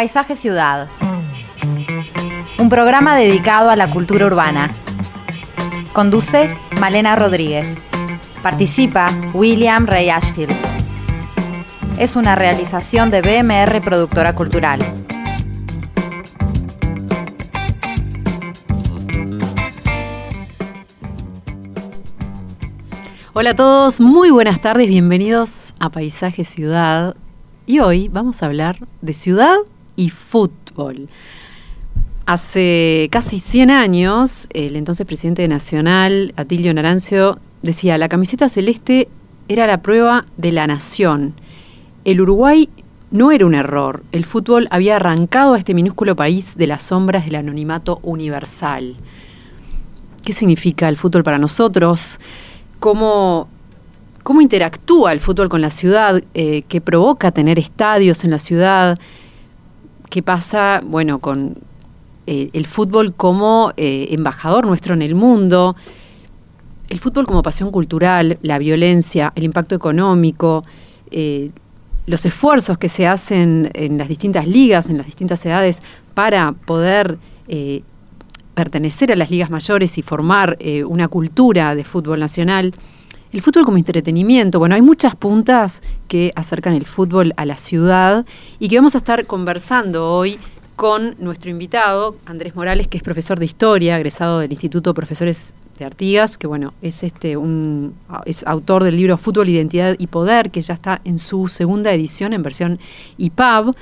Paisaje 0.00 0.34
Ciudad. 0.34 0.88
Un 2.56 2.70
programa 2.70 3.16
dedicado 3.16 3.68
a 3.68 3.76
la 3.76 3.86
cultura 3.86 4.24
urbana. 4.24 4.72
Conduce 5.92 6.56
Malena 6.80 7.16
Rodríguez. 7.16 7.76
Participa 8.42 9.08
William 9.34 9.84
Ray 9.84 10.08
Ashfield. 10.08 10.56
Es 11.98 12.16
una 12.16 12.34
realización 12.34 13.10
de 13.10 13.20
BMR 13.20 13.82
Productora 13.82 14.34
Cultural. 14.34 14.80
Hola 23.34 23.50
a 23.50 23.54
todos, 23.54 24.00
muy 24.00 24.30
buenas 24.30 24.62
tardes, 24.62 24.88
bienvenidos 24.88 25.74
a 25.78 25.90
Paisaje 25.90 26.46
Ciudad. 26.46 27.16
Y 27.66 27.80
hoy 27.80 28.08
vamos 28.08 28.42
a 28.42 28.46
hablar 28.46 28.78
de 29.02 29.12
ciudad 29.12 29.58
y 30.00 30.08
fútbol. 30.08 31.08
Hace 32.26 33.08
casi 33.10 33.38
100 33.38 33.70
años, 33.70 34.48
el 34.52 34.76
entonces 34.76 35.06
presidente 35.06 35.46
Nacional, 35.48 36.32
Atilio 36.36 36.72
Narancio, 36.72 37.38
decía, 37.62 37.98
la 37.98 38.08
camiseta 38.08 38.48
celeste 38.48 39.08
era 39.48 39.66
la 39.66 39.82
prueba 39.82 40.26
de 40.36 40.52
la 40.52 40.66
nación. 40.66 41.34
El 42.04 42.20
Uruguay 42.20 42.68
no 43.10 43.32
era 43.32 43.44
un 43.44 43.54
error, 43.54 44.04
el 44.12 44.24
fútbol 44.24 44.68
había 44.70 44.96
arrancado 44.96 45.54
a 45.54 45.58
este 45.58 45.74
minúsculo 45.74 46.14
país 46.16 46.56
de 46.56 46.68
las 46.68 46.84
sombras 46.84 47.24
del 47.24 47.34
anonimato 47.34 47.98
universal. 48.02 48.96
¿Qué 50.24 50.32
significa 50.32 50.88
el 50.88 50.96
fútbol 50.96 51.24
para 51.24 51.38
nosotros? 51.38 52.20
cómo, 52.80 53.48
cómo 54.24 54.40
interactúa 54.40 55.12
el 55.12 55.20
fútbol 55.20 55.48
con 55.48 55.60
la 55.60 55.70
ciudad, 55.70 56.20
eh, 56.34 56.62
qué 56.66 56.80
provoca 56.80 57.30
tener 57.30 57.58
estadios 57.60 58.24
en 58.24 58.32
la 58.32 58.40
ciudad, 58.40 58.98
qué 60.10 60.22
pasa, 60.22 60.82
bueno, 60.84 61.20
con 61.20 61.56
eh, 62.26 62.50
el 62.52 62.66
fútbol 62.66 63.14
como 63.14 63.72
eh, 63.76 64.08
embajador 64.10 64.66
nuestro 64.66 64.94
en 64.94 65.02
el 65.02 65.14
mundo, 65.14 65.76
el 66.88 66.98
fútbol 66.98 67.26
como 67.26 67.42
pasión 67.42 67.70
cultural, 67.70 68.38
la 68.42 68.58
violencia, 68.58 69.32
el 69.36 69.44
impacto 69.44 69.74
económico, 69.74 70.64
los 72.06 72.26
esfuerzos 72.26 72.78
que 72.78 72.88
se 72.88 73.06
hacen 73.06 73.70
en 73.74 73.96
las 73.96 74.08
distintas 74.08 74.46
ligas, 74.46 74.90
en 74.90 74.98
las 74.98 75.06
distintas 75.06 75.44
edades, 75.46 75.82
para 76.14 76.52
poder 76.52 77.18
pertenecer 78.60 79.10
a 79.10 79.16
las 79.16 79.30
ligas 79.30 79.48
mayores 79.48 79.96
y 79.96 80.02
formar 80.02 80.58
eh, 80.60 80.84
una 80.84 81.08
cultura 81.08 81.74
de 81.74 81.82
fútbol 81.82 82.20
nacional. 82.20 82.74
El 83.32 83.42
fútbol 83.42 83.64
como 83.64 83.76
entretenimiento, 83.76 84.58
bueno, 84.58 84.74
hay 84.74 84.82
muchas 84.82 85.14
puntas 85.14 85.82
que 86.08 86.32
acercan 86.34 86.74
el 86.74 86.84
fútbol 86.84 87.32
a 87.36 87.46
la 87.46 87.56
ciudad 87.56 88.26
y 88.58 88.68
que 88.68 88.74
vamos 88.74 88.96
a 88.96 88.98
estar 88.98 89.24
conversando 89.26 90.12
hoy 90.12 90.40
con 90.74 91.14
nuestro 91.20 91.48
invitado, 91.48 92.16
Andrés 92.26 92.56
Morales, 92.56 92.88
que 92.88 92.96
es 92.96 93.04
profesor 93.04 93.38
de 93.38 93.44
historia, 93.44 93.96
egresado 93.96 94.40
del 94.40 94.50
Instituto 94.50 94.94
Profesores 94.94 95.54
de 95.78 95.84
Artigas, 95.84 96.38
que 96.38 96.48
bueno, 96.48 96.74
es 96.82 97.04
este 97.04 97.36
un 97.36 97.94
es 98.24 98.44
autor 98.48 98.82
del 98.82 98.96
libro 98.96 99.16
Fútbol, 99.16 99.48
Identidad 99.48 99.94
y 99.96 100.08
Poder, 100.08 100.50
que 100.50 100.60
ya 100.60 100.74
está 100.74 101.00
en 101.04 101.20
su 101.20 101.46
segunda 101.46 101.92
edición 101.92 102.32
en 102.32 102.42
versión 102.42 102.80
IPAB. 103.16 103.76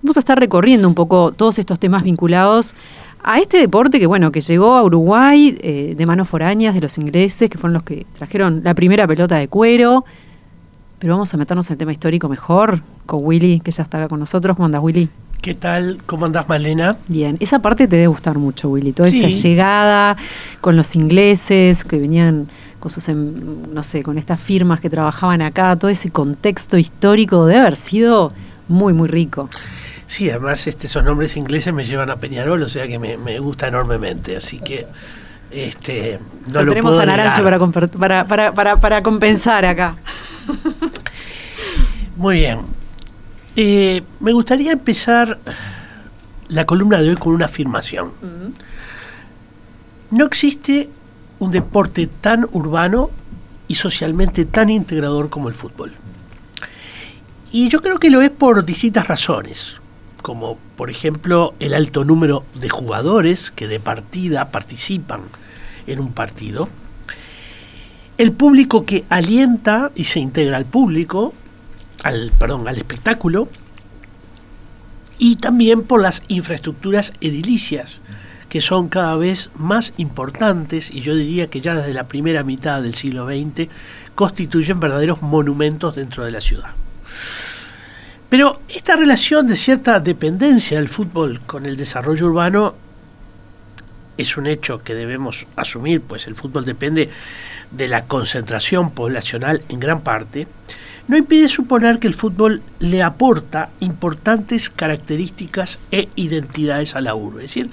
Vamos 0.00 0.16
a 0.16 0.20
estar 0.20 0.38
recorriendo 0.38 0.88
un 0.88 0.94
poco 0.94 1.32
todos 1.32 1.58
estos 1.58 1.78
temas 1.78 2.04
vinculados 2.04 2.74
a 3.22 3.38
este 3.38 3.58
deporte 3.58 3.98
que 3.98 4.06
bueno 4.06 4.32
que 4.32 4.40
llegó 4.40 4.76
a 4.76 4.82
Uruguay 4.82 5.56
eh, 5.60 5.94
de 5.96 6.06
manos 6.06 6.28
foráneas 6.28 6.74
de 6.74 6.80
los 6.80 6.98
ingleses 6.98 7.50
que 7.50 7.58
fueron 7.58 7.74
los 7.74 7.82
que 7.82 8.06
trajeron 8.16 8.62
la 8.64 8.74
primera 8.74 9.06
pelota 9.06 9.36
de 9.36 9.48
cuero 9.48 10.04
pero 10.98 11.14
vamos 11.14 11.32
a 11.32 11.36
meternos 11.36 11.68
en 11.70 11.74
el 11.74 11.78
tema 11.78 11.92
histórico 11.92 12.28
mejor 12.28 12.80
con 13.06 13.24
Willy 13.24 13.60
que 13.60 13.72
ya 13.72 13.82
está 13.82 13.98
acá 13.98 14.08
con 14.08 14.20
nosotros 14.20 14.56
cómo 14.56 14.66
andas 14.66 14.82
Willy 14.82 15.08
¿Qué 15.40 15.54
tal? 15.54 15.98
¿Cómo 16.04 16.26
andás, 16.26 16.48
Malena? 16.48 16.96
Bien, 17.06 17.36
esa 17.38 17.60
parte 17.60 17.86
te 17.86 17.94
debe 17.94 18.08
gustar 18.08 18.38
mucho, 18.38 18.70
Willy. 18.70 18.92
Toda 18.92 19.08
esa 19.08 19.28
llegada 19.28 20.16
con 20.60 20.76
los 20.76 20.96
ingleses 20.96 21.84
que 21.84 21.96
venían 21.96 22.48
con 22.80 22.90
sus, 22.90 23.08
em, 23.08 23.72
no 23.72 23.82
sé, 23.84 24.02
con 24.02 24.18
estas 24.18 24.40
firmas 24.40 24.80
que 24.80 24.90
trabajaban 24.90 25.40
acá, 25.42 25.76
todo 25.76 25.90
ese 25.90 26.10
contexto 26.10 26.76
histórico 26.76 27.46
debe 27.46 27.60
haber 27.60 27.76
sido 27.76 28.32
muy, 28.68 28.92
muy 28.92 29.08
rico. 29.08 29.48
Sí, 30.08 30.30
además 30.30 30.66
este, 30.66 30.86
esos 30.86 31.04
nombres 31.04 31.36
ingleses 31.36 31.72
me 31.74 31.84
llevan 31.84 32.08
a 32.08 32.16
Peñarol, 32.16 32.62
o 32.62 32.68
sea 32.70 32.88
que 32.88 32.98
me, 32.98 33.38
gusta 33.40 33.68
enormemente, 33.68 34.36
así 34.36 34.58
que 34.58 34.86
este, 35.50 36.18
no 36.46 36.62
lo, 36.62 36.70
tenemos 36.70 36.98
a 36.98 37.04
Naranjo 37.04 37.42
para, 37.90 38.24
para, 38.24 38.54
para, 38.54 38.76
para, 38.76 39.02
compensar 39.02 39.66
acá. 39.66 39.96
Muy 42.16 42.36
bien. 42.36 42.60
Eh, 43.54 44.02
me 44.20 44.32
gustaría 44.32 44.72
empezar 44.72 45.38
la 46.48 46.64
columna 46.64 47.02
de 47.02 47.10
hoy 47.10 47.16
con 47.16 47.34
una 47.34 47.44
afirmación. 47.44 48.12
No 50.10 50.24
existe 50.24 50.88
un 51.38 51.50
deporte 51.50 52.06
tan 52.06 52.46
urbano 52.52 53.10
y 53.68 53.74
socialmente 53.74 54.46
tan 54.46 54.70
integrador 54.70 55.28
como 55.28 55.50
el 55.50 55.54
fútbol. 55.54 55.92
Y 57.52 57.68
yo 57.68 57.82
creo 57.82 57.98
que 57.98 58.08
lo 58.08 58.22
es 58.22 58.30
por 58.30 58.64
distintas 58.64 59.06
razones 59.06 59.76
como 60.28 60.58
por 60.76 60.90
ejemplo 60.90 61.54
el 61.58 61.72
alto 61.72 62.04
número 62.04 62.44
de 62.52 62.68
jugadores 62.68 63.50
que 63.50 63.66
de 63.66 63.80
partida 63.80 64.50
participan 64.50 65.22
en 65.86 66.00
un 66.00 66.12
partido, 66.12 66.68
el 68.18 68.32
público 68.32 68.84
que 68.84 69.06
alienta 69.08 69.90
y 69.94 70.04
se 70.04 70.20
integra 70.20 70.58
al 70.58 70.66
público, 70.66 71.32
al, 72.02 72.30
perdón, 72.38 72.68
al 72.68 72.76
espectáculo, 72.76 73.48
y 75.18 75.36
también 75.36 75.84
por 75.84 76.02
las 76.02 76.22
infraestructuras 76.28 77.14
edilicias, 77.22 77.92
que 78.50 78.60
son 78.60 78.90
cada 78.90 79.16
vez 79.16 79.48
más 79.56 79.94
importantes 79.96 80.90
y 80.90 81.00
yo 81.00 81.14
diría 81.14 81.48
que 81.48 81.62
ya 81.62 81.74
desde 81.74 81.94
la 81.94 82.06
primera 82.06 82.42
mitad 82.42 82.82
del 82.82 82.92
siglo 82.92 83.26
XX 83.26 83.70
constituyen 84.14 84.78
verdaderos 84.78 85.22
monumentos 85.22 85.96
dentro 85.96 86.22
de 86.22 86.32
la 86.32 86.42
ciudad. 86.42 86.74
Pero 88.28 88.60
esta 88.68 88.96
relación 88.96 89.46
de 89.46 89.56
cierta 89.56 90.00
dependencia 90.00 90.76
del 90.76 90.88
fútbol 90.88 91.40
con 91.46 91.64
el 91.64 91.76
desarrollo 91.76 92.26
urbano 92.26 92.74
es 94.18 94.36
un 94.36 94.46
hecho 94.46 94.82
que 94.82 94.94
debemos 94.94 95.46
asumir, 95.56 96.02
pues 96.02 96.26
el 96.26 96.34
fútbol 96.34 96.64
depende 96.64 97.08
de 97.70 97.88
la 97.88 98.02
concentración 98.02 98.90
poblacional 98.90 99.62
en 99.68 99.80
gran 99.80 100.02
parte, 100.02 100.46
no 101.06 101.16
impide 101.16 101.48
suponer 101.48 101.98
que 101.98 102.06
el 102.06 102.14
fútbol 102.14 102.60
le 102.80 103.02
aporta 103.02 103.70
importantes 103.80 104.68
características 104.68 105.78
e 105.90 106.08
identidades 106.16 106.96
a 106.96 107.00
la 107.00 107.14
urbe. 107.14 107.44
Es 107.44 107.50
decir, 107.50 107.70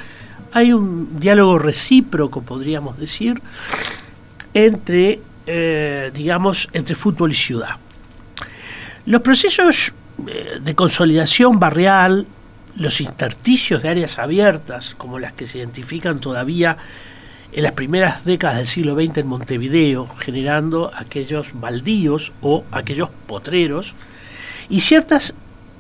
hay 0.54 0.72
un 0.72 1.20
diálogo 1.20 1.60
recíproco, 1.60 2.44
podríamos 2.44 2.98
decir, 2.98 3.42
entre, 4.54 5.20
eh, 5.48 6.12
digamos, 6.14 6.70
entre 6.72 6.96
fútbol 6.96 7.32
y 7.32 7.36
ciudad. 7.36 7.72
Los 9.06 9.22
procesos 9.22 9.94
de 10.18 10.76
consolidación 10.76 11.60
barrial, 11.60 12.26
los 12.76 13.02
intersticios 13.02 13.84
de 13.84 13.90
áreas 13.90 14.20
abiertas, 14.20 14.96
como 14.96 15.20
las 15.20 15.34
que 15.34 15.46
se 15.46 15.60
identifican 15.60 16.20
todavía 16.20 16.78
en 17.52 17.64
las 17.64 17.72
primeras 17.72 18.26
décadas 18.26 18.58
del 18.58 18.68
siglo 18.68 18.96
XX 18.96 19.20
en 19.20 19.28
Montevideo, 19.28 20.08
generando 20.20 20.92
aquellos 20.94 21.48
baldíos 21.54 22.34
o 22.42 22.64
aquellos 22.72 23.10
potreros, 23.28 23.96
y 24.70 24.82
ciertas 24.82 25.34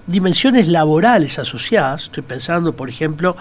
dimensiones 0.07 0.67
laborales 0.67 1.39
asociadas, 1.39 2.03
estoy 2.03 2.23
pensando 2.23 2.73
por 2.73 2.89
ejemplo 2.89 3.35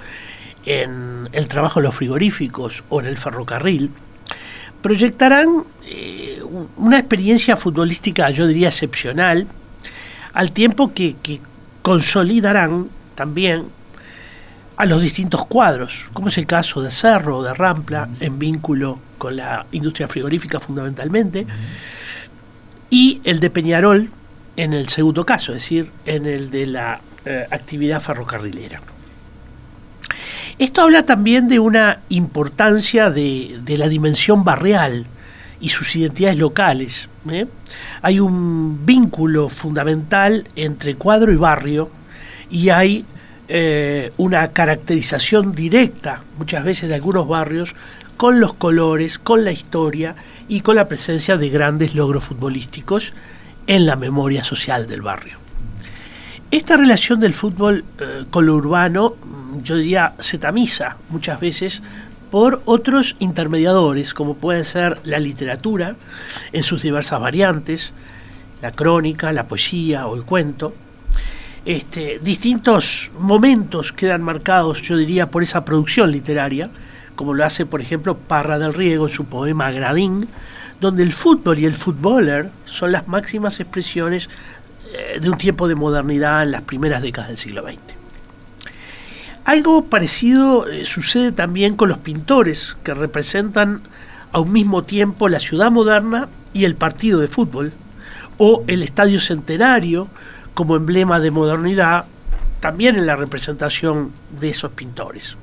en 0.65 1.29
el 1.33 1.47
trabajo 1.47 1.79
en 1.81 1.85
los 1.85 1.95
frigoríficos 1.95 2.83
o 2.89 3.01
en 3.01 3.07
el 3.07 3.19
ferrocarril, 3.19 3.91
proyectarán 4.81 5.65
eh, 5.87 6.43
una 6.77 6.99
experiencia 6.99 7.57
futbolística, 7.57 8.31
yo 8.31 8.47
diría, 8.47 8.69
excepcional, 8.69 9.47
al 10.35 10.53
tiempo 10.53 10.93
que, 10.93 11.17
consolidarán 11.83 12.89
también 13.15 13.67
a 14.77 14.87
los 14.87 15.03
distintos 15.03 15.45
cuadros, 15.45 16.07
como 16.15 16.29
es 16.29 16.39
el 16.39 16.47
caso 16.47 16.81
de 16.81 16.91
Cerro 16.91 17.39
o 17.39 17.43
de 17.43 17.53
Rampla, 17.53 18.09
en 18.21 18.39
vínculo 18.39 18.99
con 19.19 19.37
la 19.37 19.67
industria 19.73 20.09
frigorífica 20.09 20.59
fundamentalmente, 20.59 21.47
y 22.89 23.21
el 23.25 23.39
de 23.39 23.51
Peñarol 23.51 24.09
en 24.57 24.73
el 24.73 24.89
segundo 24.89 25.27
caso, 25.27 25.53
es 25.53 25.63
decir, 25.63 25.91
en 26.07 26.25
el 26.25 26.51
de 26.51 26.67
la 26.69 27.01
eh, 27.25 27.47
actividad 27.51 28.01
ferrocarrilera. 28.01 28.81
Esto 30.59 30.83
habla 30.83 31.05
también 31.05 31.49
de 31.49 31.59
una 31.59 32.01
importancia 32.09 33.11
de, 33.11 33.61
de 33.63 33.77
la 33.77 33.89
dimensión 33.89 34.45
barrial 34.45 35.07
y 35.61 35.69
sus 35.69 35.95
identidades 35.97 36.39
locales. 36.39 37.09
¿eh? 37.31 37.47
Hay 38.03 38.21
un 38.21 38.85
vínculo 38.85 39.49
fundamental 39.49 40.49
entre 40.57 40.97
cuadro 40.97 41.33
y 41.33 41.37
barrio 41.37 41.91
y 42.51 42.69
hay 42.69 43.05
eh, 43.49 44.13
una 44.17 44.49
caracterización 44.53 45.55
directa 45.55 46.23
muchas 46.39 46.65
veces 46.65 46.89
de 46.89 46.95
algunos 46.95 47.29
barrios 47.29 47.75
con 48.17 48.41
los 48.41 48.55
colores, 48.55 49.19
con 49.19 49.45
la 49.45 49.53
historia 49.53 50.15
y 50.49 50.61
con 50.61 50.77
la 50.77 50.89
presencia 50.89 51.37
de 51.37 51.49
grandes 51.49 51.95
logros 51.95 52.25
futbolísticos 52.25 53.13
en 53.67 53.87
la 53.87 53.97
memoria 53.97 54.45
social 54.45 54.87
del 54.87 55.03
barrio. 55.03 55.39
Esta 56.51 56.77
relación 56.77 57.19
del 57.21 57.35
fútbol 57.35 57.85
eh, 57.99 58.25
con 58.31 58.47
lo 58.47 58.55
urbano, 58.55 59.17
yo 59.63 59.77
diría, 59.77 60.15
se 60.19 60.39
tamiza 60.39 60.97
muchas 61.09 61.41
veces 61.41 61.83
por 62.35 62.63
otros 62.65 63.15
intermediadores, 63.21 64.13
como 64.13 64.35
puede 64.35 64.65
ser 64.65 64.99
la 65.05 65.21
literatura 65.21 65.95
en 66.51 66.65
sus 66.65 66.83
diversas 66.83 67.21
variantes, 67.21 67.93
la 68.61 68.73
crónica, 68.73 69.31
la 69.31 69.47
poesía 69.47 70.09
o 70.09 70.17
el 70.17 70.25
cuento. 70.25 70.75
Este, 71.65 72.19
distintos 72.21 73.13
momentos 73.21 73.93
quedan 73.93 74.23
marcados, 74.23 74.83
yo 74.83 74.97
diría, 74.97 75.31
por 75.31 75.45
esa 75.45 75.65
producción 75.65 76.11
literaria, 76.11 76.71
como 77.15 77.35
lo 77.35 77.45
hace, 77.45 77.67
por 77.67 77.81
ejemplo, 77.81 78.17
Parra 78.17 78.59
del 78.59 78.75
Riego 78.75 79.07
en 79.07 79.15
su 79.15 79.27
poema 79.27 79.71
Gradín, 79.71 80.27
donde 80.81 81.05
el 81.05 81.13
fútbol 81.13 81.61
y 81.61 81.67
el 81.67 81.77
futboler 81.77 82.51
son 82.65 82.91
las 82.91 83.07
máximas 83.07 83.61
expresiones 83.61 84.29
eh, 84.93 85.21
de 85.21 85.31
un 85.31 85.39
tiempo 85.39 85.69
de 85.69 85.77
modernidad 85.77 86.43
en 86.43 86.51
las 86.51 86.63
primeras 86.63 87.01
décadas 87.01 87.29
del 87.29 87.39
siglo 87.39 87.63
XX. 87.63 88.04
Algo 89.45 89.85
parecido 89.85 90.67
eh, 90.69 90.87
sucede 90.87 91.31
también 91.31 91.77
con 91.77 91.91
los 91.91 91.99
pintores 91.99 92.77
que 92.83 92.95
representan 92.95 93.83
a 94.33 94.41
un 94.41 94.53
mismo 94.53 94.85
tiempo 94.85 95.29
la 95.29 95.39
ciudad 95.39 95.71
moderna 95.71 96.29
y 96.55 96.65
el 96.65 96.77
partido 96.77 97.21
de 97.21 97.29
fútbol, 97.29 97.73
o 98.39 98.65
el 98.67 98.83
estadio 98.83 99.21
centenario 99.21 100.09
como 100.55 100.77
emblema 100.77 101.21
de 101.21 101.31
modernidad, 101.31 102.07
también 102.61 102.97
en 102.97 103.07
la 103.07 103.17
representación 103.17 104.13
de 104.41 104.49
esos 104.49 104.73
pintores. 104.73 105.37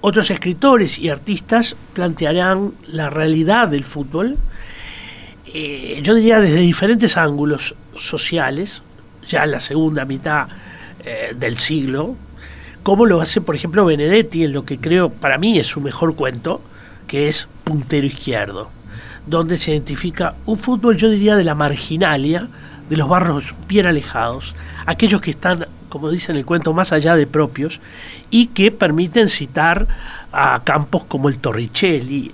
Otros 0.00 0.30
escritores 0.30 0.98
y 0.98 1.10
artistas 1.10 1.76
plantearán 1.92 2.72
la 2.86 3.10
realidad 3.10 3.68
del 3.68 3.84
fútbol, 3.84 4.36
eh, 5.52 6.00
yo 6.02 6.14
diría 6.14 6.40
desde 6.40 6.60
diferentes 6.60 7.16
ángulos 7.16 7.74
sociales, 7.96 8.82
ya 9.28 9.44
en 9.44 9.50
la 9.50 9.60
segunda 9.60 10.04
mitad 10.04 10.48
eh, 11.04 11.34
del 11.38 11.58
siglo, 11.58 12.16
como 12.86 13.04
lo 13.04 13.20
hace, 13.20 13.40
por 13.40 13.56
ejemplo, 13.56 13.84
Benedetti 13.84 14.44
en 14.44 14.52
lo 14.52 14.64
que 14.64 14.78
creo 14.78 15.10
para 15.10 15.38
mí 15.38 15.58
es 15.58 15.66
su 15.66 15.80
mejor 15.80 16.14
cuento, 16.14 16.60
que 17.08 17.26
es 17.26 17.48
Puntero 17.64 18.06
Izquierdo, 18.06 18.70
donde 19.26 19.56
se 19.56 19.72
identifica 19.72 20.36
un 20.46 20.56
fútbol, 20.56 20.96
yo 20.96 21.10
diría, 21.10 21.34
de 21.34 21.42
la 21.42 21.56
marginalia, 21.56 22.46
de 22.88 22.96
los 22.96 23.08
barrios 23.08 23.56
bien 23.66 23.86
alejados, 23.86 24.54
aquellos 24.86 25.20
que 25.20 25.32
están 25.32 25.66
como 25.88 26.10
dice 26.10 26.30
en 26.30 26.38
el 26.38 26.44
cuento, 26.44 26.72
más 26.74 26.92
allá 26.92 27.16
de 27.16 27.26
propios, 27.26 27.80
y 28.30 28.46
que 28.46 28.70
permiten 28.70 29.26
citar 29.26 29.88
a 30.30 30.62
campos 30.62 31.06
como 31.06 31.28
el 31.28 31.38
Torricelli, 31.38 32.30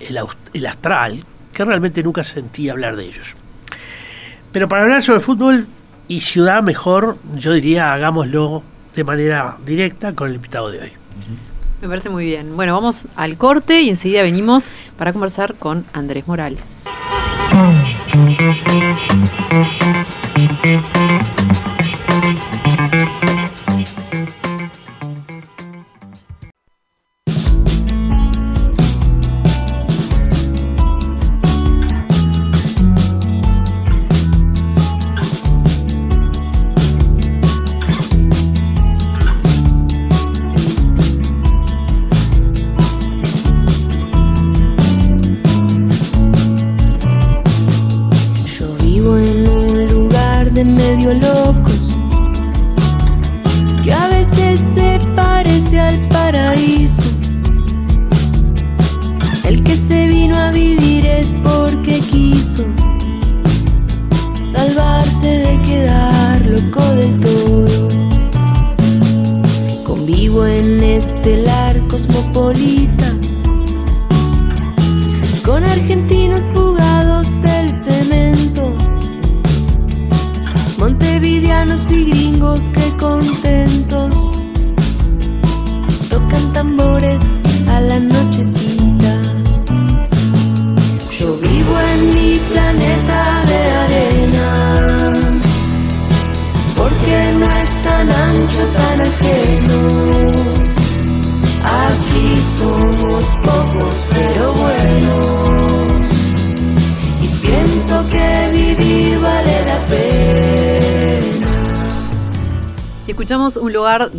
el, 0.53 0.67
Astral, 0.67 1.23
que 1.51 1.65
realmente 1.65 2.03
nunca 2.03 2.23
sentí 2.23 2.69
hablar 2.69 2.95
de 2.95 3.05
ellos. 3.05 3.33
Pero 4.51 4.67
para 4.67 4.83
hablar 4.83 5.01
sobre 5.01 5.19
fútbol 5.19 5.65
y 6.07 6.21
ciudad 6.21 6.61
mejor, 6.61 7.17
yo 7.37 7.53
diría 7.53 7.91
hagámoslo 7.91 8.61
de 8.95 9.03
manera 9.03 9.57
directa 9.65 10.13
con 10.13 10.29
el 10.29 10.35
invitado 10.35 10.71
de 10.71 10.81
hoy. 10.81 10.91
Me 11.81 11.89
parece 11.89 12.09
muy 12.09 12.25
bien. 12.25 12.55
Bueno, 12.55 12.73
vamos 12.73 13.07
al 13.15 13.37
corte 13.37 13.81
y 13.81 13.89
enseguida 13.89 14.21
venimos 14.21 14.69
para 14.97 15.11
conversar 15.11 15.55
con 15.55 15.85
Andrés 15.91 16.27
Morales. 16.27 16.83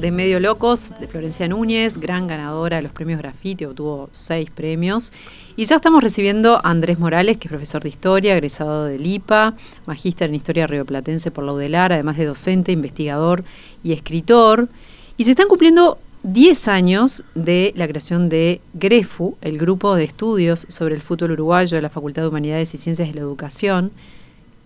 De 0.05 0.11
medio 0.11 0.39
locos 0.39 0.91
de 1.01 1.09
Florencia 1.09 1.49
Núñez, 1.49 1.97
gran 1.97 2.27
ganadora 2.27 2.77
de 2.77 2.83
los 2.83 2.93
premios 2.93 3.19
Graffiti, 3.19 3.65
obtuvo 3.65 4.11
seis 4.13 4.51
premios. 4.51 5.15
Y 5.57 5.65
ya 5.65 5.77
estamos 5.77 6.03
recibiendo 6.03 6.57
a 6.57 6.69
Andrés 6.69 6.99
Morales, 6.99 7.39
que 7.39 7.49
es 7.49 7.51
profesor 7.51 7.83
de 7.83 7.89
historia, 7.89 8.35
egresado 8.35 8.85
del 8.85 9.07
IPA, 9.07 9.55
magíster 9.87 10.29
en 10.29 10.35
historia 10.35 10.67
rioplatense 10.67 11.31
por 11.31 11.45
la 11.45 11.55
UDELAR, 11.55 11.95
además 11.95 12.19
de 12.19 12.27
docente, 12.27 12.71
investigador 12.71 13.45
y 13.83 13.95
escritor. 13.95 14.69
Y 15.17 15.25
se 15.25 15.31
están 15.31 15.49
cumpliendo 15.49 15.97
10 16.23 16.69
años 16.69 17.25
de 17.35 17.73
la 17.75 17.89
creación 17.89 18.29
de 18.29 18.61
GREFU, 18.75 19.39
el 19.41 19.57
grupo 19.57 19.95
de 19.95 20.05
estudios 20.05 20.67
sobre 20.69 20.97
el 20.97 21.01
fútbol 21.01 21.31
uruguayo 21.31 21.79
de 21.79 21.83
la 21.83 21.89
Facultad 21.89 22.21
de 22.21 22.29
Humanidades 22.29 22.75
y 22.75 22.77
Ciencias 22.77 23.09
de 23.09 23.15
la 23.15 23.23
Educación 23.23 23.91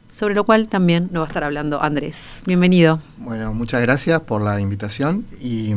sobre 0.09 0.35
lo 0.35 0.45
cual 0.45 0.69
también 0.69 1.09
nos 1.13 1.21
va 1.21 1.25
a 1.25 1.29
estar 1.29 1.45
hablando 1.45 1.83
Andrés. 1.83 2.43
Bienvenido. 2.47 3.01
Bueno, 3.19 3.53
muchas 3.55 3.81
gracias 3.83 4.21
por 4.23 4.43
la 4.43 4.61
invitación 4.61 5.25
y 5.41 5.73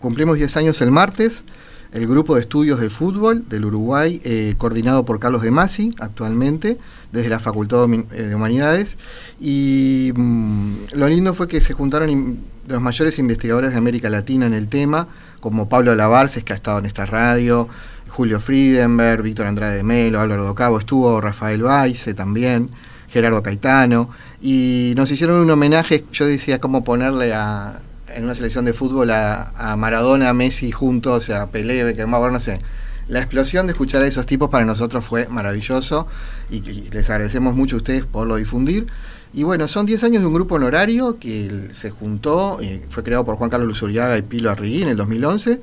cumplimos 0.00 0.36
10 0.36 0.56
años 0.56 0.80
el 0.80 0.90
martes. 0.90 1.44
El 1.92 2.06
grupo 2.06 2.36
de 2.36 2.40
estudios 2.40 2.80
del 2.80 2.90
fútbol 2.90 3.46
del 3.50 3.66
Uruguay, 3.66 4.18
eh, 4.24 4.54
coordinado 4.56 5.04
por 5.04 5.20
Carlos 5.20 5.42
de 5.42 5.50
Masi, 5.50 5.94
actualmente, 5.98 6.78
desde 7.12 7.28
la 7.28 7.38
Facultad 7.38 7.86
de 7.86 8.06
eh, 8.12 8.34
Humanidades. 8.34 8.96
Y 9.38 10.10
mm, 10.16 10.74
lo 10.94 11.06
lindo 11.06 11.34
fue 11.34 11.48
que 11.48 11.60
se 11.60 11.74
juntaron 11.74 12.38
los 12.66 12.80
mayores 12.80 13.18
investigadores 13.18 13.72
de 13.72 13.76
América 13.76 14.08
Latina 14.08 14.46
en 14.46 14.54
el 14.54 14.68
tema, 14.68 15.06
como 15.40 15.68
Pablo 15.68 15.94
Lavarces, 15.94 16.44
que 16.44 16.54
ha 16.54 16.56
estado 16.56 16.78
en 16.78 16.86
esta 16.86 17.04
radio, 17.04 17.68
Julio 18.08 18.40
Friedenberg, 18.40 19.22
Víctor 19.22 19.46
Andrade 19.46 19.76
de 19.76 19.82
Melo, 19.82 20.18
Álvaro 20.18 20.44
Docabo, 20.44 20.78
estuvo 20.78 21.20
Rafael 21.20 21.62
Baice 21.62 22.14
también. 22.14 22.70
Gerardo 23.12 23.42
Caetano, 23.42 24.08
y 24.40 24.94
nos 24.96 25.10
hicieron 25.10 25.40
un 25.40 25.50
homenaje, 25.50 26.04
yo 26.12 26.26
decía 26.26 26.60
cómo 26.60 26.82
ponerle 26.82 27.34
a, 27.34 27.80
en 28.08 28.24
una 28.24 28.34
selección 28.34 28.64
de 28.64 28.72
fútbol 28.72 29.10
a, 29.10 29.74
Maradona, 29.76 30.32
Messi 30.32 30.70
juntos, 30.70 31.30
a 31.30 31.50
Pelé, 31.50 31.94
que 31.94 32.06
no 32.06 32.40
sé. 32.40 32.60
La 33.08 33.18
explosión 33.18 33.66
de 33.66 33.72
escuchar 33.72 34.02
a 34.02 34.06
esos 34.06 34.26
tipos 34.26 34.48
para 34.48 34.64
nosotros 34.64 35.04
fue 35.04 35.26
maravilloso 35.28 36.06
y, 36.50 36.60
les 36.60 37.10
agradecemos 37.10 37.54
mucho 37.54 37.76
a 37.76 37.78
ustedes 37.78 38.04
por 38.04 38.26
lo 38.26 38.36
difundir. 38.36 38.86
Y 39.34 39.42
bueno, 39.42 39.66
son 39.66 39.86
10 39.86 40.04
años 40.04 40.20
de 40.22 40.26
un 40.26 40.34
grupo 40.34 40.54
honorario 40.54 41.18
que 41.18 41.70
se 41.72 41.90
juntó, 41.90 42.60
fue 42.90 43.02
creado 43.02 43.24
por 43.24 43.36
Juan 43.36 43.50
Carlos 43.50 43.68
Luzuriaga 43.68 44.16
y 44.16 44.22
Pilo 44.22 44.50
Arriguí 44.50 44.82
en 44.82 44.88
el 44.88 44.96
2011 44.96 45.60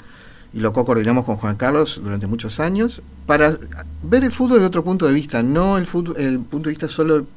y 0.53 0.59
lo 0.59 0.73
co-coordinamos 0.73 1.25
con 1.25 1.37
Juan 1.37 1.55
Carlos 1.55 1.99
durante 2.03 2.27
muchos 2.27 2.59
años, 2.59 3.01
para 3.25 3.53
ver 4.01 4.23
el 4.23 4.31
fútbol 4.31 4.59
de 4.59 4.65
otro 4.65 4.83
punto 4.83 5.05
de 5.05 5.13
vista, 5.13 5.43
no 5.43 5.77
el, 5.77 5.85
fútbol, 5.85 6.15
el 6.17 6.39
punto 6.39 6.69
de 6.69 6.71
vista 6.71 6.87
solo 6.87 7.27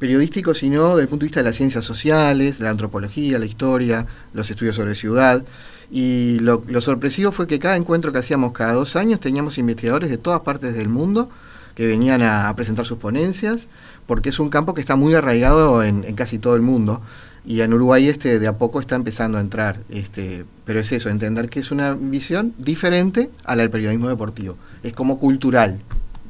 periodístico, 0.00 0.54
sino 0.54 0.88
desde 0.88 1.02
el 1.02 1.08
punto 1.08 1.24
de 1.24 1.26
vista 1.26 1.40
de 1.40 1.44
las 1.44 1.56
ciencias 1.56 1.84
sociales, 1.84 2.58
la 2.58 2.70
antropología, 2.70 3.38
la 3.38 3.44
historia, 3.44 4.06
los 4.32 4.50
estudios 4.50 4.74
sobre 4.74 4.96
ciudad. 4.96 5.44
Y 5.92 6.38
lo, 6.40 6.62
sorpresivo 6.80 7.30
fue 7.30 7.46
que 7.46 7.60
cada 7.60 7.76
encuentro 7.76 8.10
que 8.10 8.18
hacíamos 8.18 8.52
cada 8.52 8.72
dos 8.72 8.96
años 8.96 9.20
teníamos 9.20 9.58
investigadores 9.58 10.10
de 10.10 10.18
todas 10.18 10.40
partes 10.40 10.74
del 10.74 10.88
mundo 10.88 11.28
que 11.74 11.86
venían 11.86 12.22
a, 12.22 12.52
presentar 12.56 12.86
sus 12.86 12.98
ponencias, 12.98 13.68
porque 14.06 14.30
es 14.30 14.40
un 14.40 14.50
campo 14.50 14.74
que 14.74 14.80
está 14.80 14.96
muy 14.96 15.14
arraigado 15.14 15.84
en, 15.84 16.02
casi 16.14 16.38
todo 16.38 16.56
el 16.56 16.62
mundo. 16.62 17.00
y 17.44 17.60
en 17.60 17.72
Uruguay 17.72 18.08
este 18.08 18.38
de 18.38 18.46
a 18.46 18.58
poco 18.58 18.80
está 18.80 18.96
empezando 18.96 19.38
a 19.38 19.40
entrar. 19.40 19.80
Este, 19.90 20.44
pero 20.64 20.80
es 20.80 20.90
eso, 20.92 21.10
entender 21.10 21.48
que 21.50 21.60
es 21.60 21.70
una 21.70 21.94
visión 21.94 22.54
diferente 22.58 23.30
a 23.44 23.54
la 23.54 23.62
del 23.62 23.70
periodismo 23.70 24.08
deportivo. 24.08 24.56
Es 24.82 24.92
como 24.92 25.18
cultural. 25.18 25.80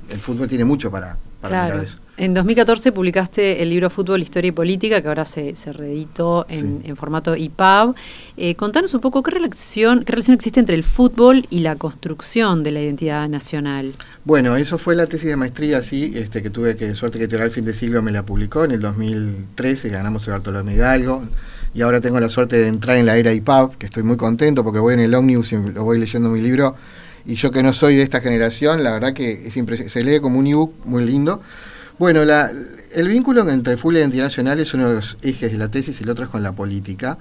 El 0.08 0.20
fútbol 0.20 0.48
tiene 0.48 0.64
mucho 0.64 0.90
para, 0.90 1.18
claro. 1.40 1.82
En 2.20 2.35
2014 2.35 2.92
publicaste 2.92 3.62
el 3.62 3.70
libro 3.70 3.88
Fútbol, 3.88 4.20
Historia 4.20 4.50
y 4.50 4.52
Política, 4.52 5.00
que 5.00 5.09
ahora 5.09 5.25
se, 5.25 5.54
se 5.54 5.73
reeditó 5.73 6.44
en, 6.50 6.94
formato 6.94 7.35
IPAB. 7.35 7.94
Eh, 8.37 8.56
contanos 8.56 8.92
un 8.92 9.00
poco 9.00 9.23
qué 9.23 9.30
relación, 9.30 10.04
qué 10.04 10.12
relación 10.12 10.35
existe 10.35 10.61
entre 10.61 10.76
el 10.76 10.85
fútbol 10.85 11.47
y 11.49 11.61
la 11.61 11.76
construcción 11.76 12.62
de 12.62 12.73
la 12.73 12.82
identidad 12.82 13.26
nacional. 13.26 13.94
Bueno, 14.26 14.56
eso 14.56 14.76
fue 14.76 14.94
la 14.94 15.06
tesis 15.06 15.30
de 15.30 15.37
maestría, 15.37 15.82
sí, 15.82 16.12
este, 16.14 16.42
que 16.42 16.50
tuve 16.50 16.76
que 16.76 16.94
suerte 16.94 17.16
que 17.16 17.25
Editorial 17.25 17.50
Fin 17.50 17.64
de 17.64 17.73
Siglo 17.73 18.02
me 18.02 18.12
la 18.12 18.23
publicó 18.23 18.64
en 18.64 18.73
el 18.73 18.80
2013, 18.82 19.88
ganamos 19.88 20.26
el 20.26 20.32
Bartolomé 20.35 20.75
Hidalgo. 20.75 21.23
Y 21.73 21.80
ahora 21.80 22.02
tengo 22.02 22.20
la 22.20 22.28
suerte 22.28 22.56
de 22.56 22.66
entrar 22.66 22.99
en 22.99 23.06
la 23.06 23.16
era 23.16 23.32
IPAB, 23.32 23.78
que 23.78 23.87
estoy 23.87 24.02
muy 24.02 24.18
contento 24.18 24.62
porque 24.62 24.78
voy 24.78 24.92
en 24.92 25.00
el 25.00 25.14
ómnibus 25.14 25.52
y 25.52 25.56
lo 25.56 25.85
voy 25.85 25.99
leyendo 25.99 26.28
mi 26.28 26.42
libro 26.42 26.76
y 27.26 27.34
yo 27.34 27.50
que 27.50 27.62
no 27.62 27.72
soy 27.72 27.96
de 27.96 28.02
esta 28.02 28.20
generación, 28.20 28.82
la 28.82 28.92
verdad 28.92 29.12
que 29.12 29.48
es 29.48 29.92
se 29.92 30.02
lee 30.02 30.20
como 30.20 30.38
un 30.38 30.46
ebook 30.46 30.74
muy 30.84 31.04
lindo. 31.04 31.42
Bueno, 31.98 32.22
el 32.22 33.08
vínculo 33.08 33.48
entre 33.48 33.74
y 33.74 33.92
la 33.92 33.98
identidad 33.98 34.24
nacional 34.24 34.58
es 34.58 34.72
uno 34.72 34.88
de 34.88 34.94
los 34.94 35.18
ejes 35.20 35.52
de 35.52 35.58
la 35.58 35.68
tesis 35.68 36.00
y 36.00 36.04
el 36.04 36.10
otro 36.10 36.24
es 36.24 36.30
con 36.30 36.42
la 36.42 36.52
política. 36.52 37.18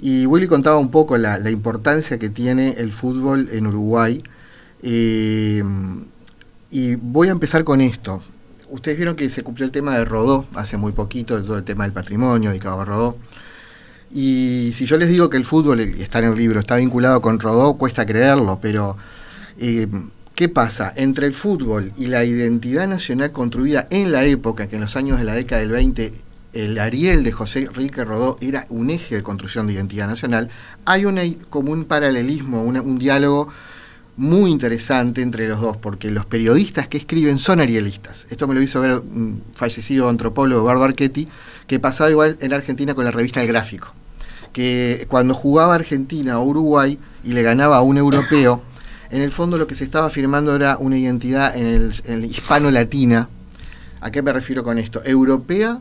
Y 0.00 0.24
Willy 0.24 0.46
contaba 0.46 0.78
un 0.78 0.90
poco 0.90 1.18
la, 1.18 1.50
importancia 1.50 2.18
que 2.18 2.30
tiene 2.30 2.74
el 2.78 2.92
fútbol 2.92 3.48
en 3.52 3.66
Uruguay. 3.66 4.22
Eh, 4.82 5.62
y 6.70 6.94
voy 6.94 7.28
a 7.28 7.32
empezar 7.32 7.64
con 7.64 7.80
esto. 7.80 8.22
Ustedes 8.68 8.96
vieron 8.96 9.16
que 9.16 9.28
se 9.28 9.42
cumplió 9.42 9.66
el 9.66 9.72
tema 9.72 9.96
de 9.96 10.04
Rodó 10.04 10.46
hace 10.54 10.76
muy 10.76 10.92
poquito, 10.92 11.42
todo 11.42 11.58
el 11.58 11.64
tema 11.64 11.84
del 11.84 11.92
patrimonio 11.92 12.50
dedicado 12.50 12.80
a 12.80 12.84
Rodó. 12.84 13.16
Y 14.12 14.70
si 14.74 14.86
yo 14.86 14.96
les 14.96 15.08
digo 15.08 15.28
que 15.28 15.36
el 15.36 15.44
fútbol, 15.44 15.80
está 15.80 16.20
en 16.20 16.26
el 16.26 16.36
libro, 16.36 16.60
está 16.60 16.76
vinculado 16.76 17.20
con 17.20 17.40
Rodó, 17.40 17.74
cuesta 17.74 18.06
creerlo, 18.06 18.58
pero 18.62 18.96
eh, 19.60 19.86
¿Qué 20.34 20.48
pasa? 20.48 20.92
Entre 20.96 21.26
el 21.26 21.34
fútbol 21.34 21.92
y 21.98 22.06
la 22.06 22.24
identidad 22.24 22.88
nacional 22.88 23.30
construida 23.30 23.86
en 23.90 24.10
la 24.10 24.24
época, 24.24 24.68
que 24.68 24.76
en 24.76 24.80
los 24.80 24.96
años 24.96 25.18
de 25.18 25.24
la 25.24 25.34
década 25.34 25.60
del 25.60 25.70
20 25.70 26.14
el 26.54 26.78
Ariel 26.78 27.22
de 27.22 27.30
José 27.30 27.64
Enrique 27.64 28.04
Rodó 28.04 28.38
era 28.40 28.64
un 28.70 28.90
eje 28.90 29.16
de 29.16 29.22
construcción 29.22 29.66
de 29.66 29.74
identidad 29.74 30.08
nacional, 30.08 30.48
hay 30.86 31.04
una, 31.04 31.22
como 31.50 31.72
un 31.72 31.84
paralelismo, 31.84 32.62
un 32.62 32.98
diálogo 32.98 33.48
muy 34.16 34.50
interesante 34.50 35.22
entre 35.22 35.46
los 35.46 35.60
dos, 35.60 35.76
porque 35.76 36.10
los 36.10 36.26
periodistas 36.26 36.88
que 36.88 36.98
escriben 36.98 37.38
son 37.38 37.60
arielistas. 37.60 38.26
Esto 38.30 38.48
me 38.48 38.54
lo 38.54 38.62
hizo 38.62 38.80
ver 38.80 38.92
un 38.92 39.42
fallecido 39.54 40.08
antropólogo, 40.08 40.62
Eduardo 40.62 40.84
Archetti, 40.84 41.28
que 41.66 41.78
pasaba 41.78 42.10
igual 42.10 42.36
en 42.40 42.52
Argentina 42.52 42.94
con 42.94 43.04
la 43.04 43.10
revista 43.10 43.40
El 43.40 43.48
Gráfico, 43.48 43.94
que 44.52 45.06
cuando 45.08 45.34
jugaba 45.34 45.74
Argentina 45.74 46.38
o 46.38 46.44
Uruguay 46.44 46.98
y 47.24 47.32
le 47.32 47.42
ganaba 47.42 47.76
a 47.76 47.82
un 47.82 47.98
europeo, 47.98 48.62
en 49.10 49.22
el 49.22 49.30
fondo 49.30 49.58
lo 49.58 49.66
que 49.66 49.74
se 49.74 49.84
estaba 49.84 50.06
afirmando 50.06 50.54
era 50.54 50.78
una 50.78 50.96
identidad 50.96 51.56
en 51.56 51.92
el, 52.06 52.24
hispano-latina. 52.24 53.28
¿A 54.00 54.10
qué 54.10 54.22
me 54.22 54.32
refiero 54.32 54.62
con 54.62 54.78
esto? 54.78 55.02
Europea, 55.04 55.80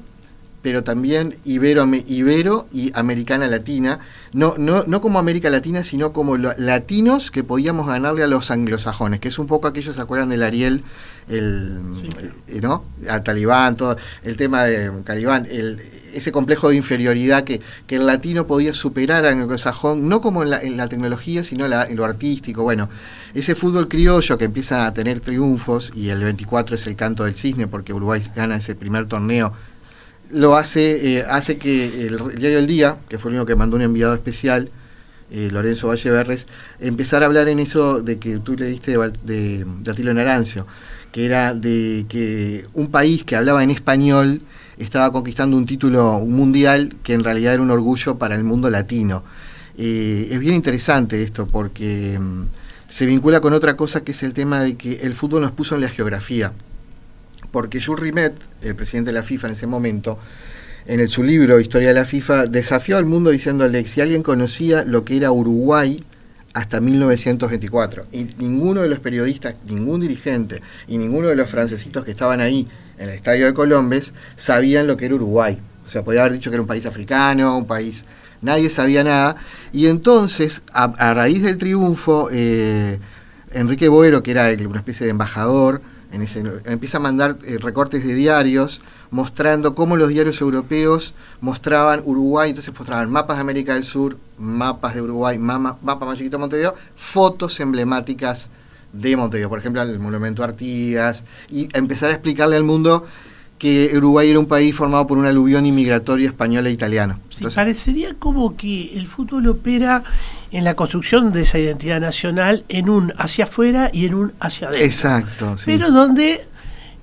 pero 0.62 0.84
también 0.84 1.38
ibero, 1.46 1.88
ibero 2.08 2.68
y 2.72 2.92
americana 2.98 3.48
latina. 3.48 4.00
No, 4.34 4.56
no, 4.58 4.84
no 4.86 5.02
como 5.02 5.20
América 5.20 5.50
Latina, 5.50 5.84
sino 5.84 6.14
como 6.14 6.38
latinos 6.38 7.32
que 7.32 7.44
podíamos 7.44 7.88
ganarle 7.88 8.24
a 8.24 8.28
los 8.28 8.52
anglosajones, 8.52 9.20
que 9.20 9.30
es 9.30 9.40
un 9.40 9.48
poco 9.48 9.68
aquellos 9.68 9.96
se 9.96 10.02
acuerdan 10.02 10.30
del 10.30 10.44
Ariel, 10.44 10.84
el, 11.28 11.80
eh, 12.48 12.60
¿no? 12.62 12.86
Al 13.10 13.24
talibán, 13.24 13.78
todo 13.78 13.98
el 14.24 14.36
tema 14.36 14.66
de 14.66 14.92
Calibán, 15.04 15.48
el, 15.50 15.80
ese 16.14 16.32
complejo 16.32 16.70
de 16.70 16.76
inferioridad 16.76 17.44
que, 17.44 17.62
el 17.90 18.06
latino 18.06 18.48
podía 18.48 18.74
superar 18.74 19.26
al 19.26 19.40
anglosajón, 19.40 20.08
no 20.08 20.22
como 20.22 20.44
en 20.44 20.78
la, 20.78 20.88
tecnología, 20.88 21.44
sino 21.44 21.66
en 21.66 21.96
lo 21.96 22.06
artístico. 22.06 22.64
Bueno, 22.64 22.90
ese 23.34 23.56
fútbol 23.56 23.88
criollo 23.88 24.38
que 24.38 24.46
empieza 24.46 24.86
a 24.86 24.94
tener 24.94 25.20
triunfos, 25.20 25.92
y 25.96 26.10
el 26.10 26.24
24 26.24 26.76
es 26.76 26.88
el 26.88 26.96
canto 26.96 27.26
del 27.26 27.36
cisne, 27.36 27.68
porque 27.68 27.94
Uruguay 27.94 28.22
gana 28.36 28.58
ese 28.58 28.76
primer 28.76 29.08
torneo, 29.08 29.54
lo 30.30 30.56
hace, 30.56 31.18
eh, 31.18 31.26
hace 31.28 31.58
que 31.58 32.08
el, 32.08 32.18
diario 32.38 32.60
El 32.60 32.68
Día, 32.68 32.98
que 33.08 33.18
fue 33.18 33.32
el 33.32 33.36
único 33.36 33.48
que 33.48 33.56
mandó 33.56 33.76
un 33.76 33.82
enviado 33.82 34.14
especial, 34.14 34.70
eh, 35.32 35.50
Lorenzo 35.52 35.88
Valleverres, 35.88 36.48
empezar 36.80 37.22
a 37.24 37.28
hablar 37.28 37.48
en 37.50 37.60
eso 37.60 38.02
de 38.02 38.18
que 38.18 38.40
tú 38.40 38.56
le 38.56 38.66
diste 38.66 38.98
de, 38.98 39.12
de, 39.24 39.66
de 39.66 39.92
Atilo 39.92 40.14
Narancio, 40.14 40.66
que 41.12 41.26
era 41.26 41.54
de 41.54 42.06
que 42.10 42.66
un 42.74 42.90
país 42.90 43.24
que 43.24 43.36
hablaba 43.36 43.64
en 43.64 43.70
español 43.70 44.42
estaba 44.78 45.12
conquistando 45.12 45.58
un 45.58 45.66
título 45.66 46.20
mundial 46.22 46.96
que 47.04 47.14
en 47.14 47.24
realidad 47.24 47.56
era 47.56 47.64
un 47.64 47.72
orgullo 47.72 48.18
para 48.18 48.36
el 48.36 48.44
mundo 48.44 48.70
latino. 48.70 49.24
Eh, 49.78 50.28
es 50.32 50.40
bien 50.40 50.56
interesante 50.56 51.22
esto 51.24 51.48
porque 51.48 52.18
mm, 52.20 52.46
se 52.88 53.06
vincula 53.06 53.40
con 53.40 53.54
otra 53.54 53.78
cosa 53.78 54.04
que 54.04 54.14
es 54.14 54.24
el 54.24 54.34
tema 54.34 54.62
de 54.62 54.76
que 54.76 54.96
el 55.04 55.14
fútbol 55.14 55.42
nos 55.42 55.52
puso 55.52 55.76
en 55.76 55.82
la 55.82 55.90
geografía. 55.90 56.54
Porque 57.52 57.82
Jules 57.82 58.02
Rimet, 58.02 58.34
el 58.62 58.76
presidente 58.76 59.10
de 59.12 59.18
la 59.18 59.24
FIFA 59.24 59.48
en 59.48 59.54
ese 59.54 59.68
momento, 59.68 60.20
en 60.86 61.00
el, 61.00 61.10
su 61.10 61.24
libro 61.24 61.60
Historia 61.60 61.90
de 61.90 61.94
la 61.94 62.06
FIFA, 62.06 62.48
desafió 62.48 62.98
al 62.98 63.06
mundo 63.06 63.32
diciéndole 63.32 63.88
si 63.88 64.02
alguien 64.02 64.24
conocía 64.24 64.84
lo 64.86 65.06
que 65.06 65.18
era 65.18 65.32
Uruguay 65.32 66.04
hasta 66.54 66.80
1924. 66.80 68.08
Y 68.12 68.28
ninguno 68.38 68.82
de 68.82 68.90
los 68.90 69.00
periodistas, 69.00 69.56
ningún 69.68 70.02
dirigente 70.02 70.62
y 70.88 70.98
ninguno 70.98 71.28
de 71.28 71.36
los 71.36 71.50
francesitos 71.50 72.04
que 72.04 72.12
estaban 72.12 72.42
ahí 72.42 72.66
en 72.98 73.10
el 73.10 73.16
estadio 73.16 73.46
de 73.46 73.54
Colombes 73.54 74.14
sabían 74.36 74.88
lo 74.88 74.98
que 74.98 75.06
era 75.06 75.16
Uruguay. 75.16 75.60
O 75.86 75.90
sea, 75.90 76.04
podía 76.04 76.22
haber 76.22 76.34
dicho 76.34 76.50
que 76.50 76.56
era 76.56 76.62
un 76.62 76.68
país 76.68 76.86
africano, 76.86 77.58
un 77.58 77.68
país... 77.68 78.06
Nadie 78.42 78.70
sabía 78.70 79.04
nada. 79.04 79.36
Y 79.74 79.88
entonces, 79.88 80.62
a, 80.72 81.14
raíz 81.14 81.44
del 81.44 81.58
triunfo, 81.58 82.30
eh, 82.32 82.98
Enrique 83.52 83.90
Boero, 83.90 84.24
que 84.24 84.32
era 84.32 84.50
una 84.66 84.78
especie 84.78 85.06
de 85.06 85.10
embajador, 85.10 85.82
en 86.12 86.22
ese, 86.22 86.44
empieza 86.66 86.98
a 86.98 87.02
mandar 87.02 87.38
eh, 87.44 87.58
recortes 87.60 88.06
de 88.06 88.14
diarios 88.14 88.82
mostrando 89.12 89.76
cómo 89.76 89.96
los 89.98 90.10
diarios 90.10 90.42
europeos 90.42 91.14
mostraban 91.42 92.02
Uruguay, 92.06 92.50
entonces 92.50 92.74
mostraban 92.78 93.12
mapas 93.12 93.38
de 93.38 93.42
América 93.42 93.74
del 93.74 93.84
Sur, 93.84 94.18
mapas 94.38 94.96
de 94.96 95.02
Uruguay, 95.02 95.38
mapa, 95.38 95.78
mapa 95.82 96.06
más 96.06 96.18
chiquito 96.18 96.38
de 96.38 96.42
Montevideo, 96.42 96.76
fotos 96.96 97.60
emblemáticas 97.60 98.50
de 98.94 99.16
Montevideo, 99.16 99.50
por 99.50 99.60
ejemplo, 99.60 99.82
el 99.82 100.00
Monumento 100.00 100.44
Artigas, 100.44 101.24
y 101.50 101.70
empezar 101.78 102.10
a 102.10 102.14
explicarle 102.14 102.56
al 102.56 102.64
mundo 102.64 103.06
que 103.60 103.92
Uruguay 103.96 104.30
era 104.30 104.40
un 104.40 104.48
país 104.48 104.74
formado 104.74 105.06
por 105.06 105.18
una 105.18 105.30
aluvión 105.30 105.66
inmigratorio 105.66 106.28
español 106.28 106.66
e 106.66 106.72
italiano. 106.72 107.20
parecería 107.54 108.16
como 108.18 108.56
que 108.56 108.98
el 108.98 109.06
fútbol 109.06 109.48
opera 109.48 110.02
en 110.52 110.64
la 110.64 110.74
construcción 110.74 111.32
de 111.32 111.42
esa 111.42 111.60
identidad 111.60 112.00
nacional 112.00 112.64
en 112.70 112.90
un 112.90 113.14
hacia 113.18 113.44
afuera 113.44 113.92
y 113.94 114.06
en 114.06 114.16
un 114.16 114.34
hacia 114.40 114.70
adentro. 114.70 114.86
Exacto, 114.86 115.56
Pero 115.66 115.92
donde 115.92 116.48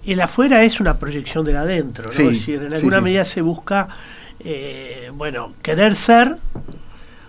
el 0.07 0.21
afuera 0.21 0.65
es 0.65 0.81
una 0.81 0.99
proyección 0.99 1.45
del 1.45 1.57
adentro, 1.57 2.09
¿no? 2.11 2.31
en 2.31 2.75
alguna 2.75 3.01
medida 3.01 3.25
se 3.25 3.43
busca, 3.43 3.89
eh, 4.41 5.11
bueno, 5.15 5.53
querer 5.63 5.95
ser 5.95 6.39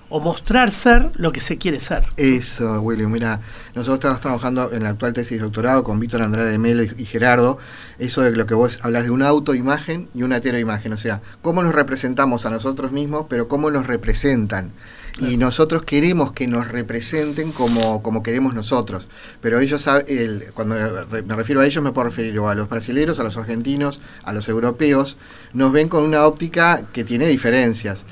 o 0.09 0.19
mostrar 0.19 0.71
ser 0.71 1.11
lo 1.15 1.31
que 1.31 1.41
se 1.41 1.57
quiere 1.57 1.79
ser. 1.79 2.05
Eso, 2.17 2.81
William. 2.81 3.11
Mira, 3.11 3.41
nosotros 3.75 3.97
estamos 3.97 4.21
trabajando 4.21 4.71
en 4.71 4.83
la 4.83 4.89
actual 4.89 5.13
tesis 5.13 5.37
de 5.37 5.43
doctorado 5.43 5.83
con 5.83 5.99
Víctor 5.99 6.21
Andrade 6.21 6.51
de 6.51 6.57
Melo 6.57 6.83
y, 6.83 7.05
Gerardo, 7.05 7.57
eso 7.99 8.21
de 8.21 8.31
lo 8.35 8.45
que 8.45 8.53
vos 8.53 8.79
hablas 8.83 9.03
de 9.03 9.11
una 9.11 9.27
autoimagen 9.27 10.09
y 10.13 10.23
una 10.23 10.37
heteroimagen, 10.37 10.93
o 10.93 10.97
sea, 10.97 11.21
cómo 11.41 11.63
nos 11.63 11.75
representamos 11.75 12.45
a 12.45 12.49
nosotros 12.49 12.91
mismos, 12.91 13.25
pero 13.29 13.47
cómo 13.47 13.69
nos 13.71 13.87
representan. 13.87 14.71
Y 15.19 15.37
nosotros 15.37 15.81
queremos 15.81 16.31
que 16.31 16.45
nos 16.45 16.67
representen 16.67 17.51
como, 17.51 18.03
como 18.03 18.21
queremos 18.21 18.53
nosotros. 18.53 19.09
Pero 19.41 19.59
ellos, 19.59 19.87
el, 20.07 20.51
cuando 20.53 20.75
me 20.75 21.35
refiero 21.35 21.61
a 21.61 21.65
ellos, 21.65 21.83
me 21.83 21.91
puedo 21.91 22.05
referir 22.05 22.37
a 22.39 22.53
los 22.53 22.69
brasileños, 22.69 23.19
a 23.19 23.23
los 23.23 23.35
argentinos, 23.35 23.99
a 24.23 24.31
los 24.31 24.47
europeos, 24.47 25.17
nos 25.53 25.71
ven 25.71 25.89
con 25.89 26.03
una 26.03 26.27
óptica 26.27 26.83
que 26.93 27.03
tiene 27.03 27.25
diferencias 27.25 28.05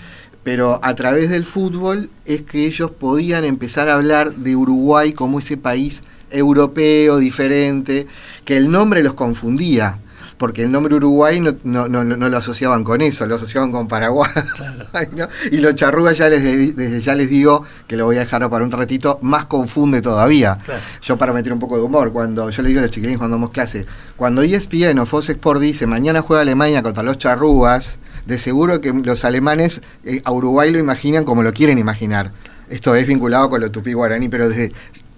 pero 0.46 0.80
a 0.84 0.94
través 0.94 1.32
del 1.32 1.44
fútbol 1.44 2.12
es 2.24 2.44
que 2.44 2.68
ellos 2.68 2.92
podían 2.92 3.44
empezar 3.44 3.90
a 3.90 3.96
hablar 3.96 4.36
de 4.36 4.56
Uruguay 4.56 5.12
como 5.12 5.40
ese 5.40 5.58
país 5.58 6.04
europeo, 6.30 7.18
diferente, 7.18 8.06
que 8.46 8.56
el 8.56 8.70
nombre 8.70 9.02
los 9.02 9.16
confundía, 9.16 9.98
porque 10.38 10.62
el 10.62 10.72
nombre 10.72 10.94
Uruguay 10.94 11.40
no, 11.40 11.56
no, 11.64 11.88
no, 11.88 12.04
no 12.04 12.30
lo 12.30 12.38
asociaban 12.38 12.84
con 12.84 13.02
eso, 13.02 13.26
lo 13.26 13.38
asociaban 13.38 13.72
con 13.72 13.88
Paraguay. 13.88 14.30
Y 15.52 15.58
los 15.58 15.74
charrugas 15.74 16.20
ya 16.20 16.30
les, 16.30 16.76
desde 16.76 17.02
ya 17.02 17.16
les 17.16 17.28
digo, 17.28 17.64
que 17.88 17.98
lo 17.98 18.06
voy 18.06 18.18
a 18.18 18.20
dejar 18.20 18.48
para 18.48 18.64
un 18.64 18.72
ratito, 18.72 19.18
más 19.24 19.46
confunde 19.46 20.04
todavía. 20.04 20.60
Yo 21.02 21.18
para 21.18 21.34
meter 21.34 21.54
un 21.54 21.60
poco 21.60 21.76
de 21.76 21.82
humor, 21.84 22.14
cuando 22.14 22.52
yo 22.52 22.62
le 22.62 22.68
digo 22.70 22.82
a 22.82 22.84
los 22.84 22.92
chiquilines 22.92 23.18
cuando 23.18 23.38
damos 23.38 23.50
clase, 23.50 23.88
cuando 24.16 24.44
ESPN 24.44 25.00
o 25.00 25.08
Fox 25.08 25.30
Sport 25.30 25.60
dice, 25.60 25.88
mañana 25.88 26.22
juega 26.22 26.44
Alemania 26.44 26.84
contra 26.84 27.02
los 27.02 27.18
charrugas, 27.18 27.98
de 28.26 28.38
seguro 28.38 28.82
que 28.82 28.92
los 28.92 29.26
alemanes 29.26 29.82
eh, 30.04 30.22
a 30.24 30.32
Uruguay 30.32 30.72
lo 30.72 30.80
imaginan 30.80 31.24
como 31.26 31.44
lo 31.44 31.54
quieren 31.54 31.78
imaginar. 31.78 32.32
Esto 32.70 32.96
es 32.96 33.06
vinculado 33.08 33.50
con 33.50 33.62
lo 33.62 33.72
tupí 33.72 33.94
guaraní, 33.94 34.30
pero 34.30 34.50
desde 34.50 34.72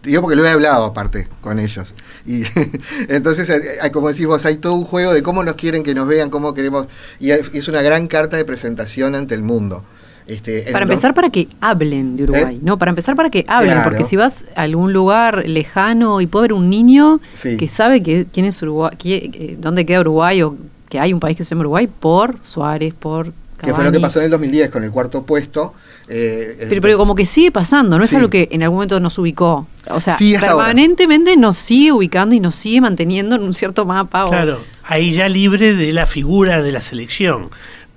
digo 0.03 0.21
porque 0.21 0.35
lo 0.35 0.45
he 0.45 0.49
hablado 0.49 0.85
aparte 0.85 1.27
con 1.41 1.59
ellos. 1.59 1.93
Y 2.25 2.43
entonces, 3.09 3.49
eh, 3.49 3.91
como 3.91 4.09
decís 4.09 4.25
vos, 4.25 4.45
hay 4.45 4.57
todo 4.57 4.73
un 4.73 4.85
juego 4.85 5.13
de 5.13 5.23
cómo 5.23 5.43
nos 5.43 5.55
quieren 5.55 5.83
que 5.83 5.93
nos 5.93 6.07
vean, 6.07 6.29
cómo 6.29 6.53
queremos. 6.53 6.87
Y 7.19 7.31
es 7.31 7.67
una 7.67 7.81
gran 7.81 8.07
carta 8.07 8.37
de 8.37 8.45
presentación 8.45 9.15
ante 9.15 9.35
el 9.35 9.43
mundo. 9.43 9.83
Este, 10.27 10.63
para 10.73 10.83
empezar, 10.83 11.13
para 11.13 11.29
que 11.29 11.47
hablen 11.61 12.17
de 12.17 12.23
Uruguay, 12.23 12.57
¿Eh? 12.57 12.59
¿no? 12.61 12.77
Para 12.77 12.89
empezar, 12.89 13.15
para 13.15 13.29
que 13.29 13.45
hablen, 13.47 13.81
porque 13.83 14.03
si 14.03 14.17
vas 14.17 14.45
a 14.55 14.63
algún 14.63 14.91
lugar 14.91 15.47
lejano 15.47 16.19
y 16.19 16.27
puede 16.27 16.41
haber 16.41 16.53
un 16.53 16.69
niño 16.69 17.21
que 17.41 17.67
sabe 17.69 18.03
que, 18.03 18.27
quién 18.31 18.45
es 18.45 18.61
Uruguay, 18.61 19.57
dónde 19.57 19.85
queda 19.85 20.01
Uruguay 20.01 20.41
o 20.41 20.57
que 20.89 20.99
hay 20.99 21.13
un 21.13 21.19
país 21.19 21.37
que 21.37 21.43
se 21.43 21.51
llama 21.51 21.61
Uruguay 21.61 21.87
por 21.87 22.37
Suárez, 22.43 22.93
por 22.93 23.33
que 23.61 23.73
fue 23.73 23.83
lo 23.83 23.91
que 23.91 23.99
pasó 23.99 24.19
en 24.19 24.25
el 24.25 24.31
2010 24.31 24.69
con 24.69 24.83
el 24.83 24.91
cuarto 24.91 25.23
puesto. 25.23 25.73
Eh, 26.07 26.77
pero, 26.81 26.97
como 26.97 27.15
que 27.15 27.25
sigue 27.25 27.51
pasando, 27.51 27.97
no 27.97 28.03
es 28.03 28.13
algo 28.13 28.29
que 28.29 28.47
en 28.51 28.61
algún 28.61 28.77
momento 28.77 28.99
nos 28.99 29.17
ubicó. 29.17 29.67
O 29.89 29.99
sea, 29.99 30.15
permanentemente 30.39 31.35
nos 31.35 31.57
sigue 31.57 31.91
ubicando 31.91 32.35
y 32.35 32.39
nos 32.39 32.55
sigue 32.55 32.81
manteniendo 32.81 33.35
en 33.35 33.41
un 33.41 33.53
cierto 33.53 33.85
mapa. 33.85 34.27
Claro, 34.29 34.59
ahí 34.83 35.11
ya 35.11 35.27
libre 35.27 35.73
de 35.73 35.91
la 35.91 36.05
figura 36.05 36.61
de 36.61 36.71
la 36.71 36.81
selección 36.81 37.49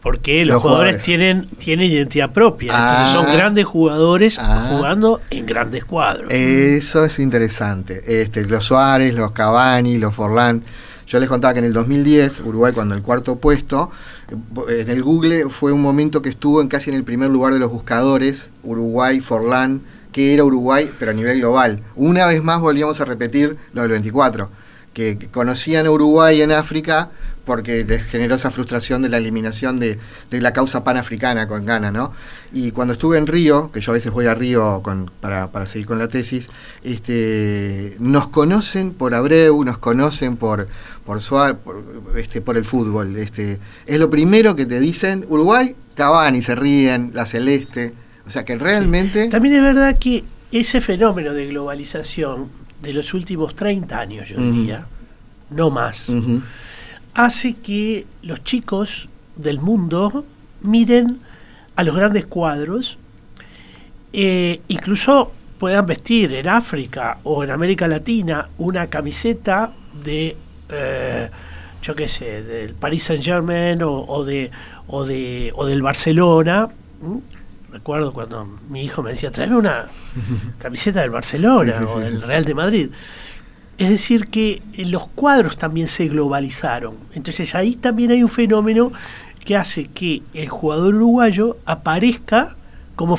porque 0.02 0.44
los, 0.46 0.62
jugadores, 0.62 1.02
tienen, 1.02 1.46
tienen 1.58 1.90
identidad 1.90 2.30
propia. 2.30 2.72
entonces 2.72 3.12
son 3.12 3.26
ah. 3.26 3.34
grandes 3.34 3.66
jugadores 3.66 4.38
ah. 4.38 4.68
jugando 4.70 5.20
en 5.30 5.44
grandes 5.44 5.84
cuadros. 5.84 6.32
Eso 6.32 7.04
es 7.04 7.18
interesante. 7.18 8.22
Este, 8.22 8.46
los 8.46 8.64
Suárez, 8.64 9.12
los 9.12 9.32
Cavani, 9.32 9.98
los 9.98 10.14
Forlán. 10.14 10.62
Yo 11.10 11.18
les 11.18 11.28
contaba 11.28 11.54
que 11.54 11.58
en 11.58 11.64
el 11.64 11.72
2010, 11.72 12.42
Uruguay 12.44 12.72
cuando 12.72 12.94
el 12.94 13.02
cuarto 13.02 13.34
puesto, 13.34 13.90
en 14.68 14.88
el 14.88 15.02
Google 15.02 15.50
fue 15.50 15.72
un 15.72 15.82
momento 15.82 16.22
que 16.22 16.28
estuvo 16.28 16.60
en 16.60 16.68
casi 16.68 16.90
en 16.90 16.94
el 16.94 17.02
primer 17.02 17.30
lugar 17.30 17.52
de 17.52 17.58
los 17.58 17.68
buscadores, 17.68 18.52
Uruguay, 18.62 19.20
Forlán, 19.20 19.82
que 20.12 20.34
era 20.34 20.44
Uruguay, 20.44 20.88
pero 21.00 21.10
a 21.10 21.14
nivel 21.14 21.40
global. 21.40 21.82
Una 21.96 22.26
vez 22.26 22.44
más 22.44 22.60
volvíamos 22.60 23.00
a 23.00 23.06
repetir 23.06 23.56
lo 23.72 23.82
del 23.82 23.90
24, 23.90 24.50
que 24.92 25.18
conocían 25.32 25.86
a 25.86 25.90
Uruguay 25.90 26.42
en 26.42 26.52
África, 26.52 27.10
porque 27.50 27.84
generó 28.08 28.36
esa 28.36 28.52
frustración 28.52 29.02
de 29.02 29.08
la 29.08 29.16
eliminación 29.16 29.80
de, 29.80 29.98
la 30.30 30.52
causa 30.52 30.84
panafricana 30.84 31.48
con 31.48 31.66
Ghana, 31.66 31.90
¿no? 31.90 32.12
Y 32.52 32.70
cuando 32.70 32.92
estuve 32.92 33.18
en 33.18 33.26
Río, 33.26 33.72
que 33.72 33.80
yo 33.80 33.90
a 33.90 33.94
veces 33.94 34.12
voy 34.12 34.26
a 34.26 34.34
Río 34.34 34.80
para, 35.20 35.66
seguir 35.66 35.84
con 35.84 35.98
la 35.98 36.06
tesis, 36.06 36.48
este, 36.84 37.96
nos 37.98 38.28
conocen 38.28 38.92
por 38.92 39.16
Abreu, 39.16 39.64
nos 39.64 39.78
conocen 39.78 40.36
por 40.36 40.68
por, 41.04 41.18
por, 41.56 41.82
este, 42.16 42.40
por 42.40 42.56
el 42.56 42.64
fútbol. 42.64 43.16
Este, 43.16 43.58
es 43.84 43.98
lo 43.98 44.08
primero 44.08 44.54
que 44.54 44.64
te 44.64 44.78
dicen, 44.78 45.26
Uruguay, 45.28 45.74
Cavani, 45.96 46.42
se 46.42 46.54
ríen, 46.54 47.10
la 47.14 47.26
celeste. 47.26 47.92
O 48.28 48.30
sea 48.30 48.44
que 48.44 48.56
realmente... 48.58 49.26
También 49.26 49.56
es 49.56 49.62
verdad 49.62 49.98
que 49.98 50.22
ese 50.52 50.80
fenómeno 50.80 51.32
de 51.32 51.48
globalización 51.48 52.46
de 52.80 52.92
los 52.92 53.12
últimos 53.12 53.56
30 53.56 53.98
años, 53.98 54.28
yo 54.28 54.36
diría, 54.36 54.86
no 55.50 55.70
más, 55.70 56.08
hace 57.14 57.54
que 57.54 58.06
los 58.22 58.42
chicos 58.44 59.08
del 59.36 59.60
mundo 59.60 60.24
miren 60.62 61.20
a 61.76 61.84
los 61.84 61.94
grandes 61.94 62.26
cuadros, 62.26 62.98
eh, 64.12 64.60
incluso 64.68 65.32
puedan 65.58 65.86
vestir 65.86 66.32
en 66.34 66.48
África 66.48 67.18
o 67.24 67.44
en 67.44 67.50
América 67.50 67.86
Latina 67.86 68.48
una 68.58 68.86
camiseta 68.88 69.70
de, 70.02 70.36
eh, 70.68 71.30
yo 71.82 71.94
qué 71.94 72.08
sé, 72.08 72.42
del 72.42 72.74
Paris 72.74 73.04
Saint 73.04 73.22
Germain 73.22 73.82
o, 73.82 74.24
de, 74.24 74.50
o, 74.86 75.04
de, 75.04 75.52
o 75.54 75.66
del 75.66 75.82
Barcelona. 75.82 76.68
Recuerdo 77.70 78.12
cuando 78.12 78.58
mi 78.68 78.82
hijo 78.84 79.02
me 79.02 79.10
decía, 79.10 79.30
tráeme 79.30 79.56
una 79.56 79.86
camiseta 80.58 81.02
del 81.02 81.10
Barcelona 81.10 81.80
o 81.86 82.00
del 82.00 82.22
Real 82.22 82.44
de 82.44 82.54
Madrid. 82.54 82.90
Es 83.80 83.88
decir, 83.88 84.26
que 84.26 84.60
eh, 84.74 84.84
los 84.84 85.08
cuadros 85.08 85.56
también 85.56 85.88
se 85.88 86.06
globalizaron. 86.06 86.96
Entonces 87.14 87.54
ahí 87.54 87.76
también 87.76 88.10
hay 88.10 88.22
un 88.22 88.28
fenómeno 88.28 88.92
que 89.42 89.56
hace 89.56 89.86
que 89.86 90.20
el 90.34 90.50
jugador 90.50 90.94
uruguayo 90.94 91.56
aparezca 91.64 92.54
como, 92.94 93.18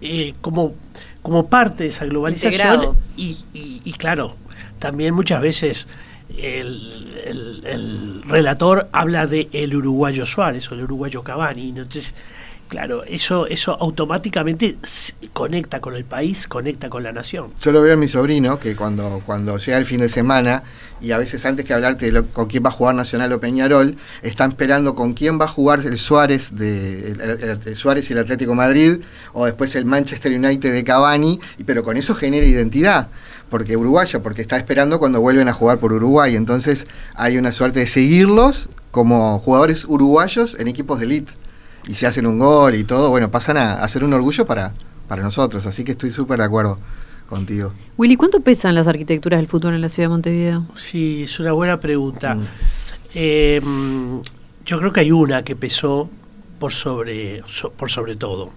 eh, 0.00 0.32
como, 0.40 0.72
como 1.20 1.46
parte 1.48 1.82
de 1.82 1.90
esa 1.90 2.06
globalización. 2.06 2.96
Y, 3.18 3.92
claro, 3.98 4.34
también 4.78 5.12
muchas 5.12 5.42
veces 5.42 5.86
el, 6.38 7.62
el, 7.66 8.22
relator 8.22 8.88
habla 8.92 9.26
de 9.26 9.50
el 9.52 9.76
uruguayo 9.76 10.24
Suárez 10.24 10.72
o 10.72 10.74
el 10.74 10.84
uruguayo 10.84 11.22
Cavani. 11.22 11.68
Entonces 11.68 12.14
Claro, 12.68 13.02
eso, 13.04 13.46
eso 13.46 13.76
automáticamente 13.80 14.76
conecta 15.32 15.80
con 15.80 15.94
el 15.94 16.04
país, 16.04 16.46
conecta 16.46 16.90
con 16.90 17.02
la 17.02 17.12
nación. 17.12 17.52
Yo 17.62 17.72
lo 17.72 17.80
veo 17.80 17.94
en 17.94 17.98
mi 17.98 18.08
sobrino, 18.08 18.60
que 18.60 18.76
cuando, 18.76 19.22
cuando 19.24 19.56
llega 19.56 19.78
el 19.78 19.86
fin 19.86 20.00
de 20.00 20.10
semana, 20.10 20.62
y 21.00 21.12
a 21.12 21.18
veces 21.18 21.46
antes 21.46 21.64
que 21.64 21.72
hablarte 21.72 22.10
de 22.10 22.22
con 22.24 22.46
quién 22.46 22.62
va 22.62 22.68
a 22.68 22.72
jugar 22.72 22.94
Nacional 22.94 23.32
o 23.32 23.40
Peñarol, 23.40 23.96
están 24.20 24.50
esperando 24.50 24.94
con 24.94 25.14
quién 25.14 25.40
va 25.40 25.46
a 25.46 25.48
jugar 25.48 25.80
el 25.80 25.98
Suárez 25.98 26.56
de 26.56 27.74
Suárez 27.74 28.10
y 28.10 28.12
el 28.12 28.18
Atlético 28.18 28.54
Madrid, 28.54 29.00
o 29.32 29.46
después 29.46 29.74
el 29.74 29.86
Manchester 29.86 30.32
United 30.32 30.70
de 30.70 30.84
Cavani, 30.84 31.40
pero 31.64 31.82
con 31.82 31.96
eso 31.96 32.14
genera 32.14 32.44
identidad 32.44 33.08
porque 33.48 33.78
uruguaya, 33.78 34.22
porque 34.22 34.42
está 34.42 34.58
esperando 34.58 34.98
cuando 34.98 35.22
vuelven 35.22 35.48
a 35.48 35.54
jugar 35.54 35.78
por 35.78 35.94
Uruguay. 35.94 36.36
Entonces 36.36 36.86
hay 37.14 37.38
una 37.38 37.50
suerte 37.50 37.80
de 37.80 37.86
seguirlos 37.86 38.68
como 38.90 39.38
jugadores 39.38 39.86
uruguayos 39.86 40.54
en 40.58 40.68
equipos 40.68 40.98
de 40.98 41.06
elite 41.06 41.32
y 41.88 41.94
se 41.94 42.06
hacen 42.06 42.26
un 42.26 42.38
gol 42.38 42.74
y 42.74 42.84
todo, 42.84 43.10
bueno, 43.10 43.30
pasan 43.30 43.56
a, 43.56 43.88
ser 43.88 44.04
un 44.04 44.12
orgullo 44.12 44.44
para, 44.44 44.74
para 45.08 45.22
nosotros. 45.22 45.64
Así 45.66 45.84
que 45.84 45.92
estoy 45.92 46.12
súper 46.12 46.38
de 46.38 46.44
acuerdo 46.44 46.78
contigo. 47.26 47.72
Willy, 47.96 48.16
¿cuánto 48.16 48.40
pesan 48.40 48.74
las 48.74 48.86
arquitecturas 48.86 49.40
del 49.40 49.48
fútbol 49.48 49.74
en 49.74 49.80
la 49.80 49.88
ciudad 49.88 50.08
de 50.08 50.12
Montevideo? 50.12 50.66
Sí, 50.76 51.22
es 51.24 51.40
una 51.40 51.52
buena 51.52 51.80
pregunta. 51.80 52.34
Mm. 52.34 52.46
Eh, 53.14 53.60
yo 54.66 54.78
creo 54.78 54.92
que 54.92 55.00
hay 55.00 55.10
una 55.10 55.42
que 55.42 55.56
pesó 55.56 56.10
por 56.58 56.72
sobre, 56.72 57.42
por 57.76 57.90
sobre 57.90 58.16
todo, 58.16 58.50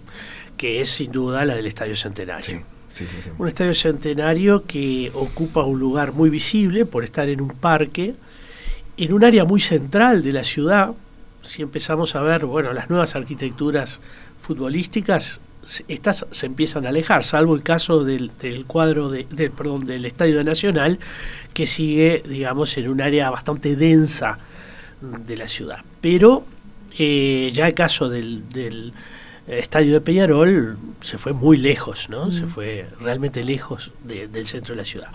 que 0.57 0.81
es 0.81 0.89
sin 0.89 1.11
duda 1.11 1.45
la 1.45 1.55
del 1.55 1.67
Estadio 1.67 1.95
Centenario. 1.95 2.43
Sí, 2.43 3.05
sí, 3.05 3.05
sí, 3.05 3.29
un 3.37 3.47
estadio 3.47 3.73
centenario 3.73 4.65
que 4.65 5.09
ocupa 5.13 5.63
un 5.63 5.79
lugar 5.79 6.11
muy 6.11 6.29
visible 6.29 6.85
por 6.85 7.05
estar 7.05 7.29
en 7.29 7.39
un 7.39 7.51
parque, 7.51 8.15
en 8.97 9.13
un 9.13 9.23
área 9.23 9.45
muy 9.45 9.61
central 9.61 10.21
de 10.21 10.33
la 10.33 10.43
ciudad, 10.43 10.91
si 11.41 11.61
empezamos 11.61 12.15
a 12.15 12.21
ver, 12.21 12.45
bueno, 12.45 12.73
las 12.73 12.89
nuevas 12.89 13.15
arquitecturas 13.15 13.99
futbolísticas, 14.41 15.41
estas 15.87 16.25
se 16.31 16.45
empiezan 16.45 16.85
a 16.85 16.89
alejar, 16.89 17.23
salvo 17.23 17.55
el 17.55 17.63
caso 17.63 18.03
del, 18.03 18.31
cuadro 18.67 19.09
de, 19.09 19.25
perdón, 19.55 19.85
del 19.85 20.05
Estadio 20.05 20.43
Nacional, 20.43 20.99
que 21.53 21.67
sigue, 21.67 22.23
digamos, 22.27 22.77
en 22.77 22.89
un 22.89 23.01
área 23.01 23.29
bastante 23.29 23.75
densa 23.75 24.39
de 25.01 25.37
la 25.37 25.47
ciudad. 25.47 25.79
Pero 25.99 26.45
eh, 26.97 27.51
ya 27.53 27.67
el 27.67 27.73
caso 27.73 28.09
del, 28.09 28.49
del, 28.49 28.93
Estadio 29.47 29.93
de 29.93 30.01
Peñarol 30.01 30.77
se 31.01 31.17
fue 31.17 31.33
muy 31.33 31.57
lejos, 31.57 32.09
¿no? 32.09 32.29
Se 32.29 32.45
fue 32.45 32.87
realmente 33.01 33.43
lejos 33.43 33.91
del 34.03 34.45
centro 34.45 34.75
de 34.75 34.81
la 34.81 34.85
ciudad. 34.85 35.09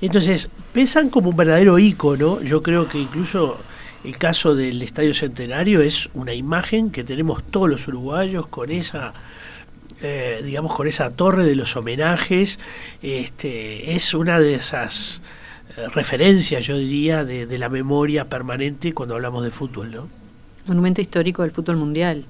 Entonces, 0.00 0.50
pesan 0.72 1.08
como 1.08 1.30
un 1.30 1.36
verdadero 1.36 1.78
ícono, 1.78 2.42
yo 2.42 2.62
creo 2.62 2.86
que 2.86 2.98
incluso 2.98 3.58
el 4.04 4.18
caso 4.18 4.54
del 4.54 4.82
Estadio 4.82 5.14
Centenario 5.14 5.80
es 5.80 6.10
una 6.14 6.34
imagen 6.34 6.90
que 6.90 7.04
tenemos 7.04 7.42
todos 7.42 7.70
los 7.70 7.88
uruguayos 7.88 8.46
con 8.48 8.70
esa, 8.70 9.14
eh, 10.02 10.42
digamos, 10.44 10.74
con 10.74 10.86
esa 10.86 11.10
torre 11.10 11.46
de 11.46 11.56
los 11.56 11.74
homenajes. 11.74 12.58
Este, 13.02 13.94
es 13.94 14.12
una 14.12 14.38
de 14.38 14.54
esas 14.54 15.22
eh, 15.76 15.88
referencias, 15.94 16.66
yo 16.66 16.76
diría, 16.76 17.24
de, 17.24 17.46
de, 17.46 17.58
la 17.58 17.70
memoria 17.70 18.28
permanente 18.28 18.92
cuando 18.92 19.14
hablamos 19.14 19.42
de 19.42 19.50
fútbol, 19.50 19.90
¿no? 19.90 20.08
Monumento 20.66 21.00
histórico 21.00 21.42
del 21.42 21.50
fútbol 21.50 21.76
mundial 21.76 22.26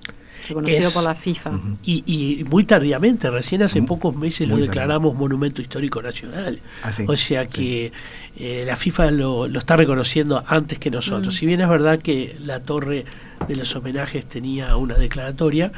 reconocido 0.48 0.90
por 0.92 1.04
la 1.04 1.14
FIFA. 1.14 1.60
y, 1.84 2.44
muy 2.48 2.64
tardíamente, 2.64 3.30
recién 3.30 3.62
hace 3.62 3.82
pocos 3.82 4.16
meses 4.16 4.48
lo 4.48 4.56
declaramos 4.56 5.14
Monumento 5.14 5.62
Histórico 5.62 6.02
Nacional. 6.02 6.60
Ah, 6.82 6.90
o 7.06 7.16
sea 7.16 7.46
que 7.46 7.92
eh, 8.36 8.64
la 8.66 8.76
FIFA 8.76 9.10
lo, 9.10 9.46
está 9.46 9.76
reconociendo 9.76 10.42
antes 10.46 10.78
que 10.78 10.90
nosotros. 10.90 11.34
Mm. 11.34 11.36
Si 11.36 11.46
bien 11.46 11.60
es 11.60 11.68
verdad 11.68 12.00
que 12.00 12.36
la 12.40 12.60
torre 12.60 13.04
de 13.46 13.56
los 13.56 13.74
homenajes 13.76 14.26
tenía 14.26 14.76
una 14.76 14.94
declaratoria, 14.94 15.72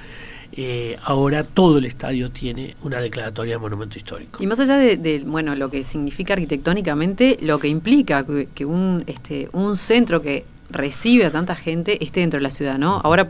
eh, 0.52 0.96
ahora 1.02 1.44
todo 1.44 1.78
el 1.78 1.84
estadio 1.84 2.30
tiene 2.30 2.76
una 2.82 3.00
declaratoria 3.00 3.54
de 3.54 3.58
monumento 3.58 3.98
histórico. 3.98 4.42
Y 4.42 4.46
más 4.46 4.60
allá 4.60 4.76
de, 4.76 5.22
bueno 5.26 5.54
lo 5.54 5.70
que 5.70 5.82
significa 5.82 6.34
arquitectónicamente, 6.34 7.36
lo 7.42 7.58
que 7.58 7.68
implica 7.68 8.24
que, 8.54 8.64
un, 8.64 9.04
este, 9.06 9.48
un 9.52 9.76
centro 9.76 10.22
que 10.22 10.44
recibe 10.70 11.26
a 11.26 11.30
tanta 11.30 11.54
gente 11.54 12.02
esté 12.02 12.20
dentro 12.20 12.38
de 12.38 12.42
la 12.42 12.50
ciudad, 12.50 12.78
¿no? 12.78 13.00
Ahora 13.04 13.28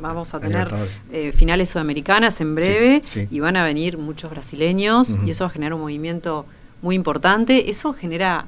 vamos 0.00 0.34
a 0.34 0.40
tener 0.40 0.68
eh, 1.10 1.32
finales 1.32 1.70
sudamericanas 1.70 2.40
en 2.40 2.54
breve 2.54 3.02
y 3.30 3.40
van 3.40 3.56
a 3.56 3.64
venir 3.64 3.98
muchos 3.98 4.30
brasileños 4.30 5.18
y 5.24 5.30
eso 5.30 5.44
va 5.44 5.48
a 5.48 5.52
generar 5.52 5.74
un 5.74 5.80
movimiento 5.80 6.46
muy 6.82 6.94
importante. 6.94 7.70
Eso 7.70 7.92
genera 7.92 8.46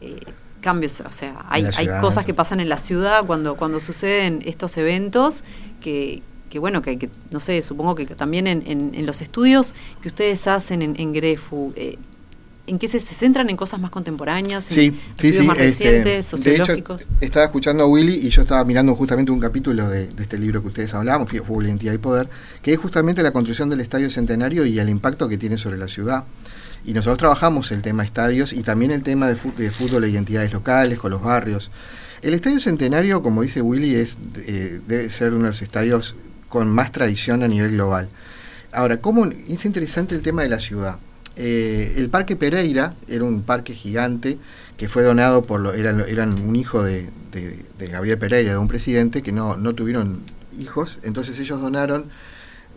eh, 0.00 0.20
cambios, 0.60 1.00
o 1.00 1.12
sea, 1.12 1.44
hay, 1.48 1.66
hay 1.76 1.88
cosas 2.00 2.24
que 2.24 2.32
pasan 2.32 2.60
en 2.60 2.68
la 2.68 2.78
ciudad 2.78 3.26
cuando, 3.26 3.56
cuando 3.56 3.80
suceden 3.80 4.40
estos 4.46 4.76
eventos 4.78 5.44
que, 5.80 6.22
que 6.48 6.58
bueno, 6.58 6.80
que, 6.80 7.10
no 7.30 7.40
sé, 7.40 7.60
supongo 7.62 7.94
que 7.94 8.06
también 8.06 8.46
en, 8.46 8.64
en, 8.66 9.06
los 9.06 9.20
estudios 9.20 9.74
que 10.00 10.08
ustedes 10.08 10.46
hacen 10.46 10.80
en, 10.82 10.98
en 10.98 11.12
Grefu, 11.12 11.72
eh, 11.76 11.98
¿En 12.66 12.78
qué 12.78 12.88
se, 12.88 12.98
se 12.98 13.14
centran 13.14 13.50
en 13.50 13.56
cosas 13.56 13.78
más 13.78 13.90
contemporáneas? 13.90 14.70
En 14.70 14.74
Sí, 14.74 15.00
sí, 15.18 15.32
sí. 15.34 15.42
más 15.46 15.58
este, 15.58 15.64
recientes, 15.84 16.04
de 16.04 16.22
sociológicos. 16.22 17.02
hecho, 17.02 17.10
estaba 17.20 17.44
escuchando 17.44 17.82
a 17.82 17.86
Willy 17.86 18.14
y 18.26 18.30
yo 18.30 18.42
estaba 18.42 18.64
mirando 18.64 18.94
justamente 18.94 19.30
un 19.32 19.38
capítulo 19.40 19.88
de, 19.88 20.06
de 20.08 20.22
este 20.22 20.38
libro 20.38 20.62
que 20.62 20.68
ustedes 20.68 20.94
hablaban, 20.94 21.26
Fútbol, 21.26 21.66
Identidad 21.66 21.92
y 21.92 21.98
Poder, 21.98 22.28
que 22.62 22.72
es 22.72 22.78
justamente 22.78 23.22
la 23.22 23.32
construcción 23.32 23.68
del 23.68 23.80
Estadio 23.82 24.08
Centenario 24.08 24.64
y 24.64 24.78
el 24.78 24.88
impacto 24.88 25.28
que 25.28 25.36
tiene 25.36 25.58
sobre 25.58 25.76
la 25.76 25.88
ciudad. 25.88 26.24
Y 26.86 26.92
nosotros 26.94 27.18
trabajamos 27.18 27.70
el 27.72 27.82
tema 27.82 28.02
estadios 28.04 28.52
y 28.54 28.62
también 28.62 28.90
el 28.92 29.02
tema 29.02 29.26
de, 29.28 29.36
fu- 29.36 29.52
de 29.56 29.70
fútbol 29.70 30.04
e 30.04 30.10
identidades 30.10 30.52
locales 30.52 30.98
con 30.98 31.10
los 31.10 31.20
barrios. 31.22 31.70
El 32.22 32.32
Estadio 32.32 32.60
Centenario, 32.60 33.22
como 33.22 33.42
dice 33.42 33.60
Willy, 33.60 33.94
es, 33.94 34.16
eh, 34.46 34.80
debe 34.86 35.10
ser 35.10 35.34
uno 35.34 35.44
de 35.44 35.48
los 35.50 35.60
estadios 35.62 36.14
con 36.48 36.68
más 36.68 36.92
tradición 36.92 37.42
a 37.42 37.48
nivel 37.48 37.72
global. 37.72 38.08
Ahora, 38.72 38.96
¿cómo 38.98 39.26
es 39.26 39.64
interesante 39.66 40.14
el 40.14 40.22
tema 40.22 40.42
de 40.42 40.48
la 40.48 40.60
ciudad? 40.60 40.98
Eh, 41.36 41.94
el 41.96 42.10
Parque 42.10 42.36
Pereira 42.36 42.94
era 43.08 43.24
un 43.24 43.42
parque 43.42 43.74
gigante 43.74 44.38
que 44.76 44.88
fue 44.88 45.02
donado 45.02 45.44
por, 45.44 45.60
lo, 45.60 45.72
eran, 45.72 46.00
un 46.40 46.54
hijo 46.56 46.82
de, 46.82 47.10
de- 47.32 47.88
Gabriel 47.88 48.18
Pereira, 48.18 48.52
de 48.52 48.58
un 48.58 48.68
presidente 48.68 49.22
que 49.22 49.32
no, 49.32 49.56
no 49.56 49.74
tuvieron 49.74 50.20
hijos, 50.58 50.98
entonces 51.02 51.38
ellos 51.40 51.60
donaron 51.60 52.06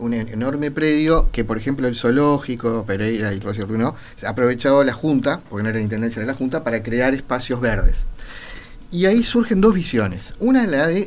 un 0.00 0.12
en- 0.14 0.28
enorme 0.28 0.70
predio 0.70 1.28
que, 1.32 1.44
por 1.44 1.56
ejemplo, 1.58 1.86
el 1.88 1.96
zoológico, 1.96 2.84
Pereira 2.84 3.32
y 3.32 3.40
Rocío 3.40 3.66
Ruino, 3.66 3.94
se 4.16 4.26
ha 4.26 4.30
aprovechado 4.30 4.82
la 4.84 4.92
Junta, 4.92 5.40
porque 5.48 5.62
no 5.62 5.68
era 5.70 5.78
la 5.78 5.84
Intendencia 5.84 6.20
de 6.20 6.26
la 6.26 6.34
Junta, 6.34 6.62
para 6.64 6.82
crear 6.82 7.14
espacios 7.14 7.60
verdes. 7.60 8.06
Y 8.90 9.06
ahí 9.06 9.22
surgen 9.22 9.60
dos 9.60 9.74
visiones. 9.74 10.34
Una 10.40 10.66
la 10.66 10.86
de 10.86 11.00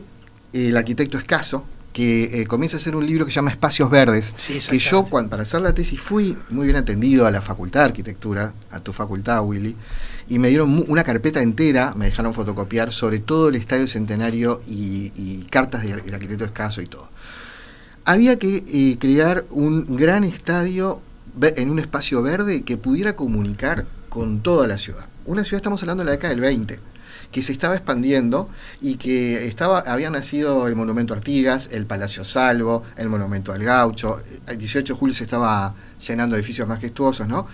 eh, 0.54 0.70
el 0.70 0.78
arquitecto 0.78 1.18
Escaso, 1.18 1.66
que 1.94 2.42
eh, 2.42 2.48
comienza 2.48 2.78
a 2.78 2.80
hacer 2.80 2.96
un 2.96 3.06
libro 3.06 3.26
que 3.26 3.32
se 3.32 3.36
llama 3.36 3.52
Espacios 3.52 3.90
Verdes, 3.90 4.34
Sí, 4.38 4.60
que 4.60 4.80
yo 4.80 5.04
cuando, 5.04 5.32
para 5.32 5.44
hacer 5.44 5.62
la 5.62 5.74
tesis 5.74 6.00
fui 6.00 6.38
muy 6.50 6.68
bien 6.68 6.78
atendido 6.78 7.28
a 7.28 7.32
la 7.32 7.42
facultad 7.42 7.82
de 7.82 7.86
arquitectura, 7.88 8.54
a 8.72 8.80
tu 8.80 8.94
facultad, 8.94 9.44
Willy, 9.44 9.76
y 10.30 10.40
me 10.40 10.50
dieron 10.50 10.86
una 10.88 11.04
carpeta 11.04 11.42
entera, 11.42 11.94
me 11.96 12.06
dejaron 12.06 12.34
fotocopiar 12.34 12.94
sobre 12.94 13.20
todo 13.20 13.50
el 13.50 13.56
Estadio 13.56 13.88
Centenario 13.88 14.62
y, 14.68 15.12
y 15.16 15.48
cartas 15.50 15.84
del 15.84 16.02
del 16.02 16.14
arquitecto 16.14 16.46
Escaso 16.46 16.82
y 16.82 16.88
todo. 16.88 17.10
Había 18.06 18.40
que 18.40 18.64
eh, 18.66 18.98
crear 19.00 19.46
un 19.52 19.96
gran 19.96 20.24
estadio 20.24 21.02
en 21.42 21.70
un 21.70 21.80
espacio 21.80 22.22
verde 22.22 22.64
que 22.64 22.78
pudiera 22.78 23.16
comunicar 23.16 23.86
con 24.10 24.42
toda 24.42 24.68
la 24.68 24.78
ciudad. 24.78 25.08
Una 25.26 25.44
ciudad, 25.44 25.58
estamos 25.58 25.82
hablando 25.84 26.04
de 26.04 26.06
la 26.06 26.12
década 26.12 26.34
del 26.34 26.42
20, 26.42 26.80
que 27.32 27.42
se 27.42 27.52
estaba 27.52 27.76
expandiendo 27.76 28.50
y 28.82 28.96
que 28.96 29.48
estaba, 29.48 29.80
había 29.80 30.10
nacido 30.10 30.68
el 30.68 30.76
Monumento 30.76 31.14
Artigas, 31.14 31.70
el 31.72 31.86
Palacio 31.86 32.26
Salvo, 32.26 32.84
el 32.98 33.10
Monumento 33.10 33.54
al 33.54 33.64
Gaucho. 33.64 34.22
El 34.48 34.58
18 34.58 34.94
de 34.94 35.00
julio 35.00 35.16
se 35.16 35.24
estaba 35.24 35.74
llenando 36.06 36.36
edificios 36.36 36.68
majestuosos, 36.68 37.28
¿no? 37.28 37.48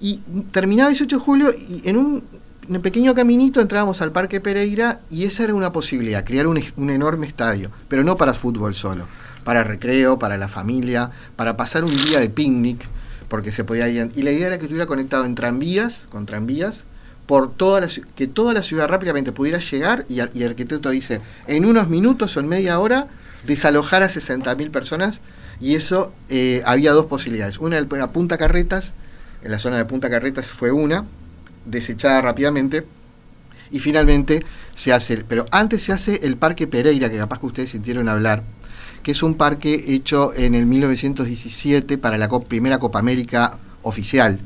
Y 0.00 0.16
terminaba 0.50 0.90
el 0.90 0.96
18 0.96 1.16
de 1.16 1.22
julio 1.22 1.50
y 1.52 1.88
en 1.88 1.96
un, 1.96 2.24
en 2.68 2.76
un 2.76 2.82
pequeño 2.82 3.14
caminito 3.14 3.60
entrábamos 3.60 4.02
al 4.02 4.10
Parque 4.10 4.40
Pereira 4.40 5.00
y 5.10 5.24
esa 5.24 5.44
era 5.44 5.54
una 5.54 5.70
posibilidad, 5.70 6.24
crear 6.24 6.46
un, 6.48 6.62
un 6.76 6.90
enorme 6.90 7.26
estadio, 7.26 7.70
pero 7.88 8.02
no 8.02 8.16
para 8.16 8.34
fútbol 8.34 8.74
solo, 8.74 9.06
para 9.44 9.62
recreo, 9.62 10.18
para 10.18 10.36
la 10.36 10.48
familia, 10.48 11.10
para 11.36 11.56
pasar 11.56 11.84
un 11.84 11.94
día 11.94 12.18
de 12.18 12.30
picnic, 12.30 12.88
porque 13.28 13.52
se 13.52 13.62
podía 13.62 13.88
ir. 13.88 14.10
Y 14.16 14.22
la 14.22 14.32
idea 14.32 14.48
era 14.48 14.58
que 14.58 14.64
estuviera 14.64 14.86
conectado 14.86 15.24
en 15.24 15.36
tranvías, 15.36 16.08
con 16.10 16.26
tranvías, 16.26 16.84
por 17.26 17.52
toda 17.54 17.80
la, 17.80 17.88
que 18.14 18.26
toda 18.26 18.52
la 18.52 18.62
ciudad 18.62 18.88
rápidamente 18.88 19.32
pudiera 19.32 19.58
llegar 19.58 20.04
y, 20.08 20.20
el 20.20 20.48
arquitecto 20.48 20.90
dice, 20.90 21.20
en 21.46 21.64
unos 21.64 21.88
minutos 21.88 22.36
o 22.36 22.40
en 22.40 22.48
media 22.48 22.78
hora, 22.78 23.08
desalojar 23.46 24.02
a 24.02 24.08
60.000 24.08 24.70
personas 24.70 25.22
y 25.60 25.74
eso 25.74 26.12
eh, 26.28 26.62
había 26.66 26.92
dos 26.92 27.06
posibilidades. 27.06 27.58
Una 27.58 27.78
era 27.78 28.12
Punta 28.12 28.38
Carretas, 28.38 28.94
en 29.42 29.50
la 29.50 29.58
zona 29.58 29.76
de 29.76 29.84
Punta 29.84 30.10
Carretas 30.10 30.50
fue 30.50 30.72
una, 30.72 31.04
desechada 31.64 32.20
rápidamente, 32.20 32.86
y 33.70 33.80
finalmente 33.80 34.44
se 34.74 34.92
hace, 34.92 35.24
pero 35.24 35.46
antes 35.50 35.82
se 35.82 35.92
hace 35.92 36.20
el 36.22 36.36
Parque 36.36 36.66
Pereira, 36.66 37.10
que 37.10 37.16
capaz 37.16 37.40
que 37.40 37.46
ustedes 37.46 37.70
sintieron 37.70 38.08
hablar, 38.08 38.42
que 39.02 39.12
es 39.12 39.22
un 39.22 39.34
parque 39.34 39.84
hecho 39.88 40.32
en 40.34 40.54
el 40.54 40.66
1917 40.66 41.98
para 41.98 42.18
la 42.18 42.28
primera 42.28 42.78
Copa 42.78 42.98
América 42.98 43.58
oficial, 43.82 44.40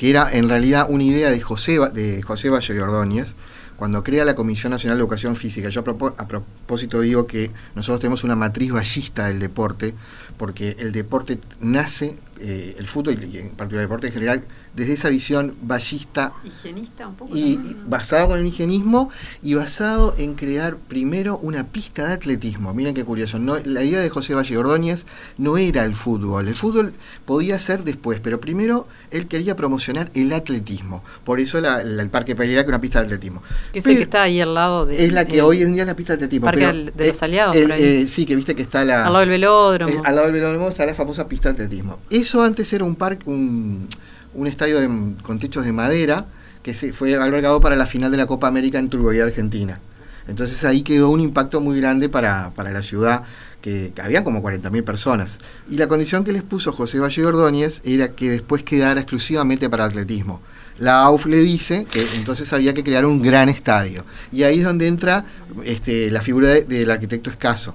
que 0.00 0.08
era 0.08 0.32
en 0.32 0.48
realidad 0.48 0.86
una 0.88 1.04
idea 1.04 1.28
de 1.28 1.42
José, 1.42 1.78
de 1.92 2.22
José 2.22 2.48
Valle 2.48 2.72
de 2.72 2.80
Ordóñez, 2.80 3.34
cuando 3.76 4.02
crea 4.02 4.24
la 4.24 4.34
Comisión 4.34 4.70
Nacional 4.70 4.96
de 4.96 5.02
Educación 5.02 5.36
Física. 5.36 5.68
Yo 5.68 5.84
a 6.16 6.26
propósito 6.26 7.02
digo 7.02 7.26
que 7.26 7.50
nosotros 7.74 8.00
tenemos 8.00 8.24
una 8.24 8.34
matriz 8.34 8.72
ballista 8.72 9.26
del 9.26 9.38
deporte, 9.40 9.92
porque 10.38 10.74
el 10.78 10.92
deporte 10.92 11.38
nace, 11.60 12.18
eh, 12.40 12.76
el 12.78 12.86
fútbol 12.86 13.22
y 13.22 13.38
en 13.38 13.50
particular 13.50 13.82
el 13.82 13.88
deporte 13.88 14.06
en 14.08 14.12
general, 14.12 14.44
desde 14.74 14.92
esa 14.92 15.08
visión 15.08 15.54
ballista 15.62 16.32
Higienista 16.44 17.08
un 17.08 17.14
poco. 17.16 17.36
y, 17.36 17.40
y 17.54 17.76
basado 17.86 18.28
con 18.28 18.38
el 18.38 18.46
higienismo 18.46 19.10
y 19.42 19.54
basado 19.54 20.14
en 20.16 20.34
crear 20.34 20.76
primero 20.76 21.38
una 21.38 21.66
pista 21.68 22.06
de 22.06 22.14
atletismo. 22.14 22.72
Miren 22.72 22.94
qué 22.94 23.04
curioso. 23.04 23.38
No, 23.38 23.56
la 23.64 23.82
idea 23.82 24.00
de 24.00 24.08
José 24.10 24.34
Valle 24.34 24.56
Ordóñez 24.56 25.06
no 25.38 25.56
era 25.58 25.84
el 25.84 25.94
fútbol. 25.94 26.46
El 26.48 26.54
fútbol 26.54 26.92
podía 27.24 27.58
ser 27.58 27.82
después, 27.84 28.20
pero 28.20 28.40
primero 28.40 28.86
él 29.10 29.26
quería 29.26 29.56
promocionar 29.56 30.10
el 30.14 30.32
atletismo. 30.32 31.02
Por 31.24 31.40
eso 31.40 31.60
la- 31.60 31.82
la- 31.82 32.02
el 32.02 32.10
Parque 32.10 32.36
Pereira, 32.36 32.62
que 32.62 32.66
es 32.66 32.68
una 32.68 32.80
pista 32.80 33.00
de 33.00 33.06
atletismo. 33.06 33.42
Que 33.72 33.80
es 33.80 33.86
el 33.86 33.96
que 33.96 34.02
está 34.04 34.22
ahí 34.22 34.40
al 34.40 34.54
lado 34.54 34.86
de. 34.86 35.04
es 35.04 35.12
la 35.12 35.24
que 35.26 35.42
hoy 35.42 35.62
en 35.62 35.74
día 35.74 35.82
es 35.82 35.88
la 35.88 35.96
pista 35.96 36.12
de 36.12 36.24
atletismo. 36.24 36.44
Parque 36.46 36.60
pero, 36.60 36.72
del- 36.72 36.92
de 36.96 37.08
los 37.08 37.22
Aliados, 37.22 37.56
el- 37.56 37.62
por 37.64 37.72
ahí. 37.72 37.82
eh, 37.82 38.06
sí, 38.06 38.24
que 38.24 38.36
viste 38.36 38.54
que 38.54 38.62
está 38.62 38.84
la... 38.84 38.98
Al 39.06 39.12
lado 39.12 39.18
del 39.20 39.28
velódromo. 39.30 39.92
Es- 39.92 39.98
al 40.04 40.14
lado 40.14 40.26
del 40.28 40.32
velódromo 40.34 40.68
está 40.68 40.86
la 40.86 40.94
famosa 40.94 41.26
pista 41.28 41.48
de 41.52 41.64
atletismo. 41.64 41.98
Eso 42.08 42.29
antes 42.36 42.72
era 42.72 42.84
un 42.84 42.96
parque, 42.96 43.28
un, 43.28 43.86
un 44.34 44.46
estadio 44.46 44.80
de- 44.80 45.14
con 45.22 45.38
techos 45.38 45.64
de 45.64 45.72
madera 45.72 46.26
que 46.62 46.74
se 46.74 46.92
fue 46.92 47.14
albergado 47.16 47.60
para 47.60 47.76
la 47.76 47.86
final 47.86 48.10
de 48.10 48.16
la 48.18 48.26
Copa 48.26 48.46
América 48.48 48.78
en 48.78 48.86
Uruguay 48.86 49.20
Argentina. 49.20 49.80
Entonces 50.28 50.62
ahí 50.64 50.82
quedó 50.82 51.08
un 51.10 51.20
impacto 51.20 51.60
muy 51.60 51.80
grande 51.80 52.08
para, 52.08 52.50
para 52.54 52.70
la 52.70 52.82
ciudad, 52.82 53.22
que, 53.62 53.92
que 53.94 54.02
había 54.02 54.22
como 54.22 54.42
40.000 54.42 54.84
personas. 54.84 55.38
Y 55.68 55.76
la 55.76 55.88
condición 55.88 56.22
que 56.22 56.32
les 56.32 56.42
puso 56.42 56.72
José 56.72 56.98
Valle 57.00 57.24
Ordóñez 57.24 57.80
era 57.84 58.12
que 58.12 58.30
después 58.30 58.62
quedara 58.62 59.00
exclusivamente 59.00 59.68
para 59.68 59.86
atletismo. 59.86 60.40
La 60.78 61.02
AUF 61.02 61.26
le 61.26 61.38
dice 61.38 61.86
que 61.90 62.06
entonces 62.14 62.52
había 62.52 62.74
que 62.74 62.84
crear 62.84 63.04
un 63.06 63.20
gran 63.22 63.48
estadio. 63.48 64.04
Y 64.30 64.44
ahí 64.44 64.58
es 64.60 64.64
donde 64.64 64.86
entra 64.86 65.24
este, 65.64 66.10
la 66.10 66.22
figura 66.22 66.48
de- 66.50 66.64
del 66.64 66.90
arquitecto 66.90 67.30
escaso 67.30 67.74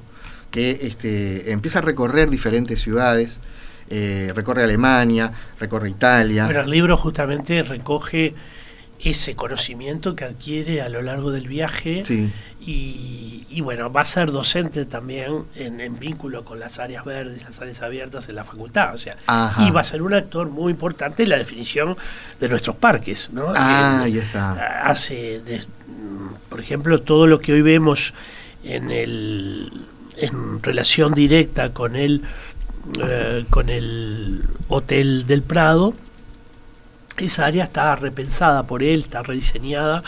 que 0.52 0.80
este, 0.84 1.52
empieza 1.52 1.80
a 1.80 1.82
recorrer 1.82 2.30
diferentes 2.30 2.80
ciudades, 2.80 3.40
eh, 3.90 4.32
recorre 4.36 4.64
Alemania, 4.64 5.32
recorre 5.60 5.90
Italia. 5.90 6.46
Bueno, 6.46 6.62
el 6.62 6.70
libro 6.70 6.98
justamente 6.98 7.62
recoge 7.64 8.34
ese 9.00 9.36
conocimiento 9.36 10.16
que 10.16 10.26
adquiere 10.26 10.82
a 10.82 10.90
lo 10.90 11.02
largo 11.02 11.30
del 11.30 11.48
viaje 11.48 12.04
Sí. 12.06 12.32
y, 12.60 13.46
y 13.50 13.62
bueno, 13.62 13.92
va 13.92 14.02
a 14.02 14.06
ser 14.06 14.32
docente 14.32 14.86
también 14.86 15.44
en, 15.56 15.80
en 15.82 16.00
vínculo 16.00 16.44
con 16.44 16.60
las 16.60 16.80
áreas 16.80 17.06
verdes, 17.06 17.44
las 17.44 17.60
áreas 17.62 17.82
abiertas 17.82 18.28
en 18.30 18.36
la 18.36 18.44
facultad, 18.44 18.96
o 18.96 18.98
sea, 18.98 19.18
Ajá. 19.28 19.68
y 19.68 19.70
va 19.72 19.82
a 19.82 19.84
ser 19.84 20.02
un 20.02 20.14
actor 20.14 20.50
muy 20.50 20.72
importante 20.72 21.24
en 21.24 21.30
la 21.30 21.38
definición 21.38 21.96
de 22.40 22.50
nuestros 22.50 22.78
parques, 22.78 23.30
¿no? 23.32 23.54
Ah, 23.56 24.00
Eh, 24.02 24.06
ahí 24.06 24.18
está. 24.18 24.82
hace, 24.84 25.42
de- 25.42 25.64
por 26.50 26.60
ejemplo, 26.60 27.02
todo 27.02 27.28
lo 27.28 27.40
que 27.40 27.54
hoy 27.54 27.62
vemos 27.62 28.14
en 28.64 28.90
el 28.92 29.72
en 30.18 30.64
relación 30.64 31.14
directa 31.14 31.72
con 31.74 31.98
el 31.98 32.22
eh, 33.02 33.46
con 33.50 33.70
el 33.70 34.44
hotel 34.68 35.26
del 35.28 35.42
Prado, 35.42 35.94
esa 37.18 37.46
área 37.46 37.64
está 37.64 37.96
repensada 37.96 38.64
por 38.64 38.84
él, 38.84 39.00
está 39.02 39.24
rediseñada. 39.24 40.04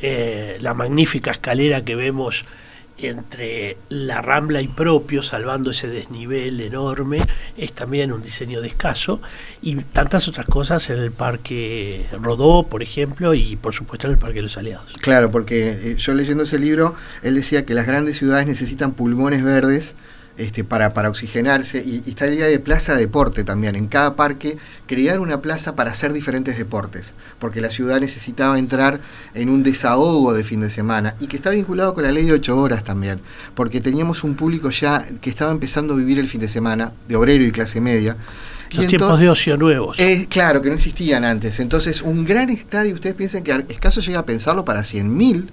Eh, 0.00 0.58
la 0.60 0.74
magnífica 0.74 1.30
escalera 1.30 1.84
que 1.84 1.96
vemos 1.96 2.44
entre 2.98 3.76
la 3.90 4.22
Rambla 4.22 4.62
y 4.62 4.68
propio, 4.68 5.22
salvando 5.22 5.70
ese 5.70 5.88
desnivel 5.88 6.60
enorme, 6.60 7.18
es 7.56 7.72
también 7.72 8.12
un 8.12 8.22
diseño 8.22 8.62
de 8.62 8.68
escaso, 8.68 9.20
y 9.60 9.76
tantas 9.76 10.28
otras 10.28 10.46
cosas 10.46 10.88
en 10.88 10.98
el 10.98 11.12
Parque 11.12 12.06
Rodó, 12.22 12.62
por 12.62 12.82
ejemplo, 12.82 13.34
y 13.34 13.56
por 13.56 13.74
supuesto 13.74 14.06
en 14.06 14.14
el 14.14 14.18
Parque 14.18 14.36
de 14.36 14.42
los 14.42 14.56
Aliados. 14.56 14.92
Claro, 15.02 15.30
porque 15.30 15.68
eh, 15.68 15.96
yo 15.96 16.14
leyendo 16.14 16.44
ese 16.44 16.58
libro, 16.58 16.94
él 17.22 17.34
decía 17.34 17.66
que 17.66 17.74
las 17.74 17.86
grandes 17.86 18.16
ciudades 18.16 18.46
necesitan 18.46 18.92
pulmones 18.92 19.42
verdes 19.42 19.94
este, 20.36 20.64
para, 20.64 20.94
para 20.94 21.08
oxigenarse 21.08 21.82
y, 21.84 22.02
y 22.04 22.10
está 22.10 22.26
la 22.26 22.34
idea 22.34 22.46
de 22.46 22.58
plaza 22.58 22.94
deporte 22.94 23.44
también. 23.44 23.76
En 23.76 23.86
cada 23.86 24.16
parque 24.16 24.58
crear 24.86 25.20
una 25.20 25.40
plaza 25.40 25.76
para 25.76 25.90
hacer 25.90 26.12
diferentes 26.12 26.58
deportes, 26.58 27.14
porque 27.38 27.60
la 27.60 27.70
ciudad 27.70 28.00
necesitaba 28.00 28.58
entrar 28.58 29.00
en 29.34 29.48
un 29.48 29.62
desahogo 29.62 30.32
de 30.32 30.44
fin 30.44 30.60
de 30.60 30.70
semana 30.70 31.14
y 31.20 31.26
que 31.26 31.36
está 31.36 31.50
vinculado 31.50 31.94
con 31.94 32.04
la 32.04 32.12
ley 32.12 32.24
de 32.26 32.32
ocho 32.32 32.56
horas 32.56 32.84
también, 32.84 33.20
porque 33.54 33.80
teníamos 33.80 34.24
un 34.24 34.34
público 34.34 34.70
ya 34.70 35.06
que 35.20 35.30
estaba 35.30 35.52
empezando 35.52 35.94
a 35.94 35.96
vivir 35.96 36.18
el 36.18 36.28
fin 36.28 36.40
de 36.40 36.48
semana, 36.48 36.92
de 37.08 37.16
obrero 37.16 37.44
y 37.44 37.52
clase 37.52 37.80
media. 37.80 38.16
Los 38.72 38.88
tiempos 38.88 39.18
de 39.18 39.28
ocio 39.28 39.56
nuevos. 39.56 39.96
claro, 40.28 40.60
que 40.60 40.68
no 40.68 40.74
existían 40.74 41.24
antes. 41.24 41.60
Entonces, 41.60 42.02
un 42.02 42.24
gran 42.24 42.50
estadio, 42.50 42.94
ustedes 42.94 43.14
piensan 43.14 43.42
que 43.42 43.52
Escaso 43.68 44.00
llega 44.00 44.20
a 44.20 44.26
pensarlo 44.26 44.64
para 44.64 44.80
100.000 44.80 45.48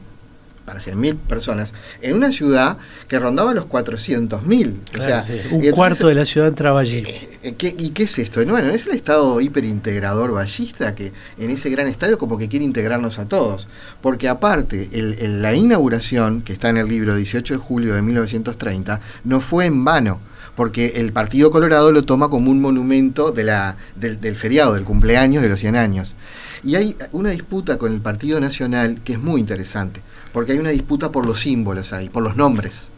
para 0.66 0.80
100.000 0.80 1.18
personas, 1.18 1.74
en 2.02 2.16
una 2.16 2.32
ciudad 2.32 2.78
que 3.08 3.20
rondaba 3.20 3.54
los 3.54 3.66
400.000. 3.66 4.76
o 4.98 5.02
sea, 5.02 5.24
sí. 5.24 5.42
Un 5.52 5.72
cuarto 5.72 6.08
de 6.08 6.16
la 6.16 6.26
ciudad 6.26 6.48
entraba 6.48 6.80
allí. 6.80 7.04
Eh, 7.44 7.56
¿qué, 7.58 7.76
¿Y 7.78 7.90
qué 7.90 8.04
es 8.04 8.18
esto? 8.20 8.44
Bueno, 8.46 8.70
es 8.70 8.86
el 8.88 8.94
Estado 8.94 9.42
hiperintegrador 9.42 10.32
ballista 10.32 10.96
que 10.96 11.12
en 11.38 11.50
ese 11.50 11.70
gran 11.70 11.88
estadio 11.88 12.18
como 12.18 12.38
que 12.38 12.48
quiere 12.48 12.66
integrarnos 12.66 13.20
a 13.20 13.28
todos. 13.28 13.68
Porque 14.02 14.30
aparte, 14.30 14.90
el, 14.94 15.14
el, 15.20 15.42
la 15.42 15.54
inauguración, 15.54 16.42
que 16.42 16.54
está 16.54 16.70
en 16.70 16.78
el 16.78 16.88
libro 16.88 17.16
18 17.16 17.56
de 17.56 17.58
julio 17.58 17.96
de 17.96 18.02
1930, 18.02 19.02
no 19.26 19.42
fue 19.42 19.66
en 19.66 19.84
vano 19.84 20.20
porque 20.56 20.94
el 20.96 21.12
Partido 21.12 21.52
Colorado 21.52 21.92
lo 21.92 22.04
toma 22.04 22.30
como 22.30 22.52
un 22.52 22.62
monumento 22.62 23.32
del, 23.32 24.36
feriado, 24.36 24.74
del 24.74 24.84
cumpleaños 24.84 25.42
de 25.42 25.50
los 25.50 25.60
100 25.60 25.76
años. 25.76 26.16
Y 26.64 26.76
hay 26.76 26.96
una 27.12 27.32
disputa 27.32 27.78
con 27.78 27.92
el 27.92 28.02
Partido 28.02 28.40
Nacional 28.40 29.02
que 29.04 29.14
es 29.14 29.20
muy 29.20 29.42
interesante, 29.42 30.02
porque 30.32 30.54
hay 30.54 30.60
una 30.60 30.70
disputa 30.70 31.12
por 31.12 31.26
los 31.26 31.40
símbolos 31.42 31.92
ahí, 31.92 32.10
por 32.10 32.24
los 32.24 32.36
nombres. 32.36 32.90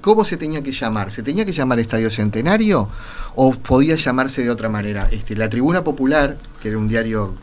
¿Cómo 0.00 0.24
se 0.24 0.36
tenía 0.36 0.62
que 0.62 0.72
llamar? 0.72 1.10
¿Se 1.10 1.22
tenía 1.22 1.44
que 1.44 1.52
llamar 1.52 1.78
Estadio 1.80 2.10
Centenario 2.10 2.88
o 3.34 3.52
podía 3.52 3.96
llamarse 3.96 4.42
de 4.42 4.50
otra 4.50 4.68
manera? 4.68 5.08
Este, 5.10 5.34
la 5.36 5.48
Tribuna 5.48 5.82
Popular, 5.82 6.36
que 6.62 6.68
era 6.68 6.78
un 6.78 6.88
diario 6.88 7.34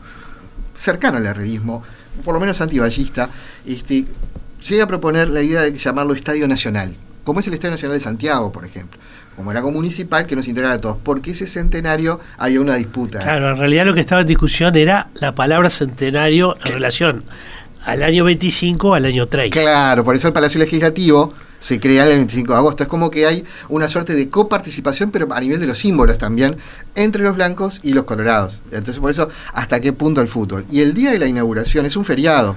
cercano 0.74 1.18
al 1.18 1.26
herrerismo, 1.26 1.82
por 2.24 2.34
lo 2.34 2.40
menos 2.40 2.60
antiballista, 2.60 3.28
este, 3.66 4.06
llega 4.68 4.84
a 4.84 4.86
proponer 4.88 5.28
la 5.28 5.42
idea 5.42 5.62
de 5.62 5.76
llamarlo 5.76 6.14
Estadio 6.14 6.48
Nacional, 6.48 6.94
como 7.24 7.40
es 7.40 7.46
el 7.48 7.54
Estadio 7.54 7.72
Nacional 7.72 7.96
de 7.96 8.04
Santiago, 8.04 8.50
por 8.50 8.64
ejemplo 8.64 8.98
como 9.38 9.52
era 9.52 9.62
municipal, 9.62 10.26
que 10.26 10.34
nos 10.34 10.48
integrara 10.48 10.74
a 10.74 10.80
todos. 10.80 10.96
Porque 11.00 11.30
ese 11.30 11.46
centenario 11.46 12.18
había 12.38 12.60
una 12.60 12.74
disputa. 12.74 13.20
Claro, 13.20 13.50
en 13.50 13.56
realidad 13.56 13.86
lo 13.86 13.94
que 13.94 14.00
estaba 14.00 14.22
en 14.22 14.26
discusión 14.26 14.74
era 14.74 15.10
la 15.14 15.32
palabra 15.32 15.70
centenario 15.70 16.56
en 16.64 16.72
relación 16.72 17.22
al 17.84 18.02
año 18.02 18.24
25 18.24 18.94
al 18.94 19.04
año 19.04 19.26
30. 19.26 19.60
Claro, 19.60 20.02
por 20.02 20.16
eso 20.16 20.26
el 20.26 20.34
Palacio 20.34 20.58
Legislativo 20.58 21.32
se 21.60 21.78
crea 21.78 22.02
el 22.02 22.16
25 22.16 22.52
de 22.52 22.58
agosto. 22.58 22.82
Es 22.82 22.88
como 22.88 23.12
que 23.12 23.26
hay 23.26 23.44
una 23.68 23.88
suerte 23.88 24.14
de 24.14 24.28
coparticipación, 24.28 25.12
pero 25.12 25.32
a 25.32 25.40
nivel 25.40 25.60
de 25.60 25.68
los 25.68 25.78
símbolos 25.78 26.18
también, 26.18 26.56
entre 26.96 27.22
los 27.22 27.36
blancos 27.36 27.78
y 27.84 27.92
los 27.92 28.06
colorados. 28.06 28.60
Entonces, 28.72 28.98
por 28.98 29.12
eso, 29.12 29.28
¿hasta 29.54 29.80
qué 29.80 29.92
punto 29.92 30.20
el 30.20 30.26
fútbol? 30.26 30.64
Y 30.68 30.80
el 30.80 30.94
día 30.94 31.12
de 31.12 31.20
la 31.20 31.26
inauguración 31.26 31.86
es 31.86 31.96
un 31.96 32.04
feriado 32.04 32.56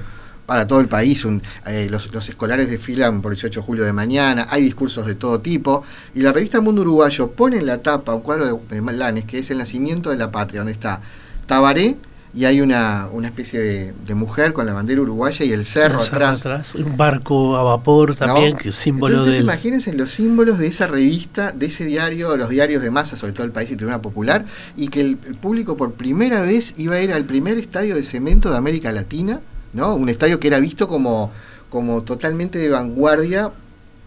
para 0.52 0.68
todo 0.68 0.82
el 0.82 0.90
país. 0.90 1.24
Un, 1.24 1.42
eh, 1.66 1.88
los, 1.90 2.12
los, 2.12 2.28
escolares 2.28 2.70
desfilan 2.70 3.22
por 3.22 3.32
18 3.32 3.62
de 3.62 3.66
julio 3.66 3.86
de 3.86 3.94
mañana, 3.94 4.48
hay 4.50 4.62
discursos 4.62 5.08
de 5.08 5.16
todo 5.16 5.40
tipo. 5.40 5.84
Y 6.14 6.20
la 6.20 6.34
revista 6.34 6.60
Mundo 6.60 6.82
Uruguayo 6.82 7.32
pone 7.32 7.56
en 7.56 7.66
la 7.66 7.78
tapa 7.78 8.14
un 8.14 8.20
cuadro 8.20 8.46
de, 8.46 8.76
de 8.76 8.82
Malanes, 8.82 9.24
que 9.24 9.40
es 9.40 9.50
el 9.50 9.60
nacimiento 9.60 10.10
de 10.10 10.18
la 10.18 10.30
patria, 10.30 10.60
donde 10.60 10.74
está 10.74 11.00
Tabaré 11.46 11.96
y 12.34 12.44
hay 12.44 12.60
una, 12.60 13.08
una 13.14 13.28
especie 13.28 13.62
de, 13.62 13.94
de, 13.94 14.14
mujer 14.14 14.52
con 14.52 14.66
la 14.66 14.74
bandera 14.74 15.00
uruguaya 15.00 15.46
y 15.46 15.54
el 15.54 15.64
cerro, 15.64 16.02
atrás. 16.02 16.42
atrás. 16.42 16.76
Un 16.76 16.98
barco 16.98 17.56
a 17.56 17.64
vapor 17.64 18.18
también, 18.18 18.52
¿no? 18.52 18.58
que 18.58 18.70
es 18.70 18.76
símbolo 18.76 19.14
Entonces, 19.14 19.36
del... 19.36 19.44
imagínense 19.44 19.94
los 19.94 20.12
símbolos 20.12 20.58
de 20.58 20.68
esa 20.68 20.88
revista, 20.88 21.54
de 21.54 21.68
ese 21.68 21.86
diario, 21.86 22.36
los 22.36 22.50
diarios 22.50 22.84
de 22.84 22.92
masa, 22.92 23.16
sobre 23.16 23.32
todo 23.32 23.46
el 23.46 23.54
país 23.54 23.72
y 23.72 23.78
Tribuna 23.78 24.02
Popular, 24.02 24.44
y 24.76 24.90
que 24.90 25.00
el, 25.00 25.18
el 25.26 25.36
público 25.36 25.78
por 25.78 25.94
primera 25.94 26.42
vez 26.42 26.74
iba 26.78 26.96
a 26.96 27.02
ir 27.02 27.14
al 27.14 27.24
primer 27.24 27.58
estadio 27.58 27.96
de 27.96 28.04
cemento 28.04 28.52
de 28.52 28.58
América 28.58 28.92
Latina, 28.92 29.40
¿no? 29.74 29.96
Un 29.96 30.10
estadio 30.10 30.40
que 30.40 30.48
era 30.48 30.60
visto 30.60 30.88
como, 30.88 31.32
como 31.70 32.04
totalmente 32.04 32.60
de 32.60 32.70
vanguardia, 32.70 33.52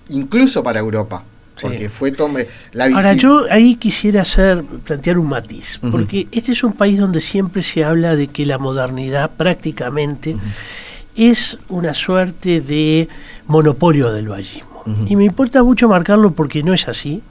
incluso 0.09 0.63
para 0.63 0.81
Europa. 0.81 1.25
Porque 1.61 1.83
sí. 1.83 1.89
fue 1.89 2.11
tome, 2.11 2.49
la 2.73 2.87
Ahora, 2.87 3.13
yo 3.13 3.45
ahí 3.49 3.77
quisiera 3.77 4.23
hacer, 4.23 4.65
plantear 4.65 5.19
un 5.19 5.29
matiz, 5.29 5.79
uh 5.83 5.87
-huh. 5.87 5.93
porque 5.93 6.27
este 6.33 6.51
es 6.51 6.65
un 6.65 6.73
país 6.73 6.99
donde 6.99 7.21
siempre 7.21 7.63
se 7.63 7.85
habla 7.85 8.17
de 8.17 8.27
que 8.27 8.45
la 8.45 8.59
modernidad 8.59 9.31
prácticamente 9.37 10.35
uh 10.35 10.39
-huh. 10.39 11.31
es 11.33 11.57
una 11.69 11.95
suerte 11.95 12.61
de 12.61 13.09
monopolio 13.47 14.13
del 14.13 14.29
vallismo. 14.29 14.83
Uh 14.85 14.91
-huh. 14.91 15.11
Y 15.11 15.17
me 15.17 15.25
importa 15.25 15.63
mucho 15.63 15.89
marcarlo 15.89 16.33
porque 16.33 16.65
no 16.65 16.75
es 16.75 16.89
así. 16.89 17.23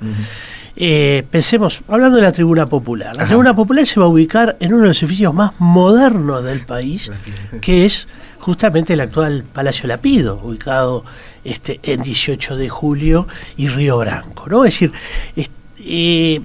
Eh, 0.75 1.23
pensemos, 1.29 1.81
hablando 1.87 2.15
de 2.15 2.23
la 2.23 2.31
tribuna 2.31 2.65
popular, 2.65 3.15
la 3.15 3.23
Ajá. 3.23 3.27
tribuna 3.27 3.53
popular 3.55 3.85
se 3.85 3.99
va 3.99 4.07
a 4.07 4.09
ubicar 4.09 4.55
en 4.59 4.73
uno 4.73 4.83
de 4.83 4.87
los 4.87 5.03
edificios 5.03 5.33
más 5.33 5.51
modernos 5.59 6.43
del 6.43 6.61
país, 6.61 7.11
que 7.61 7.85
es 7.85 8.07
justamente 8.43 8.93
el 8.93 8.99
actual 8.99 9.45
Palacio 9.51 9.87
Lapido, 9.87 10.39
ubicado 10.43 11.05
este, 11.45 11.79
en 11.81 12.03
18 12.03 12.57
de 12.57 12.67
julio 12.67 13.25
y 13.55 13.69
Río 13.69 13.97
Branco. 13.97 14.47
¿no? 14.49 14.65
Es 14.65 14.73
decir, 14.73 14.91
eh, 15.79 16.41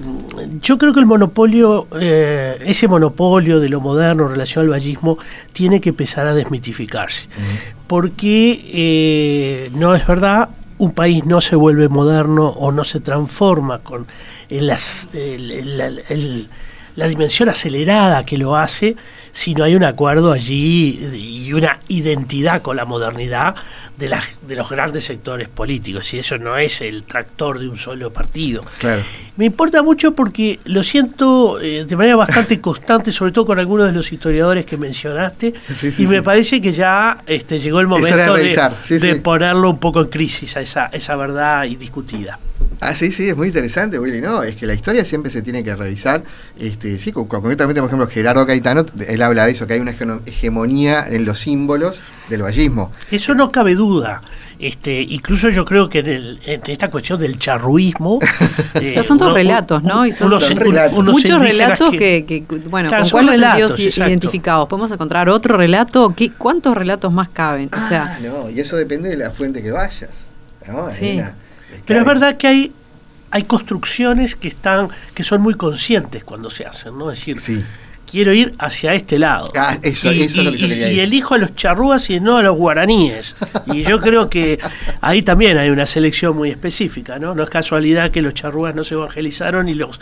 yo 0.62 0.78
creo 0.78 0.92
que 0.94 1.00
el 1.00 1.06
monopolio, 1.06 1.88
eh, 2.00 2.56
ese 2.64 2.86
monopolio 2.86 3.58
de 3.58 3.68
lo 3.68 3.80
moderno 3.80 4.26
en 4.26 4.30
relación 4.30 4.64
al 4.64 4.70
vallismo, 4.70 5.18
tiene 5.52 5.80
que 5.80 5.88
empezar 5.88 6.28
a 6.28 6.34
desmitificarse. 6.34 7.26
Uh 7.26 7.40
-huh. 7.40 7.72
Porque 7.88 8.60
eh, 8.72 9.70
no 9.74 9.94
es 9.96 10.06
verdad, 10.06 10.50
un 10.78 10.92
país 10.92 11.24
no 11.26 11.40
se 11.40 11.56
vuelve 11.56 11.88
moderno 11.88 12.46
o 12.46 12.70
no 12.70 12.84
se 12.84 13.00
transforma 13.00 13.80
con 13.80 14.06
las, 14.48 15.08
el, 15.12 15.50
el, 15.50 16.02
el, 16.08 16.48
la 16.94 17.08
dimensión 17.08 17.48
acelerada 17.48 18.24
que 18.24 18.38
lo 18.38 18.56
hace 18.56 18.94
si 19.32 19.54
no 19.54 19.64
hay 19.64 19.74
un 19.74 19.84
acuerdo 19.84 20.32
allí 20.32 21.00
y 21.14 21.52
una 21.52 21.80
identidad 21.88 22.62
con 22.62 22.76
la 22.76 22.84
modernidad 22.84 23.54
de, 23.96 24.08
las, 24.08 24.36
de 24.46 24.54
los 24.54 24.68
grandes 24.68 25.04
sectores 25.04 25.48
políticos. 25.48 26.12
Y 26.14 26.18
eso 26.18 26.38
no 26.38 26.56
es 26.56 26.80
el 26.80 27.02
tractor 27.02 27.58
de 27.58 27.68
un 27.68 27.76
solo 27.76 28.12
partido. 28.12 28.62
Claro. 28.78 29.02
Me 29.36 29.46
importa 29.46 29.82
mucho 29.82 30.12
porque 30.14 30.60
lo 30.64 30.82
siento 30.82 31.60
eh, 31.60 31.84
de 31.84 31.96
manera 31.96 32.16
bastante 32.16 32.60
constante, 32.62 33.12
sobre 33.12 33.32
todo 33.32 33.46
con 33.46 33.58
algunos 33.58 33.86
de 33.86 33.92
los 33.92 34.10
historiadores 34.12 34.64
que 34.66 34.76
mencionaste, 34.76 35.54
sí, 35.74 35.92
sí, 35.92 36.02
y 36.04 36.06
me 36.06 36.16
sí. 36.16 36.22
parece 36.22 36.60
que 36.60 36.72
ya 36.72 37.18
este, 37.26 37.58
llegó 37.58 37.80
el 37.80 37.86
momento 37.86 38.34
de, 38.34 38.70
de, 38.88 38.98
de 38.98 39.16
ponerlo 39.16 39.70
un 39.70 39.78
poco 39.78 40.00
en 40.00 40.08
crisis 40.08 40.56
a 40.56 40.60
esa, 40.60 40.86
esa 40.86 41.16
verdad 41.16 41.64
indiscutida. 41.64 42.38
Ah, 42.80 42.94
sí, 42.94 43.10
sí, 43.10 43.28
es 43.28 43.36
muy 43.36 43.48
interesante, 43.48 43.98
Willy. 43.98 44.20
No, 44.20 44.42
es 44.42 44.56
que 44.56 44.66
la 44.66 44.74
historia 44.74 45.04
siempre 45.04 45.30
se 45.30 45.42
tiene 45.42 45.64
que 45.64 45.74
revisar. 45.74 46.22
Este, 46.58 46.98
sí, 46.98 47.10
concretamente, 47.12 47.80
por 47.80 47.88
ejemplo, 47.88 48.06
Gerardo 48.06 48.46
Caetano, 48.46 48.86
él 49.06 49.22
habla 49.22 49.46
de 49.46 49.52
eso, 49.52 49.66
que 49.66 49.74
hay 49.74 49.80
una 49.80 49.94
hegemonía 50.26 51.06
en 51.08 51.24
los 51.24 51.40
símbolos 51.40 52.02
del 52.28 52.42
vallismo. 52.42 52.92
Eso 53.10 53.34
no 53.34 53.50
cabe 53.50 53.74
duda. 53.74 54.22
Este, 54.60 55.02
incluso 55.02 55.50
yo 55.50 55.64
creo 55.64 55.88
que 55.88 56.00
en, 56.00 56.06
el, 56.06 56.40
en 56.44 56.60
esta 56.66 56.90
cuestión 56.90 57.18
del 57.18 57.38
charruismo. 57.38 58.18
eh, 58.74 59.00
son 59.04 59.18
todos 59.18 59.30
uno, 59.30 59.36
relatos, 59.36 59.82
¿no? 59.82 60.06
Y 60.06 60.12
son, 60.12 60.28
unos, 60.28 60.44
son 60.44 60.56
relatos. 60.56 60.98
Unos 60.98 61.14
muchos 61.14 61.40
relatos 61.40 61.90
que, 61.92 62.24
que, 62.24 62.44
que, 62.44 62.56
bueno, 62.68 62.88
claro, 62.88 63.04
¿con 63.04 63.10
cuáles 63.10 63.40
relatos 63.40 63.78
identificados? 63.78 64.68
¿Podemos 64.68 64.90
encontrar 64.90 65.28
otro 65.28 65.56
relato? 65.56 66.12
¿Qué, 66.16 66.30
¿Cuántos 66.30 66.76
relatos 66.76 67.12
más 67.12 67.28
caben? 67.28 67.68
Ah, 67.72 67.82
o 67.84 67.88
sea, 67.88 68.18
no, 68.20 68.50
y 68.50 68.60
eso 68.60 68.76
depende 68.76 69.08
de 69.08 69.16
la 69.16 69.30
fuente 69.30 69.62
que 69.62 69.70
vayas. 69.70 70.26
¿no? 70.66 70.90
Sí. 70.90 71.14
Una, 71.14 71.34
pero 71.86 72.00
es 72.00 72.06
verdad 72.06 72.36
que 72.36 72.46
hay 72.46 72.72
hay 73.30 73.42
construcciones 73.42 74.36
que 74.36 74.48
están 74.48 74.88
que 75.14 75.24
son 75.24 75.40
muy 75.42 75.54
conscientes 75.54 76.24
cuando 76.24 76.50
se 76.50 76.64
hacen, 76.64 76.96
¿no? 76.96 77.10
Es 77.10 77.18
decir, 77.18 77.40
sí. 77.40 77.62
quiero 78.10 78.32
ir 78.32 78.54
hacia 78.58 78.94
este 78.94 79.18
lado. 79.18 79.50
Ah, 79.54 79.76
eso, 79.82 80.10
y, 80.12 80.22
eso 80.22 80.38
y, 80.38 80.40
es 80.40 80.44
lo 80.46 80.52
que 80.52 80.58
yo 80.58 80.68
quería 80.68 80.92
y, 80.92 80.96
y 80.96 81.00
elijo 81.00 81.34
a 81.34 81.38
los 81.38 81.54
charrúas 81.54 82.08
y 82.08 82.20
no 82.20 82.38
a 82.38 82.42
los 82.42 82.56
guaraníes. 82.56 83.36
y 83.66 83.82
yo 83.82 84.00
creo 84.00 84.30
que 84.30 84.58
ahí 85.00 85.22
también 85.22 85.58
hay 85.58 85.68
una 85.68 85.84
selección 85.84 86.36
muy 86.36 86.50
específica, 86.50 87.18
¿no? 87.18 87.34
No 87.34 87.42
es 87.42 87.50
casualidad 87.50 88.10
que 88.10 88.22
los 88.22 88.32
charrúas 88.34 88.74
no 88.74 88.82
se 88.82 88.94
evangelizaron 88.94 89.68
y 89.68 89.74
los 89.74 90.00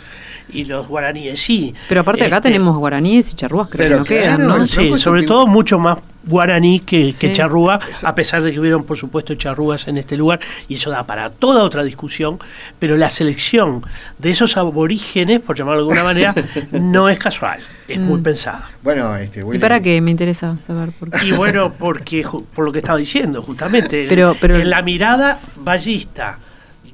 y 0.49 0.63
los 0.63 0.87
guaraníes 0.87 1.41
sí. 1.41 1.75
Pero 1.89 2.01
aparte 2.01 2.23
acá 2.23 2.37
este, 2.37 2.49
tenemos 2.49 2.77
guaraníes 2.77 3.31
y 3.33 3.35
charrúas, 3.35 3.67
creo 3.69 3.89
pero 3.89 4.03
que 4.05 4.15
no 4.15 4.21
quedan, 4.21 4.47
¿no? 4.47 4.65
Sí, 4.65 4.97
sobre 4.97 5.23
todo 5.23 5.47
mucho 5.47 5.77
más 5.77 5.97
guaraní 6.27 6.79
que, 6.81 7.11
Sí. 7.11 7.19
que 7.27 7.33
charrúa, 7.33 7.79
a 8.03 8.13
pesar 8.15 8.43
de 8.43 8.51
que 8.51 8.59
hubieron, 8.59 8.83
por 8.83 8.97
supuesto, 8.97 9.33
charrúas 9.35 9.87
en 9.87 9.97
este 9.97 10.15
lugar, 10.17 10.39
y 10.67 10.75
eso 10.75 10.89
da 10.91 11.05
para 11.07 11.29
toda 11.29 11.63
otra 11.63 11.83
discusión, 11.83 12.37
pero 12.79 12.97
la 12.97 13.09
selección 13.09 13.83
de 14.19 14.29
esos 14.29 14.57
aborígenes, 14.57 15.41
por 15.41 15.57
llamarlo 15.57 15.81
de 15.81 15.83
alguna 15.89 16.03
manera, 16.03 16.35
no 16.71 17.09
es 17.09 17.17
casual, 17.17 17.59
es 17.87 17.97
muy 17.99 18.19
Mm. 18.19 18.23
pensada. 18.23 18.69
Bueno, 18.83 19.15
este, 19.15 19.43
¿Y 19.53 19.57
para 19.57 19.79
qué? 19.79 19.99
Me 20.01 20.11
interesa 20.11 20.55
saber 20.61 20.91
por 20.91 21.09
qué. 21.09 21.25
Y 21.25 21.31
bueno, 21.31 21.73
porque 21.77 22.23
por 22.53 22.65
lo 22.65 22.71
que 22.71 22.79
estaba 22.79 22.97
diciendo, 22.97 23.41
justamente, 23.41 24.05
Pero- 24.07 24.35
pero- 24.39 24.57
en 24.59 24.69
la 24.69 24.81
mirada 24.81 25.39
ballista 25.57 26.39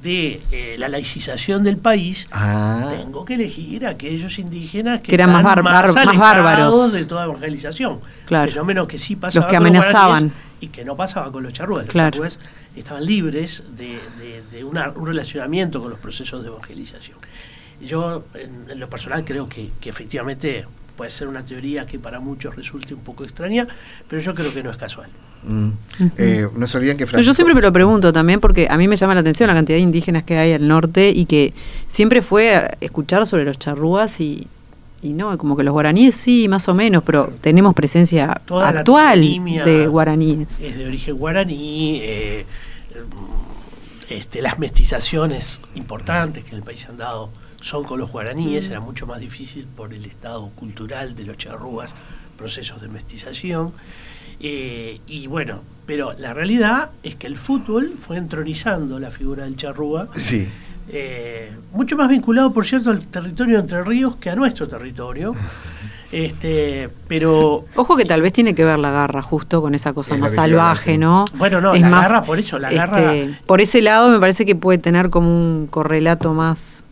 de 0.04 0.40
eh, 0.52 0.76
la 0.78 0.88
laicización 0.88 1.64
del 1.64 1.78
país, 1.78 2.28
Ah, 2.30 2.92
tengo 2.96 3.24
que 3.24 3.34
elegir 3.34 3.86
a 3.86 3.90
aquellos 3.90 4.38
indígenas 4.38 5.00
que, 5.00 5.08
Que 5.08 5.14
eran 5.16 5.32
más 5.32 5.42
más 5.42 5.56
alejados 5.56 6.18
bárbaros. 6.18 6.92
de 6.92 7.06
toda 7.06 7.24
evangelización. 7.24 8.00
Claro. 8.26 8.52
Fenómeno 8.52 8.86
que 8.86 8.98
sí 8.98 9.16
pasaba 9.16 9.46
Los 9.46 9.50
que 9.50 9.56
con 9.56 9.66
amenazaban. 9.66 10.06
guaraníes 10.10 10.32
y 10.60 10.68
que 10.68 10.84
no 10.84 10.94
pasaba 10.94 11.32
con 11.32 11.42
los 11.42 11.52
charrúas. 11.52 11.86
Los 11.86 11.92
Claro. 11.92 12.10
charrúas 12.12 12.38
estaban 12.76 13.04
libres 13.04 13.64
de, 13.76 13.98
de- 14.20 14.42
de 14.52 14.62
una- 14.64 14.90
un 14.90 15.06
relacionamiento 15.06 15.80
con 15.80 15.90
los 15.90 15.98
procesos 15.98 16.42
de 16.42 16.48
evangelización. 16.50 17.16
Yo, 17.80 18.24
en, 18.34 18.70
en 18.70 18.78
lo 18.80 18.88
personal, 18.88 19.24
creo 19.24 19.48
que, 19.48 19.70
que 19.80 19.88
efectivamente 19.90 20.66
puede 20.96 21.10
ser 21.10 21.28
una 21.28 21.44
teoría 21.44 21.86
que 21.86 21.98
para 21.98 22.20
muchos 22.20 22.54
resulte 22.54 22.94
un 22.94 23.00
poco 23.00 23.24
extraña, 23.24 23.66
pero 24.08 24.20
yo 24.22 24.34
creo 24.34 24.52
que 24.52 24.62
no 24.62 24.70
es 24.70 24.76
casual. 24.76 25.08
mm. 25.42 25.68
Eh, 26.16 26.46
no 26.56 26.66
se 26.66 26.78
olviden 26.78 26.96
que 26.96 27.04
No, 27.04 27.10
Francisco... 27.10 27.30
yo 27.30 27.34
siempre 27.34 27.54
me 27.54 27.60
lo 27.60 27.72
pregunto 27.72 28.12
también 28.12 28.40
porque 28.40 28.66
a 28.70 28.76
mí 28.76 28.88
me 28.88 28.96
llama 28.96 29.14
la 29.14 29.20
atención 29.20 29.48
la 29.48 29.54
cantidad 29.54 29.76
de 29.76 29.82
indígenas 29.82 30.24
que 30.24 30.36
hay 30.38 30.52
al 30.52 30.66
norte 30.66 31.10
y 31.10 31.26
que 31.26 31.52
siempre 31.88 32.22
fue 32.22 32.54
a 32.54 32.76
escuchar 32.80 33.26
sobre 33.26 33.44
los 33.44 33.58
charrúas 33.58 34.20
y, 34.20 34.46
y 35.02 35.12
no, 35.12 35.36
como 35.36 35.56
que 35.56 35.64
los 35.64 35.72
guaraníes 35.72 36.14
sí, 36.14 36.48
más 36.48 36.68
o 36.68 36.74
menos, 36.74 37.02
pero 37.04 37.32
tenemos 37.40 37.74
presencia 37.74 38.40
Toda 38.46 38.68
actual 38.68 39.20
de 39.64 39.86
guaraníes. 39.86 40.60
Es 40.60 40.76
de 40.78 40.86
origen 40.86 41.16
guaraní. 41.16 41.98
eh, 42.02 42.46
este, 44.10 44.42
las 44.42 44.58
mestizaciones 44.58 45.60
importantes 45.74 46.44
que 46.44 46.50
en 46.50 46.56
el 46.56 46.62
país 46.62 46.80
se 46.80 46.88
han 46.88 46.96
dado 46.98 47.30
son 47.64 47.84
con 47.84 47.98
los 47.98 48.10
guaraníes. 48.12 48.68
Era 48.68 48.80
mucho 48.80 49.06
más 49.06 49.20
difícil 49.20 49.66
por 49.74 49.94
el 49.94 50.04
estado 50.04 50.48
cultural 50.50 51.16
de 51.16 51.24
los 51.24 51.38
charrúas, 51.38 51.94
procesos 52.36 52.82
de 52.82 52.88
mestización. 52.88 53.72
Eh, 54.40 55.00
y 55.06 55.26
bueno, 55.28 55.60
pero 55.86 56.12
la 56.18 56.34
realidad 56.34 56.90
es 57.02 57.14
que 57.14 57.26
el 57.26 57.36
fútbol 57.38 57.94
fue 57.98 58.16
entronizando 58.18 58.98
la 58.98 59.10
figura 59.10 59.44
del 59.44 59.56
charrúa. 59.56 60.08
Sí. 60.12 60.48
eh, 60.88 61.50
mucho 61.72 61.96
más 61.96 62.08
vinculado, 62.10 62.52
por 62.52 62.66
cierto, 62.66 62.90
al 62.90 63.06
territorio 63.06 63.54
de 63.56 63.60
Entre 63.62 63.82
Ríos 63.82 64.16
que 64.16 64.28
a 64.30 64.36
nuestro 64.36 64.68
territorio. 64.68 65.32
Este, 66.12 66.88
pero 67.08 67.64
Ojo 67.74 67.96
que 67.96 68.04
tal 68.04 68.22
vez 68.22 68.32
tiene 68.32 68.54
que 68.54 68.62
ver 68.64 68.78
la 68.78 68.92
garra 68.92 69.20
justo 69.20 69.60
con 69.60 69.74
esa 69.74 69.92
cosa 69.92 70.14
Es 70.14 70.20
más 70.20 70.32
salvaje, 70.32 70.90
decir. 70.90 71.00
¿no? 71.00 71.24
Bueno, 71.36 71.60
no, 71.60 71.74
la 71.74 71.88
garra, 71.88 72.22
por 72.22 72.38
eso, 72.38 72.56
la 72.60 72.70
garra- 72.70 73.14
este, 73.16 73.36
por 73.46 73.60
ese 73.60 73.82
lado 73.82 74.10
me 74.10 74.20
parece 74.20 74.46
que 74.46 74.54
puede 74.54 74.78
tener 74.78 75.10
como 75.10 75.28
un 75.28 75.66
correlato 75.66 76.32
más, 76.32 76.83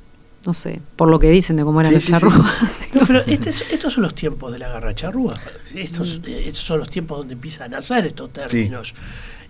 no 0.44 0.54
sé, 0.54 0.80
por 0.96 1.08
lo 1.08 1.18
que 1.20 1.30
dicen 1.30 1.56
de 1.56 1.62
cómo 1.64 1.80
eran 1.80 1.92
Sí, 1.92 1.94
los 1.94 2.04
sí, 2.04 2.12
sí. 2.12 2.12
charrúas. 2.12 2.88
No, 2.94 3.06
pero 3.06 3.20
este 3.26 3.50
es- 3.50 3.64
estos 3.70 3.92
son 3.92 4.02
los 4.02 4.14
tiempos 4.14 4.52
de 4.52 4.58
la 4.58 4.68
garra 4.68 4.94
charrúa. 4.94 5.38
Estos, 5.74 6.18
Mm. 6.20 6.24
eh, 6.26 6.42
estos 6.48 6.64
son 6.64 6.78
los 6.80 6.90
tiempos 6.90 7.18
donde 7.18 7.34
empiezan 7.34 7.72
a 7.72 7.76
nacer 7.76 8.06
estos 8.06 8.32
términos. 8.32 8.94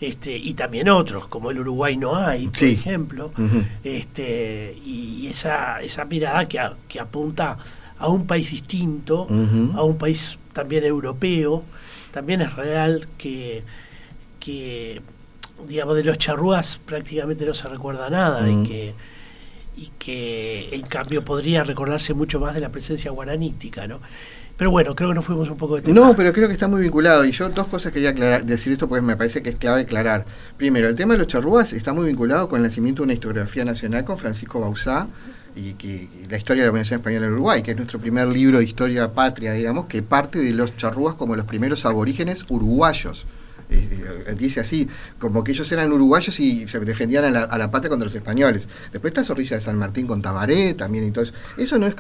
Este, 0.01 0.37
y 0.37 0.55
también 0.55 0.89
otros, 0.89 1.29
como 1.29 1.51
el 1.51 1.61
Uruguay 1.61 1.97
no 1.97 2.17
hay, 2.17 2.47
por 2.49 2.57
Sí. 2.57 2.73
ejemplo. 2.73 3.33
Este, 3.85 4.77
y 4.85 5.27
esa, 5.29 5.81
esa 5.81 6.05
mirada 6.05 6.47
que, 6.49 6.59
a- 6.59 6.75
que 6.89 7.01
apunta 7.01 7.57
a 7.99 8.09
un 8.09 8.27
país 8.27 8.51
distinto, 8.51 9.27
a 9.75 9.83
un 9.85 9.97
país 9.99 10.39
también 10.53 10.85
europeo. 10.85 11.63
También 12.11 12.43
es 12.43 12.55
real 12.55 13.07
que, 13.17 13.63
que 14.41 15.01
digamos, 15.69 15.97
de 15.97 16.05
los 16.05 16.19
charrúas 16.19 16.81
prácticamente 16.85 17.47
no 17.47 17.55
se 17.55 17.69
recuerda 17.69 18.11
nada 18.11 18.43
Mm. 18.43 18.65
y 18.65 18.69
que 18.69 18.95
y 19.77 19.91
que 19.99 20.75
en 20.75 20.83
cambio 20.83 21.25
podría 21.25 21.65
recordarse 21.65 22.15
mucho 22.15 22.41
más 22.41 22.55
de 22.55 22.61
la 22.61 22.71
presencia 22.71 23.11
guaranítica, 23.11 23.87
¿no? 23.87 24.01
Pero 24.57 24.71
bueno, 24.71 24.95
creo 24.95 25.09
que 25.09 25.15
nos 25.15 25.25
fuimos 25.25 25.49
un 25.49 25.57
poco 25.57 25.77
de 25.77 25.83
tema. 25.83 25.99
No, 25.99 26.15
pero 26.15 26.33
creo 26.33 26.47
que 26.47 26.55
está 26.55 26.69
muy 26.69 26.83
vinculado. 26.83 27.25
Y 27.25 27.33
yo 27.33 27.49
dos 27.49 27.67
cosas 27.69 27.93
quería 27.93 28.11
aclarar, 28.11 28.45
decir 28.45 28.73
esto 28.73 28.89
porque 28.89 29.03
me 29.03 29.17
parece 29.17 29.43
que 29.43 29.51
es 29.51 29.57
clave 29.57 29.83
aclarar. 29.83 30.25
Primero, 30.57 30.89
el 30.89 30.95
tema 30.95 31.15
de 31.15 31.19
los 31.19 31.27
charrúas 31.27 31.73
está 31.73 31.93
muy 31.93 32.07
vinculado 32.07 32.49
con 32.49 32.59
el 32.59 32.65
nacimiento 32.65 33.03
de 33.03 33.05
una 33.05 33.13
historiografía 33.15 33.65
nacional 33.65 34.05
con 34.05 34.19
Francisco 34.19 34.61
Bauzá 34.61 35.09
y, 35.57 35.73
que, 35.75 36.09
la 36.29 36.37
historia 36.37 36.63
de 36.63 36.67
la 36.67 36.71
Organización 36.71 37.01
Española 37.01 37.27
en 37.27 37.33
Uruguay, 37.33 37.63
que 37.63 37.73
es 37.73 37.77
nuestro 37.77 37.99
primer 37.99 38.29
libro 38.29 38.59
de 38.59 38.65
historia 38.65 39.13
patria, 39.13 39.53
digamos, 39.53 39.87
que 39.87 40.03
parte 40.03 40.39
de 40.39 40.53
los 40.53 40.77
charrúas 40.77 41.15
como 41.15 41.35
los 41.35 41.47
primeros 41.47 41.85
aborígenes 41.87 42.45
uruguayos. 42.49 43.27
Eh, 43.73 44.25
eh, 44.29 44.35
dice 44.39 44.61
así, 44.61 44.87
como 45.19 45.43
que 45.43 45.53
ellos 45.53 45.71
eran 45.73 45.93
uruguayos 45.93 46.39
y 46.41 46.69
se 46.69 46.79
defendían 46.81 47.25
a 47.25 47.31
la, 47.31 47.43
a 47.45 47.59
la 47.59 47.71
patria 47.71 47.89
contra 47.89 48.05
los 48.05 48.15
españoles. 48.15 48.69
Después 48.93 49.11
está 49.13 49.25
Zorrilla 49.25 49.57
de 49.57 49.63
San 49.63 49.79
Martín 49.79 50.07
con 50.07 50.21
Tabaré 50.21 50.75
también 50.75 51.11
todo 51.13 51.25
eso. 51.57 51.79
No 51.79 51.87
es, 51.87 51.95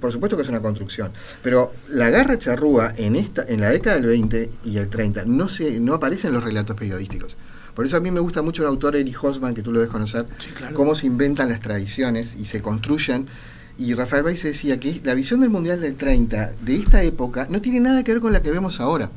por 0.00 0.12
supuesto 0.12 0.36
que 0.36 0.42
es 0.42 0.48
una 0.48 0.60
construcción, 0.60 1.10
pero 1.42 1.72
la 1.88 2.08
garra 2.10 2.38
charrúa 2.38 2.92
en 2.96 3.16
esta 3.16 3.42
en 3.48 3.60
la 3.60 3.70
década 3.70 3.96
del 3.96 4.06
20 4.06 4.50
y 4.64 4.76
el 4.76 4.88
30 4.88 5.24
no 5.26 5.48
se 5.48 5.80
no 5.80 5.94
aparece 5.94 6.28
en 6.28 6.34
los 6.34 6.44
relatos 6.44 6.76
periodísticos. 6.76 7.36
Por 7.74 7.86
eso 7.86 7.96
a 7.96 8.00
mí 8.00 8.10
me 8.10 8.20
gusta 8.20 8.42
mucho 8.42 8.62
el 8.62 8.68
autor 8.68 8.96
Eric 8.96 9.16
Hosman, 9.24 9.54
que 9.54 9.62
tú 9.62 9.72
lo 9.72 9.80
debes 9.80 9.92
conocer, 9.92 10.26
Sí, 10.38 10.50
claro. 10.50 10.74
cómo 10.74 10.94
se 10.94 11.06
inventan 11.06 11.48
las 11.48 11.60
tradiciones 11.60 12.36
y 12.38 12.46
se 12.46 12.60
construyen. 12.60 13.26
Y 13.78 13.94
Rafael 13.94 14.22
Weiss 14.24 14.42
decía 14.42 14.78
que 14.78 15.00
la 15.02 15.14
visión 15.14 15.40
del 15.40 15.48
Mundial 15.48 15.80
del 15.80 15.96
30 15.96 16.52
de 16.60 16.76
esta 16.76 17.02
época 17.02 17.46
no 17.48 17.62
tiene 17.62 17.80
nada 17.80 18.04
que 18.04 18.12
ver 18.12 18.20
con 18.20 18.32
la 18.34 18.42
que 18.42 18.50
vemos 18.50 18.78
ahora. 18.80 19.10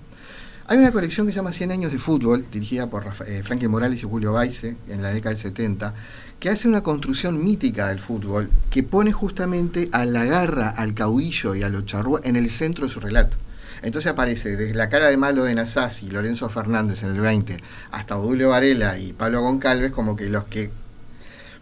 Hay 0.68 0.80
una 0.80 0.92
colección 0.92 1.28
que 1.28 1.32
se 1.32 1.36
llama 1.36 1.54
100 1.54 1.74
años 1.74 1.92
de 1.92 2.00
fútbol, 2.00 2.48
dirigida 2.52 2.90
por 2.90 3.06
eh, 3.28 3.44
Frankie 3.44 3.68
Morales 3.68 4.02
y 4.02 4.08
Julio 4.08 4.34
Baise 4.34 4.76
en 4.88 5.04
la 5.04 5.10
década 5.10 5.36
del 5.36 5.38
70, 5.38 5.94
que 6.40 6.50
hace 6.50 6.68
una 6.68 6.82
construcción 6.82 7.44
mítica 7.44 7.90
del 7.90 8.00
fútbol 8.00 8.50
que 8.72 8.82
pone 8.82 9.12
justamente 9.12 9.90
a 9.92 10.06
la 10.06 10.26
garra, 10.26 10.70
al 10.70 10.96
caudillo 10.96 11.54
y 11.54 11.62
a 11.62 11.70
los 11.70 11.86
charrúa 11.86 12.20
en 12.24 12.36
el 12.36 12.50
centro 12.50 12.88
de 12.88 12.92
su 12.92 13.00
relato. 13.00 13.38
Entonces 13.84 14.12
aparece 14.12 14.58
desde 14.58 14.74
la 14.74 14.90
cara 14.90 15.06
de 15.06 15.18
malo 15.18 15.44
de 15.44 15.54
Nasasi 15.54 16.10
Lorenzo 16.10 16.50
Fernández 16.50 17.04
en 17.04 17.12
el 17.12 17.20
20 17.20 17.60
hasta 17.92 18.18
Odulio 18.18 18.50
Varela 18.50 18.98
y 18.98 19.14
Pablo 19.14 19.44
Goncalves 19.44 19.92
como 19.92 20.16
que 20.16 20.30
los 20.30 20.46
que... 20.46 20.72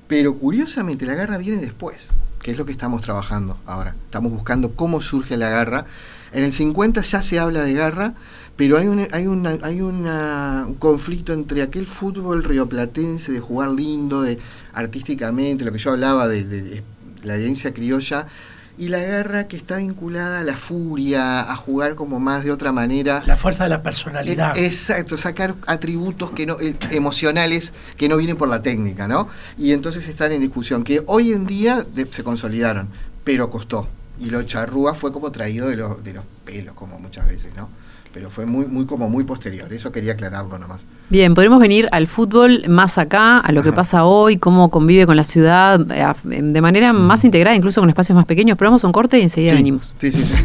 Pero 0.08 0.38
curiosamente 0.38 1.06
la 1.06 1.16
garra 1.16 1.38
viene 1.38 1.60
después, 1.60 2.12
que 2.42 2.52
es 2.52 2.58
lo 2.58 2.66
que 2.66 2.72
estamos 2.72 3.02
trabajando 3.02 3.58
ahora. 3.66 3.96
Estamos 4.06 4.32
buscando 4.32 4.78
cómo 4.78 5.02
surge 5.02 5.36
la 5.36 5.50
garra. 5.50 5.88
En 6.34 6.44
el 6.44 6.54
50 6.54 7.02
ya 7.02 7.22
se 7.22 7.40
habla 7.40 7.62
de 7.62 7.74
garra, 7.74 8.14
pero 8.56 8.78
hay, 8.78 8.88
un, 8.88 9.08
hay, 9.12 9.28
una, 9.28 9.58
hay 9.62 9.82
una- 9.82 10.66
un 10.68 10.76
conflicto 10.76 11.34
entre 11.34 11.62
aquel 11.62 11.88
fútbol 11.88 12.44
rioplatense 12.44 13.32
de 13.32 13.40
jugar 13.40 13.72
lindo, 13.72 14.22
de 14.24 14.40
artísticamente, 14.74 15.64
lo 15.66 15.72
que 15.72 15.78
yo 15.80 15.92
hablaba 15.92 16.28
de, 16.28 16.44
de- 16.44 16.62
de 16.62 16.84
la 17.24 17.36
herencia 17.36 17.74
criolla, 17.74 18.28
y 18.76 18.90
la 18.90 18.98
garra 18.98 19.48
que 19.48 19.56
está 19.56 19.78
vinculada 19.78 20.40
a 20.40 20.44
la 20.44 20.58
furia, 20.58 21.42
a 21.42 21.56
jugar 21.56 21.94
como 21.94 22.20
más 22.20 22.44
de 22.44 22.52
otra 22.52 22.72
manera. 22.72 23.22
La 23.28 23.38
fuerza 23.38 23.64
de 23.66 23.70
la 23.70 23.84
personalidad. 23.84 24.58
Eh, 24.58 24.66
Exacto, 24.66 25.16
sacar 25.16 25.54
atributos 25.68 26.32
que 26.32 26.48
no, 26.48 26.58
emocionales 26.90 27.72
que 27.98 28.10
no 28.10 28.18
vienen 28.18 28.36
por 28.36 28.50
la 28.50 28.62
técnica, 28.64 29.08
¿no? 29.08 29.28
Y 29.60 29.74
entonces 29.74 30.08
están 30.08 30.32
en 30.32 30.42
discusión, 30.42 30.84
que 30.84 31.04
hoy 31.06 31.34
en 31.34 31.46
día 31.46 31.86
se 32.12 32.24
consolidaron, 32.24 32.90
pero 33.24 33.52
costó. 33.52 33.88
Y 34.24 34.30
lo 34.30 34.42
charrúa 34.44 34.94
fue 34.94 35.12
como 35.12 35.32
traído 35.32 35.68
de, 35.68 35.76
los 35.76 36.04
de 36.04 36.14
los 36.14 36.24
pelos, 36.46 36.74
como 36.76 36.98
muchas 36.98 37.28
veces, 37.28 37.54
¿no? 37.56 37.70
Pero 38.14 38.30
fue 38.30 38.46
muy, 38.46 38.68
muy, 38.68 38.86
como 38.86 39.10
muy 39.10 39.24
posterior, 39.24 39.74
eso 39.74 39.92
quería 39.92 40.14
aclararlo 40.14 40.58
nomás. 40.60 40.86
Bien, 41.10 41.34
podemos 41.34 41.60
venir 41.60 41.90
al 41.92 42.08
fútbol 42.08 42.64
más 42.70 42.98
acá, 43.00 43.40
a 43.40 43.52
lo 43.52 43.64
que 43.64 43.74
pasa 43.74 44.06
hoy, 44.06 44.38
cómo 44.38 44.70
convive 44.70 45.08
con 45.08 45.18
la 45.18 45.24
ciudad, 45.24 45.80
eh, 45.92 46.14
de 46.32 46.62
manera 46.62 46.94
más 46.94 47.26
integrada, 47.26 47.56
incluso 47.56 47.82
con 47.82 47.90
espacios 47.90 48.16
más 48.16 48.26
pequeños. 48.26 48.56
Pero 48.58 48.70
vamos 48.70 48.84
a 48.84 48.88
un 48.88 48.94
corte 48.94 49.18
y 49.18 49.24
enseguida 49.24 49.52
Sí, 49.52 49.58
venimos. 49.58 49.96
Sí, 49.98 50.12
sí, 50.12 50.24
sí. 50.24 50.36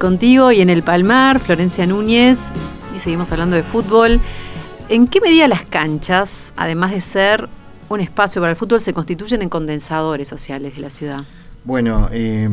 Contigo 0.00 0.50
y 0.50 0.62
en 0.62 0.70
el 0.70 0.82
Palmar, 0.82 1.40
Florencia 1.40 1.86
Núñez, 1.86 2.38
y 2.96 2.98
seguimos 3.00 3.30
hablando 3.32 3.54
de 3.54 3.62
fútbol. 3.62 4.18
¿En 4.88 5.06
qué 5.06 5.20
medida 5.20 5.46
las 5.46 5.64
canchas, 5.64 6.54
además 6.56 6.92
de 6.92 7.02
ser 7.02 7.50
un 7.90 8.00
espacio 8.00 8.40
para 8.40 8.52
el 8.52 8.56
fútbol, 8.56 8.80
se 8.80 8.94
constituyen 8.94 9.42
en 9.42 9.50
condensadores 9.50 10.26
sociales 10.26 10.74
de 10.74 10.80
la 10.80 10.88
ciudad? 10.88 11.20
Bueno, 11.64 12.08
eh, 12.12 12.48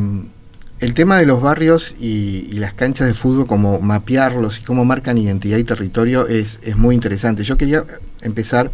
el 0.80 0.92
tema 0.92 1.16
de 1.16 1.24
los 1.24 1.40
barrios 1.40 1.96
y, 1.98 2.46
y 2.50 2.58
las 2.58 2.74
canchas 2.74 3.06
de 3.06 3.14
fútbol, 3.14 3.46
como 3.46 3.80
mapearlos 3.80 4.60
y 4.60 4.62
cómo 4.62 4.84
marcan 4.84 5.16
identidad 5.16 5.56
y 5.56 5.64
territorio, 5.64 6.28
es, 6.28 6.60
es 6.62 6.76
muy 6.76 6.94
interesante. 6.94 7.44
Yo 7.44 7.56
quería 7.56 7.82
empezar 8.20 8.70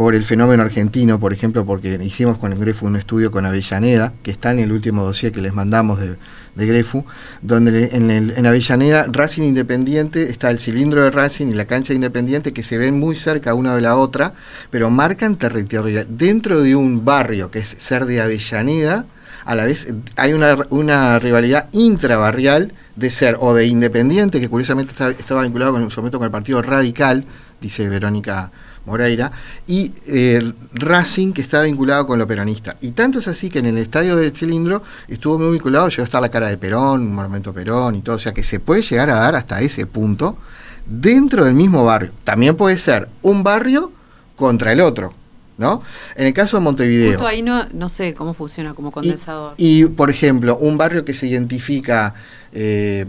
por 0.00 0.14
el 0.14 0.24
fenómeno 0.24 0.62
argentino, 0.62 1.20
por 1.20 1.34
ejemplo, 1.34 1.66
porque 1.66 2.00
hicimos 2.02 2.38
con 2.38 2.54
el 2.54 2.58
Grefu 2.58 2.86
un 2.86 2.96
estudio 2.96 3.30
con 3.30 3.44
Avellaneda, 3.44 4.14
que 4.22 4.30
está 4.30 4.50
en 4.50 4.60
el 4.60 4.72
último 4.72 5.04
dossier 5.04 5.30
que 5.30 5.42
les 5.42 5.52
mandamos 5.52 6.00
de, 6.00 6.16
Grefu, 6.56 7.04
donde 7.42 7.90
en, 7.92 8.10
el- 8.10 8.30
en 8.34 8.46
Avellaneda, 8.46 9.04
Racing 9.12 9.42
Independiente, 9.42 10.30
está 10.30 10.48
el 10.50 10.58
cilindro 10.58 11.02
de 11.02 11.10
Racing 11.10 11.48
y 11.48 11.52
la 11.52 11.66
cancha 11.66 11.88
de 11.92 11.96
Independiente, 11.96 12.54
que 12.54 12.62
se 12.62 12.78
ven 12.78 12.98
muy 12.98 13.14
cerca 13.14 13.52
una 13.52 13.74
de 13.74 13.82
la 13.82 13.94
otra, 13.94 14.32
pero 14.70 14.88
marcan 14.88 15.36
territorial. 15.36 16.06
Dentro 16.08 16.62
de 16.62 16.74
un 16.74 17.04
barrio 17.04 17.50
que 17.50 17.58
es 17.58 17.68
ser 17.68 18.06
de 18.06 18.22
Avellaneda, 18.22 19.04
a 19.44 19.54
la 19.54 19.66
vez 19.66 19.92
hay 20.16 20.32
una, 20.32 21.18
rivalidad 21.18 21.68
intrabarrial 21.72 22.72
de 22.96 23.10
ser 23.10 23.36
o 23.38 23.52
de 23.52 23.66
Independiente, 23.66 24.40
que 24.40 24.48
curiosamente 24.48 24.94
estaba 25.18 25.42
vinculado 25.42 25.72
con, 25.72 25.90
su 25.90 26.00
momento 26.00 26.16
con 26.16 26.24
el 26.24 26.32
Partido 26.32 26.62
Radical, 26.62 27.26
dice 27.60 27.86
Verónica 27.90 28.50
Moreira, 28.86 29.30
y 29.66 29.92
eh, 30.06 30.52
Racing, 30.72 31.32
que 31.32 31.42
estaba 31.42 31.64
vinculado 31.64 32.06
con 32.06 32.18
lo 32.18 32.26
peronista. 32.26 32.76
Y 32.80 32.92
tanto 32.92 33.18
es 33.18 33.28
así 33.28 33.50
que 33.50 33.58
en 33.60 33.66
el 33.66 33.78
estadio 33.78 34.16
del 34.16 34.34
Cilindro 34.34 34.82
estuvo 35.08 35.38
muy 35.38 35.52
vinculado, 35.52 35.88
llegó 35.88 36.02
a 36.02 36.04
estar 36.04 36.22
la 36.22 36.28
cara 36.30 36.48
de 36.48 36.58
Perón, 36.58 37.02
un 37.02 37.14
monumento 37.14 37.52
Perón 37.52 37.94
y 37.96 38.00
todo, 38.02 38.16
o 38.16 38.18
sea 38.18 38.32
que 38.32 38.42
se 38.42 38.58
puede 38.60 38.82
llegar 38.82 39.10
a 39.10 39.16
dar 39.16 39.34
hasta 39.34 39.60
ese 39.60 39.86
punto 39.86 40.38
dentro 40.86 41.44
del 41.44 41.54
mismo 41.54 41.84
barrio. 41.84 42.12
También 42.24 42.56
puede 42.56 42.78
ser 42.78 43.08
un 43.22 43.42
barrio 43.42 43.92
contra 44.34 44.72
el 44.72 44.80
otro, 44.80 45.12
¿no? 45.58 45.82
En 46.16 46.26
el 46.26 46.32
caso 46.32 46.56
de 46.56 46.64
Montevideo. 46.64 47.10
Justo 47.12 47.26
ahí 47.26 47.42
no, 47.42 47.66
no 47.72 47.88
sé 47.88 48.14
cómo 48.14 48.32
funciona 48.34 48.74
como 48.74 48.88
Y, 48.88 48.92
condensador. 48.92 49.54
y, 49.58 49.84
por 49.84 50.10
ejemplo, 50.10 50.56
un 50.56 50.78
barrio 50.78 51.04
que 51.04 51.12
se 51.14 51.26
identifica, 51.26 52.14
eh, 52.52 53.06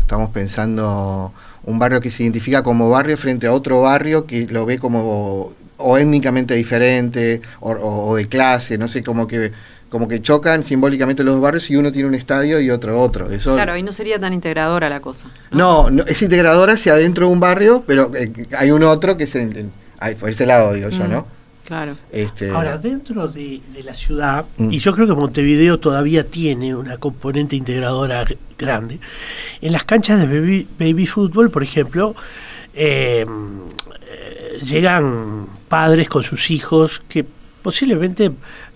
estamos 0.00 0.30
pensando, 0.30 1.32
un 1.68 1.78
barrio 1.78 2.00
que 2.00 2.10
se 2.10 2.22
identifica 2.22 2.62
como 2.62 2.88
barrio 2.90 3.16
frente 3.16 3.46
a 3.46 3.52
otro 3.52 3.82
barrio 3.82 4.26
que 4.26 4.46
lo 4.46 4.64
ve 4.66 4.78
como 4.78 5.52
o 5.80 5.96
étnicamente 5.98 6.54
diferente 6.54 7.40
o, 7.60 7.70
o- 7.72 8.08
o 8.08 8.16
de 8.16 8.26
clase, 8.26 8.78
no 8.78 8.88
sé, 8.88 9.02
como 9.02 9.26
que 9.28 9.52
como 9.90 10.06
que 10.06 10.20
chocan 10.20 10.62
simbólicamente 10.64 11.24
los 11.24 11.34
dos 11.36 11.42
barrios 11.42 11.70
y 11.70 11.76
uno 11.76 11.90
tiene 11.90 12.08
un 12.08 12.14
estadio 12.14 12.60
y 12.60 12.68
otro 12.68 13.00
otro. 13.00 13.30
Eso, 13.30 13.54
Claro, 13.54 13.72
ahí 13.72 13.82
no 13.82 13.90
sería 13.92 14.18
tan 14.20 14.34
integradora 14.34 14.90
la 14.90 15.00
cosa. 15.00 15.28
no, 15.50 15.88
no, 15.88 16.02
es 16.06 16.20
integradora 16.20 16.74
hacia 16.74 16.92
adentro 16.92 17.26
de 17.26 17.32
un 17.32 17.40
barrio, 17.40 17.84
pero 17.86 18.10
eh, 18.14 18.30
hay 18.58 18.70
un 18.70 18.82
otro 18.82 19.16
que 19.16 19.24
es 19.24 19.34
en- 19.34 19.70
ay, 19.98 20.14
por 20.14 20.28
ese 20.28 20.44
lado, 20.44 20.74
digo 20.74 20.90
yo, 20.90 21.04
Mm, 21.06 21.10
¿no? 21.10 21.26
Claro. 21.68 21.98
Este, 22.10 22.48
Ahora, 22.50 22.78
dentro 22.78 23.28
de, 23.28 23.60
de 23.74 23.82
la 23.82 23.92
ciudad, 23.92 24.46
Mm. 24.56 24.72
y 24.72 24.78
yo 24.78 24.94
creo 24.94 25.06
que 25.06 25.12
Montevideo 25.12 25.78
todavía 25.78 26.24
tiene 26.24 26.74
una 26.74 26.96
componente 26.96 27.56
integradora 27.56 28.24
grande, 28.58 28.98
en 29.60 29.72
las 29.72 29.84
canchas 29.84 30.18
de 30.18 30.26
baby, 30.26 30.66
baby 30.78 31.06
fútbol, 31.06 31.50
por 31.50 31.62
ejemplo, 31.62 32.16
eh, 32.72 33.26
eh, 34.10 34.58
llegan 34.62 35.46
padres 35.68 36.08
con 36.08 36.22
sus 36.22 36.50
hijos 36.50 37.02
que 37.06 37.26
posiblemente 37.62 38.30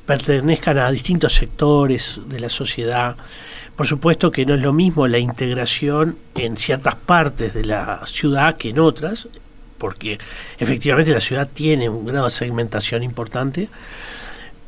pertenezcan 0.04 0.76
a 0.76 0.90
distintos 0.90 1.34
sectores 1.34 2.20
de 2.26 2.40
la 2.40 2.50
sociedad. 2.50 3.16
Por 3.74 3.86
supuesto 3.86 4.30
que 4.30 4.44
no 4.44 4.54
es 4.54 4.60
lo 4.60 4.74
mismo 4.74 5.08
la 5.08 5.18
integración 5.18 6.18
en 6.34 6.58
ciertas 6.58 6.96
partes 6.96 7.54
de 7.54 7.64
la 7.64 8.02
ciudad 8.04 8.58
que 8.58 8.68
en 8.68 8.80
otras, 8.80 9.28
porque 9.82 10.18
efectivamente 10.60 11.10
la 11.10 11.20
ciudad 11.20 11.48
tiene 11.52 11.88
un 11.88 12.06
grado 12.06 12.26
de 12.26 12.30
segmentación 12.30 13.02
importante, 13.02 13.68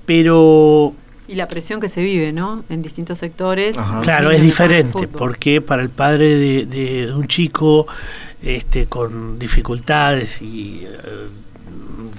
pero 0.07 0.93
Y 1.29 1.37
la 1.37 1.49
presión 1.49 1.81
que 1.81 1.89
se 1.89 2.03
vive, 2.03 2.33
¿no? 2.33 2.65
En 2.69 2.83
distintos 2.83 3.19
sectores. 3.19 3.79
Ajá. 3.79 4.01
claro, 4.03 4.31
es 4.31 4.43
diferente, 4.43 5.07
porque 5.09 5.61
para 5.61 5.83
el 5.83 5.91
padre 5.91 6.37
de, 6.37 6.67
de- 6.67 7.07
de 7.07 7.15
un 7.15 7.27
chico 7.29 7.87
este, 8.43 8.87
con 8.87 9.39
dificultades 9.39 10.43
y 10.43 10.85
eh, 10.85 11.29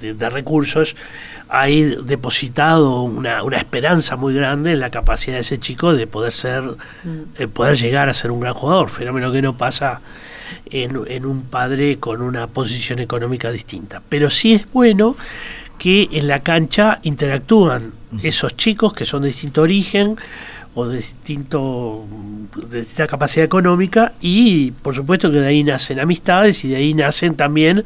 de, 0.00 0.14
de 0.14 0.30
recursos, 0.30 0.96
hay 1.48 1.96
depositado 2.02 3.02
una, 3.02 3.42
una 3.44 3.56
esperanza 3.58 4.16
muy 4.16 4.34
grande 4.34 4.72
en 4.72 4.80
la 4.80 4.90
capacidad 4.90 5.36
de 5.36 5.40
ese 5.40 5.58
chico 5.58 5.94
de 5.94 6.06
poder 6.06 6.32
ser, 6.32 6.62
Mm. 6.62 7.22
eh, 7.38 7.46
poder 7.48 7.76
llegar 7.76 8.08
a 8.08 8.12
ser 8.14 8.30
un 8.30 8.40
gran 8.40 8.54
jugador, 8.54 8.88
fenómeno 8.90 9.30
que 9.30 9.42
no 9.42 9.56
pasa 9.56 10.00
en, 10.70 11.00
en 11.06 11.24
un 11.26 11.42
padre 11.42 11.98
con 11.98 12.20
una 12.22 12.46
posición 12.48 12.98
económica 12.98 13.50
distinta. 13.50 14.02
Pero 14.08 14.30
sí 14.30 14.54
es 14.54 14.70
bueno 14.72 15.16
que 15.78 16.08
en 16.12 16.26
la 16.26 16.40
cancha 16.40 16.98
interactúan 17.02 17.92
esos 18.22 18.56
chicos 18.56 18.92
que 18.94 19.04
son 19.04 19.22
de 19.22 19.28
distinto 19.28 19.62
origen 19.62 20.16
o 20.74 20.86
de 20.86 20.96
distinto 20.98 22.04
de 22.70 22.80
distinta 22.80 23.06
capacidad 23.06 23.44
económica 23.44 24.12
y 24.20 24.70
por 24.70 24.94
supuesto 24.94 25.30
que 25.30 25.40
de 25.40 25.46
ahí 25.48 25.62
nacen 25.62 26.00
amistades 26.00 26.64
y 26.64 26.68
de 26.68 26.76
ahí 26.76 26.94
nacen 26.94 27.34
también 27.34 27.84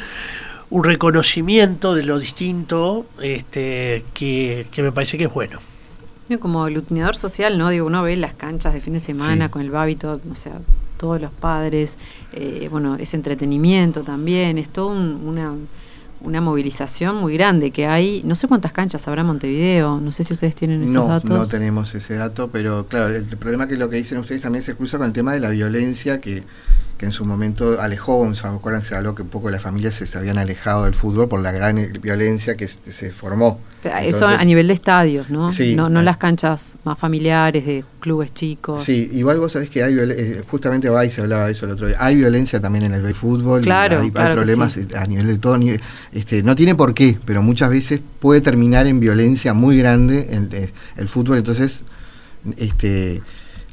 un 0.70 0.84
reconocimiento 0.84 1.94
de 1.94 2.04
lo 2.04 2.18
distinto 2.18 3.06
este 3.20 4.04
que, 4.14 4.66
que 4.70 4.82
me 4.82 4.92
parece 4.92 5.18
que 5.18 5.24
es 5.24 5.32
bueno. 5.32 5.58
Como 6.38 6.62
aglutinador 6.64 7.16
social, 7.16 7.58
¿no? 7.58 7.70
Digo, 7.70 7.86
uno 7.88 8.04
ve 8.04 8.16
las 8.16 8.34
canchas 8.34 8.72
de 8.72 8.80
fin 8.80 8.92
de 8.92 9.00
semana 9.00 9.46
Sí. 9.46 9.50
con 9.50 9.62
el 9.62 9.70
babi, 9.70 9.96
todo, 9.96 10.20
o 10.30 10.34
sea, 10.36 10.60
todos 10.96 11.20
los 11.20 11.32
padres, 11.32 11.98
eh, 12.32 12.68
bueno, 12.70 12.94
es 12.96 13.14
entretenimiento 13.14 14.02
también, 14.02 14.56
es 14.56 14.68
todo 14.68 14.88
un- 14.88 15.22
una, 15.26 15.52
una 16.20 16.40
movilización 16.40 17.16
muy 17.16 17.34
grande 17.34 17.72
que 17.72 17.86
hay. 17.88 18.22
No 18.24 18.36
sé 18.36 18.46
cuántas 18.46 18.70
canchas 18.70 19.08
habrá 19.08 19.22
en 19.22 19.26
Montevideo, 19.26 19.98
no 19.98 20.12
sé 20.12 20.22
si 20.22 20.32
ustedes 20.34 20.54
tienen 20.54 20.82
esos 20.84 20.94
No, 20.94 21.08
datos. 21.08 21.30
no 21.30 21.48
tenemos 21.48 21.92
ese 21.96 22.14
dato, 22.14 22.48
pero 22.52 22.86
claro, 22.86 23.08
el, 23.08 23.26
el 23.28 23.36
problema 23.36 23.66
que 23.66 23.76
lo 23.76 23.90
que 23.90 23.96
dicen 23.96 24.18
ustedes 24.18 24.40
también 24.42 24.62
se 24.62 24.76
cruza 24.76 24.98
con 24.98 25.08
el 25.08 25.12
tema 25.12 25.32
de 25.32 25.40
la 25.40 25.48
violencia 25.50 26.20
que, 26.20 26.44
que 27.01 27.07
en 27.07 27.12
su 27.12 27.24
momento 27.24 27.80
alejó, 27.80 28.30
¿se 28.34 28.46
acuerdan 28.46 28.82
que 28.82 28.88
se 28.88 28.94
habló 28.94 29.14
que 29.14 29.22
un 29.22 29.30
poco 29.30 29.51
las 29.51 29.62
familias 29.62 29.94
se, 29.94 30.07
se 30.07 30.18
habían 30.18 30.36
alejado 30.36 30.84
del 30.84 30.94
fútbol 30.94 31.30
por 31.30 31.40
la 31.40 31.51
gran 31.51 31.76
violencia 32.03 32.59
que 32.59 32.68
se, 32.68 32.92
se 32.92 33.11
formó? 33.11 33.59
Eso 34.03 34.26
a 34.26 34.44
nivel 34.44 34.68
de 34.68 34.74
estadios, 34.74 35.30
¿no? 35.30 35.51
Sí, 35.51 35.74
no, 35.74 35.88
no 35.88 36.01
eh. 36.01 36.03
las 36.03 36.18
canchas 36.18 36.74
más 36.84 36.98
familiares 36.98 37.64
de 37.64 37.86
clubes 38.01 38.34
chicos. 38.34 38.84
Sí, 38.84 39.09
igual 39.14 39.40
vos 39.40 39.53
sabés 39.53 39.70
que 39.70 39.82
hay 39.82 39.96
eh, 39.98 40.44
justamente 40.46 40.90
Bay 40.90 41.11
se 41.11 41.22
hablaba 41.22 41.46
de 41.46 41.53
eso 41.53 41.64
el 41.64 41.72
otro 41.72 41.86
día. 41.86 41.96
Hay 41.98 42.16
violencia 42.16 42.61
también 42.61 42.84
en 42.84 42.92
el 42.92 43.14
fútbol, 43.14 43.62
Claro, 43.62 43.94
y 43.94 43.98
hay, 44.01 44.05
hay 44.05 44.11
claro 44.11 44.28
que 44.28 44.34
problemas 44.34 44.74
sí. 44.74 44.86
a 44.94 45.07
nivel 45.07 45.26
de 45.26 45.38
todo 45.38 45.57
nivel. 45.57 45.80
Este, 46.12 46.42
no 46.42 46.55
tiene 46.55 46.74
por 46.74 46.92
qué, 46.92 47.18
pero 47.24 47.42
muchas 47.42 47.70
veces 47.70 48.03
puede 48.18 48.42
terminar 48.42 48.86
en 48.86 49.01
violencia 49.01 49.55
muy 49.55 49.78
grande 49.78 50.28
en, 50.32 50.51
eh, 50.53 50.70
el 50.98 51.09
fútbol, 51.09 51.38
entonces 51.38 51.82
este 52.59 53.22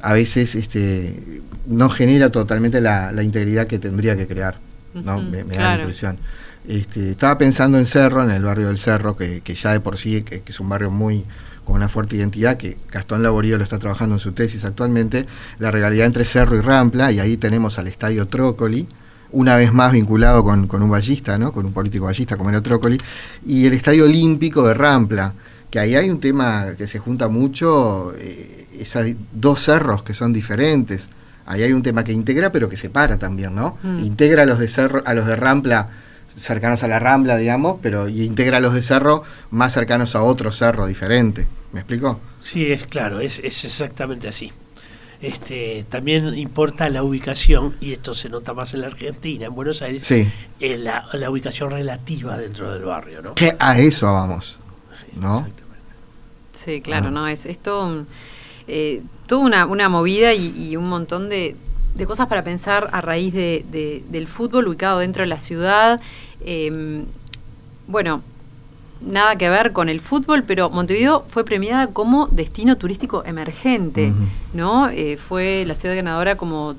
a 0.00 0.12
veces 0.12 0.54
este 0.54 1.42
no 1.66 1.88
genera 1.90 2.30
totalmente 2.30 2.80
la, 2.80 3.12
la 3.12 3.22
integridad 3.22 3.66
que 3.66 3.78
tendría 3.78 4.16
que 4.16 4.26
crear. 4.26 4.58
¿no? 4.94 5.20
Me, 5.20 5.44
me 5.44 5.56
da 5.56 5.74
la 5.74 5.80
impresión. 5.80 6.18
Este, 6.66 7.10
estaba 7.10 7.38
pensando 7.38 7.78
en 7.78 7.86
Cerro, 7.86 8.22
en 8.22 8.30
el 8.30 8.42
barrio 8.42 8.66
del 8.66 8.78
Cerro, 8.78 9.16
que, 9.16 9.40
que 9.40 9.54
ya 9.54 9.72
de 9.72 9.80
por 9.80 9.96
sí 9.96 10.22
que, 10.22 10.42
que 10.42 10.52
es 10.52 10.60
un 10.60 10.68
barrio 10.68 10.90
muy 10.90 11.24
con 11.64 11.76
una 11.76 11.88
fuerte 11.88 12.16
identidad, 12.16 12.56
que 12.56 12.78
Gastón 12.90 13.22
Laborío 13.22 13.58
lo 13.58 13.64
está 13.64 13.78
trabajando 13.78 14.14
en 14.14 14.20
su 14.20 14.32
tesis 14.32 14.64
actualmente, 14.64 15.26
la 15.58 15.70
rivalidad 15.70 16.06
entre 16.06 16.24
Cerro 16.24 16.56
y 16.56 16.62
Rampla, 16.62 17.12
y 17.12 17.20
ahí 17.20 17.36
tenemos 17.36 17.78
al 17.78 17.88
Estadio 17.88 18.26
Trócoli, 18.26 18.88
una 19.32 19.54
vez 19.56 19.74
más 19.74 19.92
vinculado 19.92 20.42
con, 20.42 20.66
con 20.66 20.82
un 20.82 20.88
ballista, 20.88 21.36
¿no? 21.36 21.52
con 21.52 21.66
un 21.66 21.74
político 21.74 22.06
ballista 22.06 22.38
como 22.38 22.48
era 22.48 22.62
Trócoli, 22.62 22.96
y 23.44 23.66
el 23.66 23.74
Estadio 23.74 24.04
Olímpico 24.04 24.66
de 24.66 24.72
Rampla, 24.72 25.34
que 25.70 25.78
ahí 25.78 25.96
hay 25.96 26.08
un 26.10 26.20
tema 26.20 26.68
que 26.76 26.86
se 26.86 26.98
junta 26.98 27.28
mucho, 27.28 28.14
eh, 28.16 28.66
esas 28.78 29.06
dos 29.32 29.62
cerros 29.62 30.02
que 30.02 30.14
son 30.14 30.32
diferentes. 30.32 31.10
Ahí 31.46 31.62
hay 31.62 31.72
un 31.72 31.82
tema 31.82 32.04
que 32.04 32.12
integra 32.12 32.50
pero 32.52 32.68
que 32.68 32.76
separa 32.76 33.16
también, 33.18 33.54
¿no? 33.54 33.78
Mm. 33.82 34.00
Integra 34.00 34.42
a 34.42 34.46
los 34.46 34.58
de 34.58 34.68
Cerro, 34.68 35.02
a 35.06 35.14
los 35.14 35.26
de 35.26 35.36
Rampla 35.36 35.88
cercanos 36.36 36.82
a 36.84 36.88
la 36.88 36.98
Rambla, 37.00 37.36
digamos, 37.36 37.78
pero 37.82 38.08
y 38.08 38.22
integra 38.22 38.58
a 38.58 38.60
los 38.60 38.72
de 38.74 38.82
Cerro 38.82 39.24
más 39.50 39.72
cercanos 39.72 40.14
a 40.14 40.22
otro 40.22 40.52
cerro 40.52 40.86
diferente. 40.86 41.48
¿Me 41.72 41.80
explico? 41.80 42.20
Sí, 42.42 42.70
es 42.70 42.86
claro, 42.86 43.20
es, 43.20 43.40
es 43.42 43.64
exactamente 43.64 44.28
así. 44.28 44.52
Este, 45.20 45.84
también 45.88 46.32
importa 46.38 46.88
la 46.90 47.02
ubicación, 47.02 47.74
y 47.80 47.92
esto 47.92 48.14
se 48.14 48.28
nota 48.28 48.54
más 48.54 48.72
en 48.74 48.82
la 48.82 48.86
Argentina, 48.86 49.46
en 49.46 49.54
Buenos 49.54 49.82
Aires, 49.82 50.06
Sí. 50.06 50.30
eh, 50.60 50.78
la, 50.78 51.06
la 51.14 51.28
ubicación 51.30 51.70
relativa 51.72 52.36
dentro 52.38 52.72
del 52.72 52.84
barrio, 52.84 53.20
¿no? 53.20 53.34
Que 53.34 53.56
a 53.58 53.78
eso 53.80 54.12
vamos. 54.12 54.58
¿No? 55.20 55.46
Sí, 56.54 56.80
claro, 56.80 57.08
Ah. 57.08 57.10
no, 57.12 57.28
es, 57.28 57.46
es 57.46 57.58
todo 57.58 57.86
un- 57.86 58.06
eh, 58.66 59.02
toda 59.26 59.42
una, 59.42 59.66
una 59.66 59.88
movida 59.88 60.34
y, 60.34 60.48
y 60.56 60.76
un 60.76 60.88
montón 60.88 61.28
de, 61.28 61.54
de 61.94 62.06
cosas 62.06 62.26
para 62.26 62.42
pensar 62.44 62.88
a 62.92 63.00
raíz 63.00 63.32
de, 63.32 63.64
de- 63.70 64.02
del 64.10 64.26
fútbol 64.26 64.66
ubicado 64.68 64.98
dentro 64.98 65.22
de 65.22 65.26
la 65.28 65.38
ciudad. 65.38 66.00
Eh, 66.40 67.04
bueno, 67.86 68.22
nada 69.00 69.36
que 69.36 69.48
ver 69.48 69.72
con 69.72 69.88
el 69.88 70.00
fútbol, 70.00 70.42
pero 70.42 70.68
Montevideo 70.70 71.24
fue 71.28 71.44
premiada 71.44 71.86
como 71.88 72.26
destino 72.28 72.76
turístico 72.76 73.24
emergente. 73.24 74.12
¿no? 74.52 74.88
Eh, 74.90 75.16
fue 75.16 75.64
la 75.66 75.74
ciudad 75.74 75.94
ganadora 75.94 76.36
como 76.36 76.74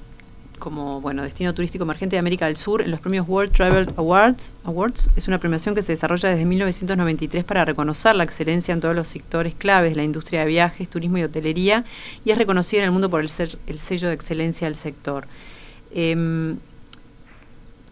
como 0.59 1.01
bueno 1.01 1.23
destino 1.23 1.53
turístico 1.53 1.83
emergente 1.83 2.15
de 2.15 2.19
América 2.19 2.45
del 2.45 2.57
Sur 2.57 2.81
en 2.81 2.91
los 2.91 2.99
premios 2.99 3.27
World 3.27 3.51
Travel 3.53 3.91
Awards. 3.97 4.53
Awards 4.65 5.09
es 5.15 5.27
una 5.27 5.39
premiación 5.39 5.73
que 5.73 5.81
se 5.81 5.93
desarrolla 5.93 6.29
desde 6.29 6.45
1993 6.45 7.43
para 7.43 7.65
reconocer 7.65 8.15
la 8.15 8.23
excelencia 8.23 8.73
en 8.73 8.81
todos 8.81 8.95
los 8.95 9.07
sectores 9.07 9.55
claves 9.55 9.95
la 9.95 10.03
industria 10.03 10.41
de 10.41 10.47
viajes, 10.47 10.89
turismo 10.89 11.17
y 11.17 11.23
hotelería 11.23 11.85
y 12.23 12.31
es 12.31 12.37
reconocida 12.37 12.81
en 12.81 12.85
el 12.85 12.91
mundo 12.91 13.09
por 13.09 13.21
el, 13.21 13.29
ser, 13.29 13.57
el 13.65 13.79
sello 13.79 14.09
de 14.09 14.13
excelencia 14.13 14.67
del 14.67 14.75
sector. 14.75 15.25
Em, 15.91 16.57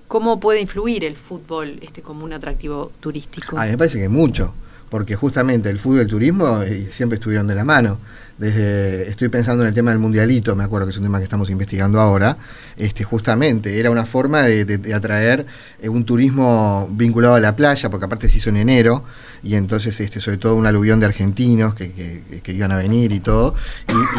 ¿Cómo 0.07 0.39
puede 0.39 0.61
influir 0.61 1.03
el 1.03 1.15
fútbol 1.15 1.79
este 1.81 2.01
como 2.01 2.23
un 2.23 2.33
atractivo 2.33 2.91
turístico? 2.99 3.57
A 3.57 3.65
mí 3.65 3.71
me 3.71 3.77
parece 3.77 3.99
que 3.99 4.07
mucho. 4.07 4.53
porque 4.89 5.15
justamente 5.17 5.69
el 5.69 5.79
fútbol 5.79 5.97
y 5.97 6.01
el 6.03 6.07
turismo 6.07 6.61
eh, 6.61 6.87
siempre 6.91 7.15
estuvieron 7.15 7.47
de 7.47 7.55
la 7.55 7.65
mano. 7.65 7.97
Desde, 8.37 9.09
estoy 9.09 9.29
pensando 9.29 9.63
en 9.63 9.69
el 9.69 9.73
tema 9.73 9.89
del 9.89 9.99
mundialito, 9.99 10.55
me 10.55 10.63
acuerdo 10.63 10.85
que 10.85 10.91
es 10.91 10.97
un 10.97 11.03
tema 11.03 11.17
que 11.17 11.23
estamos 11.23 11.49
investigando 11.49 11.99
ahora, 11.99 12.37
este, 12.77 13.03
justamente 13.03 13.79
era 13.79 13.89
una 13.89 14.05
forma 14.05 14.43
de, 14.43 14.93
atraer 14.93 15.47
eh, 15.81 15.89
un 15.89 16.05
turismo 16.05 16.87
vinculado 16.91 17.33
a 17.33 17.39
la 17.39 17.55
playa, 17.55 17.89
porque 17.89 18.05
aparte 18.05 18.29
se 18.29 18.37
hizo 18.37 18.49
en 18.51 18.57
enero, 18.57 19.03
y 19.41 19.55
entonces 19.55 19.99
este, 20.01 20.19
sobre 20.19 20.37
todo 20.37 20.53
un 20.55 20.67
aluvión 20.67 20.99
de 20.99 21.07
argentinos 21.07 21.73
que, 21.73 21.91
que- 21.93 22.41
que 22.43 22.51
iban 22.53 22.71
a 22.71 22.77
venir 22.77 23.11
y 23.11 23.19
todo, 23.21 23.55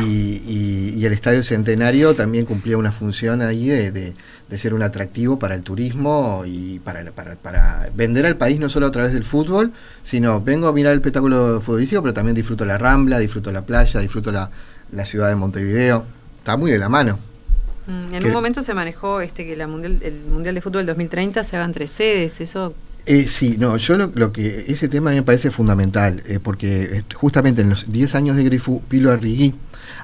y 0.00 1.04
el 1.04 1.12
Estadio 1.12 1.44
Centenario 1.44 2.14
también 2.14 2.44
cumplía 2.44 2.76
una 2.76 2.92
función 2.92 3.40
ahí 3.42 3.68
de, 3.68 3.90
de- 3.92 4.14
de 4.48 4.56
ser 4.58 4.72
un 4.72 4.82
atractivo 4.82 5.38
para 5.38 5.54
el 5.54 5.62
turismo 5.62 6.42
y 6.46 6.78
para, 6.78 7.04
para, 7.12 7.36
para 7.36 7.90
vender 7.94 8.24
al 8.24 8.36
país 8.38 8.58
no 8.58 8.70
solo 8.70 8.86
a 8.86 8.90
través 8.90 9.12
del 9.12 9.22
fútbol, 9.22 9.72
sino 10.02 10.40
vengo 10.40 10.68
a 10.68 10.72
mirar 10.72 10.92
el 10.92 10.98
espectáculo 11.00 11.60
futbolístico, 11.60 12.00
pero 12.02 12.14
también 12.14 12.34
disfruto 12.34 12.64
la 12.64 12.78
Rambla, 12.78 13.18
disfruto 13.18 13.52
la 13.52 13.66
playa, 13.66 14.00
disfruto 14.08 14.32
la, 14.32 14.50
la 14.92 15.04
ciudad 15.06 15.28
de 15.28 15.36
Montevideo. 15.36 16.04
Está 16.38 16.56
muy 16.56 16.70
de 16.72 16.78
la 16.78 16.88
mano. 16.88 17.18
Mm, 17.86 18.14
En 18.14 18.20
que- 18.22 18.26
un 18.28 18.32
momento 18.32 18.62
se 18.62 18.74
manejó 18.74 19.20
este 19.20 19.46
que 19.46 19.54
la 19.56 19.66
mundial, 19.66 19.98
el 20.02 20.20
Mundial 20.30 20.54
de 20.54 20.60
Fútbol 20.60 20.86
2030 20.86 21.44
se 21.44 21.56
haga 21.56 21.64
entre 21.66 21.86
sedes, 21.88 22.40
eso 22.40 22.74
Eh, 23.06 23.26
sí, 23.28 23.56
no, 23.58 23.76
yo 23.78 23.96
lo, 23.96 24.12
lo 24.14 24.32
que 24.32 24.66
ese 24.68 24.88
tema 24.88 25.10
me 25.12 25.22
parece 25.22 25.50
fundamental, 25.50 26.22
eh, 26.26 26.38
porque 26.42 27.02
justamente 27.14 27.62
en 27.62 27.70
los 27.70 27.90
10 27.90 28.14
años 28.14 28.36
de 28.36 28.44
Grifo, 28.44 28.82
Pilo 28.88 29.10
Arrigui 29.10 29.54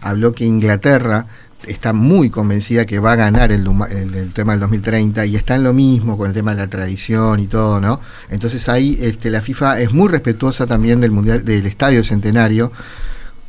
habló 0.01 0.33
que 0.33 0.45
Inglaterra 0.45 1.27
está 1.67 1.93
muy 1.93 2.31
convencida 2.31 2.87
que 2.87 2.99
va 2.99 3.13
a 3.13 3.17
ganar 3.17 3.53
el, 3.53 3.67
el- 3.91 4.15
el 4.15 4.33
tema 4.33 4.53
del 4.53 4.61
2030 4.61 5.27
y 5.27 5.37
está 5.37 5.55
en 5.55 5.65
lo 5.65 5.73
mismo 5.75 6.17
con 6.17 6.29
el 6.29 6.35
tema 6.35 6.55
de 6.55 6.63
la 6.63 6.69
tradición 6.69 7.41
y 7.41 7.47
todo, 7.47 7.81
¿no? 7.81 8.01
Entonces 8.31 8.69
ahí 8.71 8.97
este, 9.01 9.29
la 9.31 9.41
FIFA 9.43 9.81
es 9.81 9.93
muy 9.93 10.09
respetuosa 10.09 10.67
también 10.67 11.01
del 11.03 11.11
mundial 11.11 11.45
del 11.45 11.67
Estadio 11.67 12.03
Centenario 12.05 12.71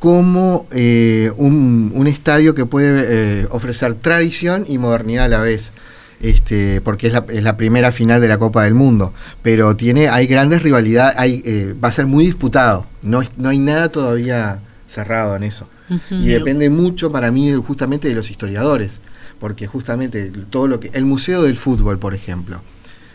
como 0.06 0.68
eh, 0.72 1.32
un, 1.36 1.92
un 1.96 2.06
estadio 2.06 2.54
que 2.54 2.68
puede 2.68 3.06
eh, 3.42 3.48
ofrecer 3.50 3.96
tradición 3.96 4.64
y 4.68 4.78
modernidad 4.78 5.26
a 5.26 5.30
la 5.30 5.40
vez. 5.42 5.74
Este, 6.22 6.80
porque 6.82 7.08
es 7.08 7.14
la, 7.14 7.26
es 7.30 7.42
la 7.44 7.58
primera 7.58 7.92
final 7.92 8.22
de 8.22 8.28
la 8.28 8.38
Copa 8.38 8.64
del 8.64 8.74
Mundo, 8.76 9.14
pero 9.42 9.76
tiene, 9.76 10.08
hay 10.10 10.28
grandes 10.28 10.62
rivalidades, 10.64 11.16
hay, 11.18 11.42
eh, 11.44 11.74
va 11.84 11.88
a 11.90 11.92
ser 11.92 12.06
muy 12.06 12.26
disputado, 12.26 12.86
no, 13.02 13.22
es- 13.24 13.32
no 13.38 13.50
hay 13.50 13.58
nada 13.60 13.90
todavía 13.90 14.60
cerrado 14.88 15.36
en 15.36 15.44
eso. 15.44 15.68
Y 16.12 16.28
depende 16.28 16.70
mucho 16.70 17.12
para 17.12 17.32
mí 17.32 17.52
justamente 17.56 18.08
de 18.08 18.16
los 18.16 18.30
historiadores, 18.32 19.02
porque 19.40 19.66
justamente 19.68 20.32
todo 20.52 20.68
lo 20.68 20.80
que... 20.80 20.90
El 20.94 21.06
Museo 21.06 21.42
del 21.44 21.58
Fútbol, 21.58 21.98
por 22.00 22.14
ejemplo. 22.14 22.62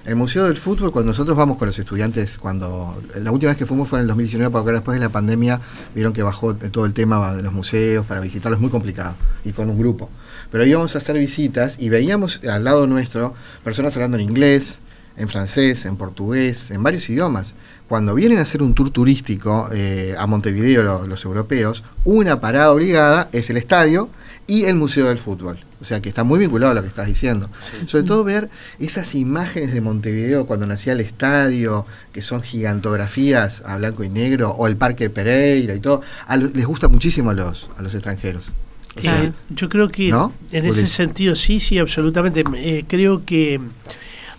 El 0.06 0.16
Museo 0.16 0.44
del 0.46 0.56
Fútbol, 0.56 0.92
cuando 0.92 1.10
nosotros 1.10 1.36
vamos 1.36 1.58
con 1.58 1.66
los 1.66 1.78
estudiantes, 1.78 2.38
cuando 2.38 3.00
la 3.16 3.30
última 3.32 3.50
vez 3.50 3.58
que 3.58 3.66
fuimos 3.66 3.86
fue 3.88 3.98
en 3.98 4.02
el 4.04 4.08
2019, 4.08 4.50
porque 4.50 4.72
después 4.72 4.98
de 4.98 5.04
la 5.04 5.12
pandemia 5.12 5.60
vieron 5.94 6.14
que 6.14 6.22
bajó 6.22 6.54
todo 6.54 6.86
el 6.86 6.94
tema 6.94 7.34
de 7.34 7.42
los 7.42 7.52
museos, 7.52 8.06
para 8.06 8.20
visitarlos 8.20 8.56
es 8.58 8.62
muy 8.62 8.70
complicado, 8.70 9.14
y 9.44 9.52
con 9.52 9.68
un 9.68 9.78
grupo. 9.78 10.08
Pero 10.50 10.64
íbamos 10.64 10.94
a 10.94 10.98
hacer 10.98 11.18
visitas 11.18 11.76
y 11.78 11.90
veíamos 11.90 12.40
al 12.50 12.64
lado 12.64 12.86
nuestro 12.86 13.34
personas 13.62 13.94
hablando 13.94 14.16
en 14.16 14.22
inglés, 14.24 14.80
en 15.18 15.28
francés, 15.28 15.84
en 15.84 15.96
portugués, 15.96 16.70
en 16.70 16.82
varios 16.82 17.08
idiomas. 17.10 17.54
Cuando 17.86 18.14
vienen 18.14 18.38
a 18.38 18.42
hacer 18.42 18.62
un 18.62 18.72
tour 18.74 18.90
turístico 18.90 19.68
eh, 19.70 20.14
a 20.18 20.26
Montevideo 20.26 20.82
lo- 20.82 21.06
los 21.06 21.24
europeos, 21.26 21.84
una 22.04 22.40
parada 22.40 22.72
obligada 22.72 23.28
es 23.32 23.50
el 23.50 23.58
estadio 23.58 24.08
y 24.46 24.64
el 24.64 24.74
Museo 24.76 25.06
del 25.06 25.18
Fútbol. 25.18 25.58
O 25.80 25.84
sea 25.84 26.00
que 26.02 26.08
está 26.10 26.24
muy 26.24 26.38
vinculado 26.38 26.72
a 26.72 26.74
lo 26.74 26.82
que 26.82 26.88
estás 26.88 27.06
diciendo. 27.06 27.48
Sobre 27.86 28.04
todo 28.04 28.22
ver 28.24 28.50
esas 28.78 29.14
imágenes 29.14 29.72
de 29.72 29.80
Montevideo 29.80 30.44
cuando 30.46 30.66
nacía 30.66 30.92
el 30.92 31.00
estadio, 31.00 31.86
que 32.12 32.20
son 32.22 32.42
gigantografías 32.42 33.62
a 33.64 33.76
blanco 33.78 34.04
y 34.04 34.08
negro, 34.08 34.50
o 34.50 34.66
el 34.66 34.76
Parque 34.76 35.08
Pereira 35.10 35.74
y 35.74 35.80
todo, 35.80 36.02
a 36.26 36.36
los- 36.36 36.54
les 36.54 36.66
gusta 36.66 36.88
muchísimo 36.88 37.30
a 37.30 37.34
los, 37.34 37.70
a 37.78 37.82
los 37.82 37.94
extranjeros. 37.94 38.52
O 38.98 39.00
sea. 39.02 39.32
Yo 39.50 39.68
creo 39.68 39.88
que 39.88 40.08
¿No? 40.10 40.32
en 40.50 40.66
ese 40.66 40.86
sentido 40.86 41.34
sí, 41.36 41.60
sí, 41.60 41.78
absolutamente. 41.78 42.42
Eh, 42.56 42.84
creo 42.88 43.24
que 43.24 43.60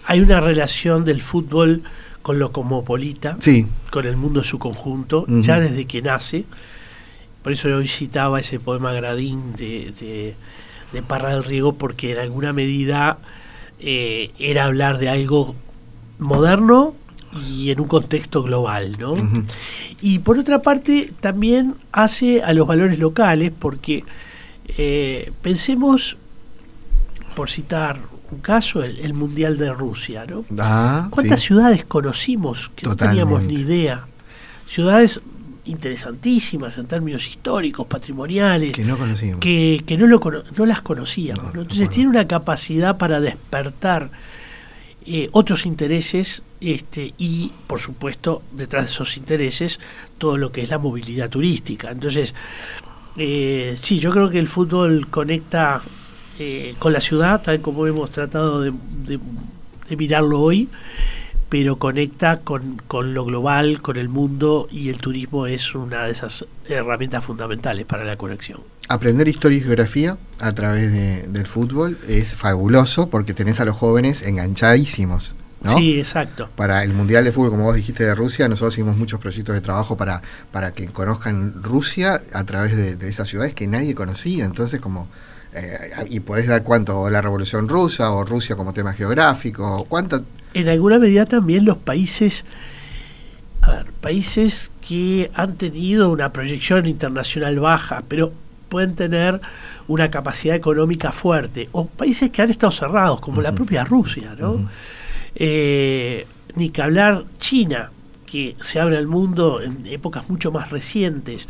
hay 0.05 0.19
una 0.19 0.41
relación 0.41 1.05
del 1.05 1.21
fútbol 1.21 1.81
con 2.21 2.37
lo 2.37 2.51
cosmopolita, 2.51 3.37
sí, 3.39 3.65
con 3.89 4.05
el 4.05 4.15
mundo 4.17 4.41
en 4.41 4.43
su 4.45 4.59
conjunto, 4.59 5.25
ya 5.27 5.59
desde 5.59 5.85
que 5.85 6.01
nace. 6.03 6.43
Por 7.43 7.53
eso 7.53 7.69
hoy 7.69 7.87
citaba 7.87 8.39
ese 8.39 8.59
poema 8.59 8.93
Gradín 8.93 9.53
de, 9.53 9.93
de, 9.99 10.35
de 10.93 11.01
Parra 11.01 11.31
del 11.31 11.43
Riego, 11.43 11.73
porque 11.73 12.11
en 12.11 12.19
alguna 12.19 12.53
medida 12.53 13.17
eh, 13.79 14.31
era 14.37 14.65
hablar 14.65 14.99
de 14.99 15.09
algo 15.09 15.55
moderno 16.19 16.93
y 17.47 17.71
en 17.71 17.79
un 17.79 17.87
contexto 17.87 18.43
global, 18.43 18.97
¿no? 18.99 19.13
Y 20.01 20.19
por 20.19 20.37
otra 20.37 20.61
parte, 20.61 21.13
también 21.19 21.75
hace 21.91 22.43
a 22.43 22.53
los 22.53 22.67
valores 22.67 22.99
locales, 22.99 23.51
porque 23.57 24.03
eh, 24.77 25.31
pensemos, 25.41 26.17
por 27.35 27.49
citar 27.49 27.99
un 28.31 28.39
caso, 28.39 28.83
el, 28.83 28.99
el 28.99 29.13
Mundial 29.13 29.57
de 29.57 29.73
Rusia, 29.73 30.25
¿no? 30.25 30.43
ah, 30.59 31.07
¿Cuántas 31.09 31.41
sí. 31.41 31.47
ciudades 31.47 31.85
conocimos 31.85 32.71
que 32.75 32.87
no 32.87 32.95
teníamos 32.95 33.43
ni 33.43 33.55
idea? 33.55 34.05
Ciudades 34.67 35.21
interesantísimas 35.65 36.77
en 36.77 36.87
términos 36.87 37.27
históricos, 37.27 37.85
patrimoniales, 37.87 38.71
que 38.73 38.83
no 38.83 38.97
conocíamos. 38.97 39.39
que, 39.39 39.83
que 39.85 39.97
no, 39.97 40.07
lo 40.07 40.19
cono- 40.19 40.43
no 40.57 40.65
las 40.65 40.81
conocíamos. 40.81 41.43
No, 41.43 41.49
¿no? 41.49 41.55
no 41.55 41.61
Entonces 41.63 41.89
tiene 41.89 42.09
una 42.09 42.27
capacidad 42.27 42.97
para 42.97 43.19
despertar 43.19 44.09
eh, 45.05 45.29
otros 45.31 45.65
intereses 45.65 46.41
este, 46.59 47.13
y, 47.17 47.51
por 47.67 47.79
supuesto, 47.79 48.43
detrás 48.51 48.85
de 48.85 48.91
esos 48.91 49.17
intereses, 49.17 49.79
todo 50.17 50.37
lo 50.37 50.51
que 50.51 50.61
es 50.63 50.69
la 50.69 50.77
movilidad 50.77 51.29
turística. 51.29 51.91
Entonces, 51.91 52.33
eh, 53.17 53.75
sí, 53.81 53.99
yo 53.99 54.11
creo 54.11 54.29
que 54.29 54.39
el 54.39 54.47
fútbol 54.47 55.07
conecta 55.09 55.81
eh, 56.39 56.75
con 56.79 56.93
la 56.93 57.01
ciudad, 57.01 57.41
tal 57.41 57.61
como 57.61 57.85
hemos 57.87 58.09
tratado 58.11 58.61
de, 58.61 58.71
de- 59.05 59.19
de 59.89 59.97
mirarlo 59.97 60.39
hoy, 60.39 60.69
pero 61.51 61.75
conecta 61.75 62.39
con, 62.39 62.81
con 62.87 63.13
lo 63.13 63.25
global, 63.25 63.81
con 63.81 63.97
el 63.97 64.07
mundo, 64.07 64.69
y 64.71 64.87
el 64.87 64.99
turismo 64.99 65.47
es 65.47 65.75
una 65.75 66.05
de 66.05 66.11
esas 66.13 66.45
herramientas 66.69 67.25
fundamentales 67.25 67.85
para 67.85 68.05
la 68.05 68.15
conexión. 68.15 68.61
Aprender 68.87 69.27
historia 69.27 69.57
y 69.57 69.61
geografía 69.61 70.17
a 70.39 70.53
través 70.53 70.93
de- 70.93 71.23
del 71.27 71.47
fútbol 71.47 71.97
es 72.07 72.35
fabuloso 72.35 73.09
porque 73.09 73.33
tenés 73.33 73.59
a 73.59 73.65
los 73.65 73.75
jóvenes 73.75 74.21
enganchadísimos, 74.21 75.35
¿no? 75.61 75.77
Sí, 75.77 75.99
exacto. 75.99 76.47
Para 76.55 76.85
el 76.85 76.93
Mundial 76.93 77.25
de 77.25 77.33
Fútbol, 77.33 77.49
como 77.51 77.63
vos 77.65 77.75
dijiste, 77.75 78.05
de 78.05 78.15
Rusia, 78.15 78.47
nosotros 78.47 78.73
hicimos 78.75 78.95
muchos 78.95 79.19
proyectos 79.19 79.53
de 79.53 79.59
trabajo 79.59 79.97
para, 79.97 80.21
para 80.53 80.71
que 80.71 80.87
conozcan 80.87 81.61
Rusia 81.61 82.21
a 82.33 82.43
través 82.45 82.77
de, 82.77 82.95
de 82.95 83.09
esas 83.09 83.27
ciudades 83.27 83.53
que 83.53 83.67
nadie 83.67 83.93
conocía. 83.93 84.45
Entonces, 84.45 84.79
como... 84.79 85.09
eh, 85.53 85.91
y 86.09 86.21
podés 86.21 86.47
dar 86.47 86.63
cuánto, 86.63 86.97
o 86.97 87.09
la 87.09 87.21
Revolución 87.21 87.67
Rusa, 87.67 88.09
o 88.11 88.23
Rusia 88.23 88.55
como 88.55 88.71
tema 88.71 88.93
geográfico, 88.93 89.67
o 89.69 89.83
cuánto... 89.83 90.23
En 90.53 90.67
alguna 90.69 90.99
medida 90.99 91.25
también 91.25 91.65
los 91.65 91.77
países, 91.77 92.45
a 93.61 93.71
ver, 93.71 93.85
países 94.01 94.71
que 94.85 95.31
han 95.33 95.55
tenido 95.55 96.09
una 96.11 96.33
proyección 96.33 96.85
internacional 96.87 97.59
baja, 97.59 98.03
pero 98.07 98.33
pueden 98.69 98.95
tener 98.95 99.39
una 99.87 100.09
capacidad 100.11 100.55
económica 100.55 101.11
fuerte, 101.11 101.69
o 101.71 101.85
países 101.87 102.29
que 102.31 102.41
han 102.41 102.49
estado 102.49 102.71
cerrados, 102.71 103.19
como 103.21 103.41
la 103.41 103.51
propia 103.51 103.83
Rusia, 103.83 104.35
¿no? 104.37 104.69
Eh, 105.35 106.25
ni 106.55 106.69
que 106.69 106.81
hablar 106.81 107.23
China, 107.39 107.91
que 108.25 108.55
se 108.61 108.79
abre 108.79 108.97
al 108.97 109.07
mundo 109.07 109.61
en 109.61 109.85
épocas 109.87 110.29
mucho 110.29 110.51
más 110.51 110.69
recientes, 110.69 111.47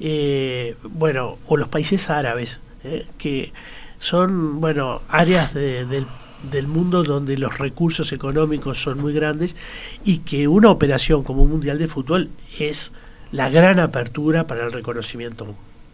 eh, 0.00 0.76
bueno, 0.84 1.38
o 1.46 1.56
los 1.56 1.68
países 1.68 2.08
árabes, 2.10 2.60
eh, 2.82 3.06
que 3.18 3.52
son, 3.98 4.60
bueno, 4.60 5.02
áreas 5.08 5.54
de- 5.54 5.84
del, 5.86 6.06
del 6.50 6.66
mundo 6.66 7.02
donde 7.02 7.36
los 7.38 7.58
recursos 7.58 8.12
económicos 8.12 8.82
son 8.82 9.00
muy 9.00 9.12
grandes 9.12 9.56
y 10.04 10.18
que 10.18 10.46
una 10.48 10.70
operación 10.70 11.22
como 11.22 11.42
un 11.42 11.50
Mundial 11.50 11.78
de 11.78 11.86
Fútbol 11.86 12.30
es 12.58 12.90
la 13.32 13.48
gran 13.50 13.78
apertura 13.80 14.46
para 14.46 14.64
el 14.64 14.72
reconocimiento 14.72 15.46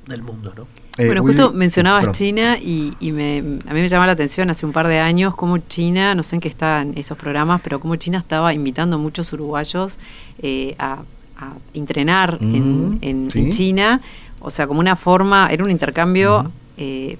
del 0.06 0.22
mundo, 0.22 0.52
¿no? 0.56 0.66
Eh, 0.98 1.06
bueno, 1.06 1.22
Willy- 1.22 1.36
justo 1.36 1.52
mencionabas 1.52 2.00
perdón. 2.00 2.14
China 2.14 2.58
y, 2.60 2.92
y 3.00 3.12
me, 3.12 3.38
a 3.38 3.42
mí 3.74 3.80
me 3.80 3.88
llamaba 3.88 4.06
la 4.08 4.12
atención 4.12 4.50
hace 4.50 4.66
un 4.66 4.72
par 4.72 4.88
de 4.88 4.98
años 4.98 5.34
cómo 5.34 5.58
China, 5.58 6.14
no 6.14 6.22
sé 6.22 6.36
en 6.36 6.40
qué 6.40 6.48
están 6.48 6.92
esos 6.96 7.16
programas, 7.16 7.60
pero 7.62 7.80
cómo 7.80 7.96
China 7.96 8.18
estaba 8.18 8.52
invitando 8.52 8.96
a 8.96 8.98
muchos 8.98 9.32
uruguayos 9.32 9.98
eh, 10.42 10.74
a, 10.78 11.02
a 11.38 11.52
entrenar 11.74 12.38
en, 12.40 12.90
Mm, 12.90 12.98
en- 13.02 13.30
sí. 13.30 13.38
en 13.40 13.50
China, 13.50 14.00
o 14.40 14.50
sea, 14.50 14.66
como 14.66 14.80
una 14.80 14.96
forma, 14.96 15.48
era 15.50 15.62
un 15.64 15.70
intercambio 15.70 16.50
eh, 16.76 17.16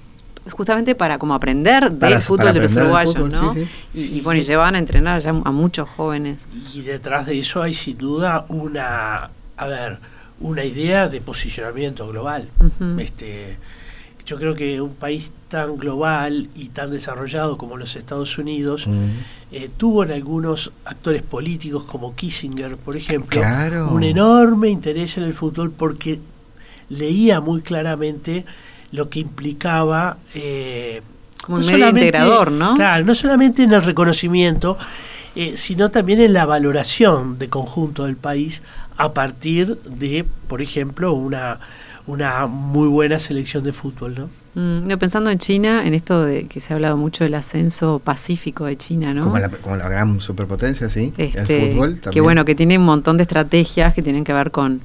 justamente 0.49 0.95
para 0.95 1.19
como 1.19 1.33
aprender 1.33 1.89
del 1.91 1.99
Para- 1.99 2.19
fútbol 2.21 2.37
para 2.47 2.53
de 2.53 2.59
los 2.61 2.75
uruguayos, 2.75 3.13
fútbol, 3.13 3.31
¿no? 3.31 3.53
sí, 3.53 3.67
Y, 3.93 4.01
sí. 4.01 4.13
y 4.17 4.21
bueno, 4.21 4.39
y 4.41 4.43
llevaban 4.43 4.75
a 4.75 4.79
entrenar 4.79 5.21
ya 5.21 5.29
a 5.29 5.51
muchos 5.51 5.87
jóvenes. 5.89 6.47
Y 6.73 6.81
detrás 6.81 7.27
de 7.27 7.39
eso 7.39 7.61
hay 7.61 7.73
sin 7.73 7.97
duda 7.97 8.45
una, 8.49 9.29
a 9.57 9.67
ver, 9.67 9.99
una 10.39 10.65
idea 10.65 11.07
de 11.07 11.21
posicionamiento 11.21 12.07
global. 12.07 12.47
Este, 12.97 13.57
yo 14.25 14.37
creo 14.37 14.55
que 14.55 14.81
un 14.81 14.95
país 14.95 15.31
tan 15.49 15.77
global 15.77 16.47
y 16.55 16.69
tan 16.69 16.89
desarrollado 16.89 17.57
como 17.57 17.77
los 17.77 17.95
Estados 17.95 18.37
Unidos 18.37 18.87
Mm. 18.87 19.09
eh, 19.51 19.69
tuvo 19.77 20.03
en 20.05 20.11
algunos 20.11 20.71
actores 20.85 21.21
políticos 21.21 21.83
como 21.83 22.15
Kissinger, 22.15 22.77
por 22.77 22.95
ejemplo, 22.97 23.41
Claro. 23.41 23.89
un 23.91 24.03
enorme 24.03 24.69
interés 24.69 25.17
en 25.17 25.23
el 25.25 25.33
fútbol 25.33 25.69
porque 25.71 26.19
leía 26.89 27.39
muy 27.41 27.61
claramente 27.61 28.45
lo 28.91 29.09
que 29.09 29.19
implicaba 29.19 30.17
eh, 30.35 31.01
Como 31.43 31.57
un 31.57 31.65
medio 31.65 31.89
integrador, 31.89 32.51
¿no? 32.51 32.75
Claro, 32.75 33.05
no 33.05 33.15
solamente 33.15 33.63
en 33.63 33.73
el 33.73 33.83
reconocimiento, 33.83 34.77
eh, 35.35 35.53
sino 35.55 35.89
también 35.89 36.19
en 36.19 36.33
la 36.33 36.45
valoración 36.45 37.39
de 37.39 37.49
conjunto 37.49 38.05
del 38.05 38.17
país 38.17 38.63
a 38.97 39.13
partir 39.13 39.77
de, 39.83 40.25
por 40.47 40.61
ejemplo, 40.61 41.13
una, 41.13 41.59
una 42.05 42.47
muy 42.47 42.87
buena 42.87 43.17
selección 43.17 43.63
de 43.63 43.71
fútbol, 43.71 44.15
¿no? 44.15 44.29
Mm, 44.53 44.87
no, 44.87 44.99
pensando 44.99 45.29
en 45.29 45.39
China, 45.39 45.87
en 45.87 45.93
esto 45.93 46.25
de 46.25 46.47
que 46.47 46.59
se 46.59 46.73
ha 46.73 46.75
hablado 46.75 46.97
mucho 46.97 47.23
del 47.23 47.35
ascenso 47.35 48.01
pacífico 48.03 48.65
de 48.65 48.75
China, 48.77 49.13
¿no? 49.13 49.23
Como, 49.23 49.39
la, 49.39 49.47
como 49.47 49.77
la 49.77 49.87
gran 49.87 50.19
superpotencia, 50.19 50.89
sí. 50.89 51.13
Este, 51.17 51.39
el 51.39 51.71
fútbol 51.71 51.89
también. 51.95 52.11
que 52.11 52.21
bueno, 52.21 52.43
que 52.43 52.53
tiene 52.53 52.77
un 52.77 52.83
montón 52.83 53.15
de 53.15 53.23
estrategias 53.23 53.93
que 53.93 54.01
tienen 54.01 54.25
que 54.25 54.33
ver 54.33 54.51
con, 54.51 54.81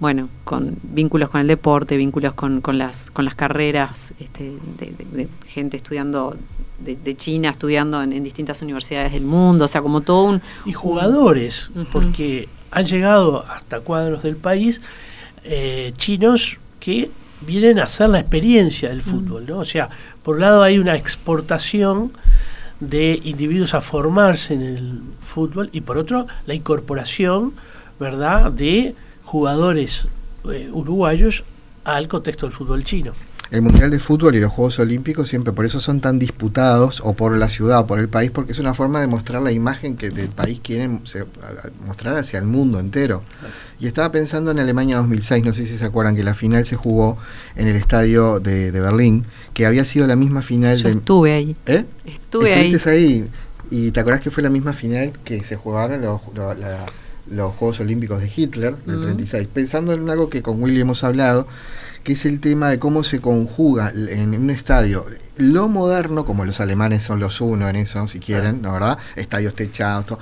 bueno, 0.00 0.28
con 0.44 0.76
vínculos 0.82 1.28
con 1.28 1.40
el 1.42 1.46
deporte, 1.46 1.96
vínculos 1.96 2.32
con, 2.34 2.60
con 2.62 2.78
las, 2.78 3.10
con 3.10 3.24
las 3.24 3.34
carreras, 3.34 4.12
este, 4.18 4.52
de, 4.78 4.86
de- 4.98 5.16
de 5.24 5.28
gente 5.46 5.76
estudiando 5.76 6.36
de, 6.78 6.96
de 6.96 7.14
China, 7.16 7.50
estudiando 7.50 8.02
en, 8.02 8.12
en 8.14 8.24
distintas 8.24 8.62
universidades 8.62 9.12
del 9.12 9.24
mundo, 9.24 9.66
o 9.66 9.68
sea, 9.68 9.82
como 9.82 10.00
todo 10.00 10.24
un, 10.24 10.40
Y 10.64 10.72
jugadores, 10.72 11.70
porque 11.92 12.48
han 12.70 12.86
llegado 12.86 13.44
hasta 13.46 13.80
cuadros 13.80 14.22
del 14.22 14.36
país 14.36 14.80
eh, 15.44 15.92
chinos 15.96 16.56
que 16.80 17.10
vienen 17.42 17.78
a 17.78 17.84
hacer 17.84 18.08
la 18.08 18.20
experiencia 18.20 18.88
del 18.88 19.02
fútbol, 19.02 19.44
¿no? 19.46 19.58
O 19.58 19.64
sea, 19.64 19.90
por 20.22 20.36
un 20.36 20.40
lado 20.42 20.62
hay 20.62 20.78
una 20.78 20.96
exportación 20.96 22.12
de 22.80 23.20
individuos 23.24 23.74
a 23.74 23.80
formarse 23.82 24.54
en 24.54 24.62
el 24.62 25.00
fútbol 25.20 25.68
y 25.72 25.82
por 25.82 25.98
otro 25.98 26.26
la 26.46 26.54
incorporación, 26.54 27.52
¿verdad?, 27.98 28.50
de 28.52 28.94
jugadores 29.30 30.08
eh, 30.52 30.68
uruguayos 30.72 31.44
al 31.84 32.08
contexto 32.08 32.46
del 32.46 32.52
fútbol 32.52 32.82
chino. 32.82 33.12
El 33.52 33.62
Mundial 33.62 33.90
de 33.90 33.98
Fútbol 34.00 34.34
y 34.36 34.40
los 34.40 34.50
Juegos 34.50 34.78
Olímpicos 34.80 35.28
siempre 35.28 35.52
por 35.52 35.64
eso 35.64 35.78
son 35.80 36.00
tan 36.00 36.18
disputados, 36.18 37.00
o 37.04 37.14
por 37.14 37.36
la 37.36 37.48
ciudad, 37.48 37.80
o 37.80 37.86
por 37.86 37.98
el 38.00 38.08
país, 38.08 38.30
porque 38.32 38.50
es 38.52 38.58
una 38.58 38.74
forma 38.74 39.00
de 39.00 39.06
mostrar 39.08 39.40
la 39.42 39.50
imagen 39.52 39.96
que 39.96 40.10
del 40.10 40.28
país 40.30 40.60
quieren 40.62 41.00
se- 41.04 41.24
mostrar 41.86 42.16
hacia 42.16 42.38
el 42.40 42.46
mundo 42.46 42.78
entero. 42.80 43.22
Y 43.80 43.86
estaba 43.86 44.10
pensando 44.12 44.50
en 44.50 44.58
Alemania 44.58 44.96
2006, 44.98 45.44
no 45.44 45.52
sé 45.52 45.64
si 45.66 45.76
se 45.76 45.84
acuerdan 45.84 46.14
que 46.16 46.22
la 46.24 46.34
final 46.34 46.64
se 46.64 46.74
jugó 46.76 47.18
en 47.56 47.66
el 47.68 47.76
estadio 47.76 48.40
de, 48.40 48.70
de 48.72 48.80
Berlín, 48.80 49.24
que 49.54 49.64
había 49.66 49.84
sido 49.84 50.06
la 50.08 50.16
misma 50.16 50.42
final 50.42 50.76
yo 50.76 50.88
de... 50.88 50.94
estuve 50.94 51.32
ahí, 51.32 51.56
¿Eh? 51.66 51.84
estuve 52.04 52.52
ahí. 52.54 52.66
¿Estuviste 52.66 52.90
ahí? 52.90 53.28
¿Y 53.70 53.90
te 53.92 54.00
acordás 54.00 54.20
que 54.20 54.30
fue 54.32 54.42
la 54.42 54.50
misma 54.50 54.72
final 54.72 55.12
que 55.24 55.42
se 55.44 55.54
jugaron 55.56 56.00
los, 56.02 56.20
lo- 56.34 56.54
la- 56.54 56.86
los 57.28 57.54
Juegos 57.54 57.80
Olímpicos 57.80 58.20
de 58.20 58.30
Hitler 58.34 58.76
del 58.84 58.96
Ujú. 58.96 59.04
36? 59.04 59.48
Pensando 59.52 59.92
en 59.92 60.08
algo 60.10 60.30
que 60.30 60.42
con 60.42 60.62
Willy 60.62 60.80
hemos 60.80 61.04
hablado, 61.04 61.46
que 62.04 62.14
es 62.14 62.24
el 62.24 62.40
tema 62.40 62.70
de 62.70 62.78
cómo 62.78 63.04
se 63.04 63.20
conjuga 63.20 63.92
en 63.94 64.34
un 64.34 64.50
estadio 64.50 65.04
lo 65.36 65.68
moderno, 65.68 66.24
como 66.24 66.44
los 66.44 66.60
alemanes 66.60 67.02
son 67.04 67.20
los 67.20 67.40
uno 67.40 67.68
en 67.68 67.76
eso, 67.76 68.06
si 68.08 68.18
quieren, 68.20 68.62
¿no 68.62 68.72
verdad? 68.72 68.98
Estadios 69.16 69.54
techados, 69.54 70.06
todo, 70.06 70.18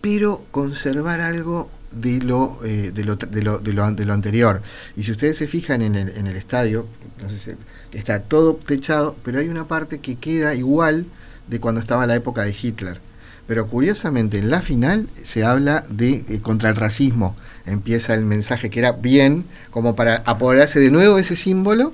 pero 0.00 0.44
conservar 0.50 1.20
algo 1.20 1.70
de 1.90 2.20
lo, 2.20 2.58
eh, 2.64 2.90
de, 2.94 3.04
lo, 3.04 3.16
de, 3.16 3.42
lo, 3.42 3.58
de, 3.58 3.72
lo, 3.72 3.90
de 3.92 4.04
lo 4.04 4.12
anterior. 4.14 4.62
Y 4.96 5.02
si 5.04 5.12
ustedes 5.12 5.36
se 5.36 5.46
fijan 5.46 5.82
en 5.82 5.94
el, 5.94 6.08
en 6.16 6.26
el 6.26 6.36
estadio, 6.36 6.86
no 7.22 7.28
sé 7.28 7.38
si- 7.38 7.98
está 7.98 8.20
todo 8.20 8.54
techado, 8.56 9.14
pero 9.22 9.38
hay 9.38 9.48
una 9.48 9.68
parte 9.68 10.00
que 10.00 10.16
queda 10.16 10.54
igual 10.54 11.04
de 11.48 11.60
cuando 11.60 11.80
estaba 11.80 12.06
la 12.06 12.14
época 12.14 12.42
de 12.42 12.56
Hitler. 12.60 13.00
Pero 13.46 13.66
curiosamente 13.66 14.38
en 14.38 14.50
la 14.50 14.62
final 14.62 15.08
se 15.24 15.44
habla 15.44 15.84
de 15.88 16.24
eh, 16.28 16.40
contra 16.40 16.70
el 16.70 16.76
racismo. 16.76 17.36
Empieza 17.66 18.14
el 18.14 18.24
mensaje 18.24 18.70
que 18.70 18.78
era 18.78 18.92
bien, 18.92 19.44
como 19.70 19.94
para 19.96 20.22
apoderarse 20.26 20.80
de 20.80 20.90
nuevo 20.90 21.18
ese 21.18 21.36
símbolo, 21.36 21.92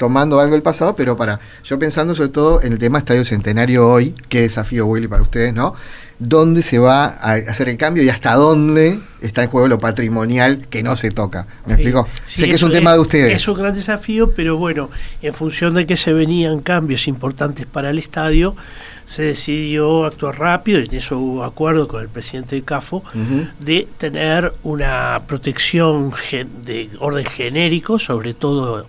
tomando 0.00 0.40
algo 0.40 0.54
del 0.54 0.62
pasado, 0.62 0.96
pero 0.96 1.14
para. 1.14 1.38
Yo 1.62 1.78
pensando 1.78 2.14
sobre 2.14 2.30
todo 2.30 2.62
en 2.62 2.72
el 2.72 2.78
tema 2.78 2.96
Estadio 2.98 3.22
Centenario 3.22 3.86
hoy, 3.86 4.14
qué 4.30 4.40
desafío 4.40 4.86
Willy 4.86 5.08
para 5.08 5.22
ustedes, 5.22 5.52
¿no? 5.52 5.74
¿Dónde 6.18 6.62
se 6.62 6.78
va 6.78 7.04
a 7.04 7.32
hacer 7.34 7.68
el 7.68 7.76
cambio 7.76 8.02
y 8.02 8.08
hasta 8.08 8.34
dónde 8.34 8.98
está 9.20 9.42
en 9.42 9.50
juego 9.50 9.68
lo 9.68 9.78
patrimonial 9.78 10.66
que 10.70 10.82
no 10.82 10.96
se 10.96 11.10
toca? 11.10 11.46
¿Me 11.66 11.74
Sí, 11.74 11.80
explico? 11.82 12.08
sí, 12.24 12.40
sé 12.40 12.46
que 12.48 12.54
es 12.54 12.62
un 12.62 12.72
tema 12.72 12.94
de 12.94 12.98
ustedes. 12.98 13.34
Es 13.34 13.46
un 13.46 13.58
gran 13.58 13.74
desafío, 13.74 14.32
pero 14.34 14.56
bueno, 14.56 14.88
en 15.20 15.34
función 15.34 15.74
de 15.74 15.86
que 15.86 15.98
se 15.98 16.14
venían 16.14 16.60
cambios 16.60 17.06
importantes 17.06 17.66
para 17.66 17.90
el 17.90 17.98
estadio, 17.98 18.56
se 19.04 19.24
decidió 19.24 20.06
actuar 20.06 20.38
rápido, 20.38 20.80
y 20.80 20.86
en 20.86 20.94
eso 20.94 21.18
hubo 21.18 21.44
acuerdo 21.44 21.86
con 21.88 22.00
el 22.00 22.08
presidente 22.08 22.54
del 22.56 22.64
CAFO, 22.64 23.02
de 23.58 23.86
tener 23.98 24.54
una 24.62 25.20
protección 25.26 26.12
de 26.64 26.88
orden 27.00 27.26
genérico 27.26 27.98
sobre 27.98 28.32
todo 28.32 28.86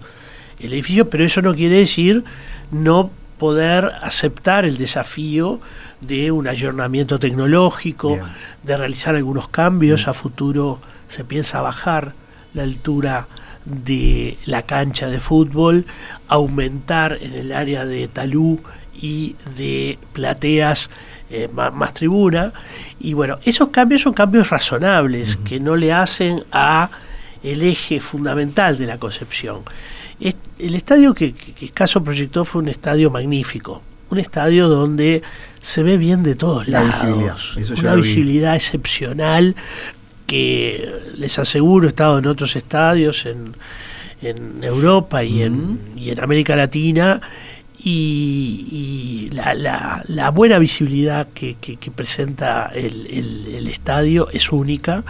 el 0.61 0.73
edificio, 0.73 1.09
pero 1.09 1.25
eso 1.25 1.41
no 1.41 1.55
quiere 1.55 1.77
decir 1.77 2.23
no 2.71 3.11
poder 3.37 3.91
aceptar 4.01 4.65
el 4.65 4.77
desafío 4.77 5.59
de 5.99 6.31
un 6.31 6.47
ayornamiento 6.47 7.19
tecnológico, 7.19 8.09
Bien. 8.09 8.25
de 8.63 8.77
realizar 8.77 9.15
algunos 9.15 9.47
cambios. 9.47 10.07
A 10.07 10.13
futuro 10.13 10.79
se 11.07 11.23
piensa 11.23 11.61
bajar 11.61 12.13
la 12.53 12.63
altura 12.63 13.27
de 13.65 14.37
la 14.45 14.63
cancha 14.63 15.07
de 15.07 15.19
fútbol, 15.19 15.85
aumentar 16.27 17.17
en 17.21 17.33
el 17.33 17.51
área 17.51 17.85
de 17.85 18.07
talú 18.07 18.59
y 18.93 19.35
de 19.55 19.97
plateas 20.13 20.89
eh, 21.29 21.49
más, 21.53 21.93
tribuna. 21.93 22.53
Y 22.99 23.13
bueno, 23.13 23.39
esos 23.43 23.69
cambios 23.69 24.01
son 24.01 24.13
cambios 24.13 24.49
razonables 24.49 25.37
que 25.37 25.59
no 25.59 25.75
le 25.75 25.93
hacen 25.93 26.43
a 26.51 26.89
el 27.43 27.63
eje 27.63 27.99
fundamental 27.99 28.77
de 28.77 28.85
la 28.85 28.97
concepción. 28.97 29.61
Es- 30.21 30.35
El 30.59 30.75
estadio 30.75 31.13
que, 31.13 31.33
que, 31.33 31.53
que 31.53 31.65
Escaso 31.65 32.03
proyectó 32.03 32.45
fue 32.45 32.61
un 32.61 32.69
estadio 32.69 33.09
magnífico, 33.09 33.81
un 34.11 34.19
estadio 34.19 34.67
donde 34.69 35.21
se 35.59 35.81
ve 35.83 35.97
bien 35.97 36.21
de 36.23 36.35
todos 36.35 36.67
La 36.67 36.83
lados, 36.83 37.01
visibilidad, 37.01 37.79
una 37.79 37.95
vi. 37.95 38.01
visibilidad 38.01 38.55
excepcional 38.55 39.55
que 40.27 40.89
les 41.17 41.37
aseguro 41.39 41.87
he 41.87 41.89
estado 41.89 42.19
en 42.19 42.27
otros 42.27 42.55
estadios 42.55 43.25
en, 43.25 43.55
en 44.21 44.63
Europa 44.63 45.23
y, 45.23 45.41
en, 45.41 45.79
y 45.97 46.09
en 46.11 46.19
América 46.21 46.55
Latina 46.55 47.19
y, 47.83 48.67
y 49.29 49.35
la, 49.35 49.53
la- 49.55 50.03
la 50.07 50.29
buena 50.29 50.59
visibilidad 50.59 51.27
que, 51.33 51.55
que- 51.55 51.77
que 51.77 51.89
presenta 51.91 52.71
el, 52.73 53.07
el- 53.07 53.55
el 53.55 53.67
estadio 53.67 54.29
es 54.31 54.51
única. 54.51 55.03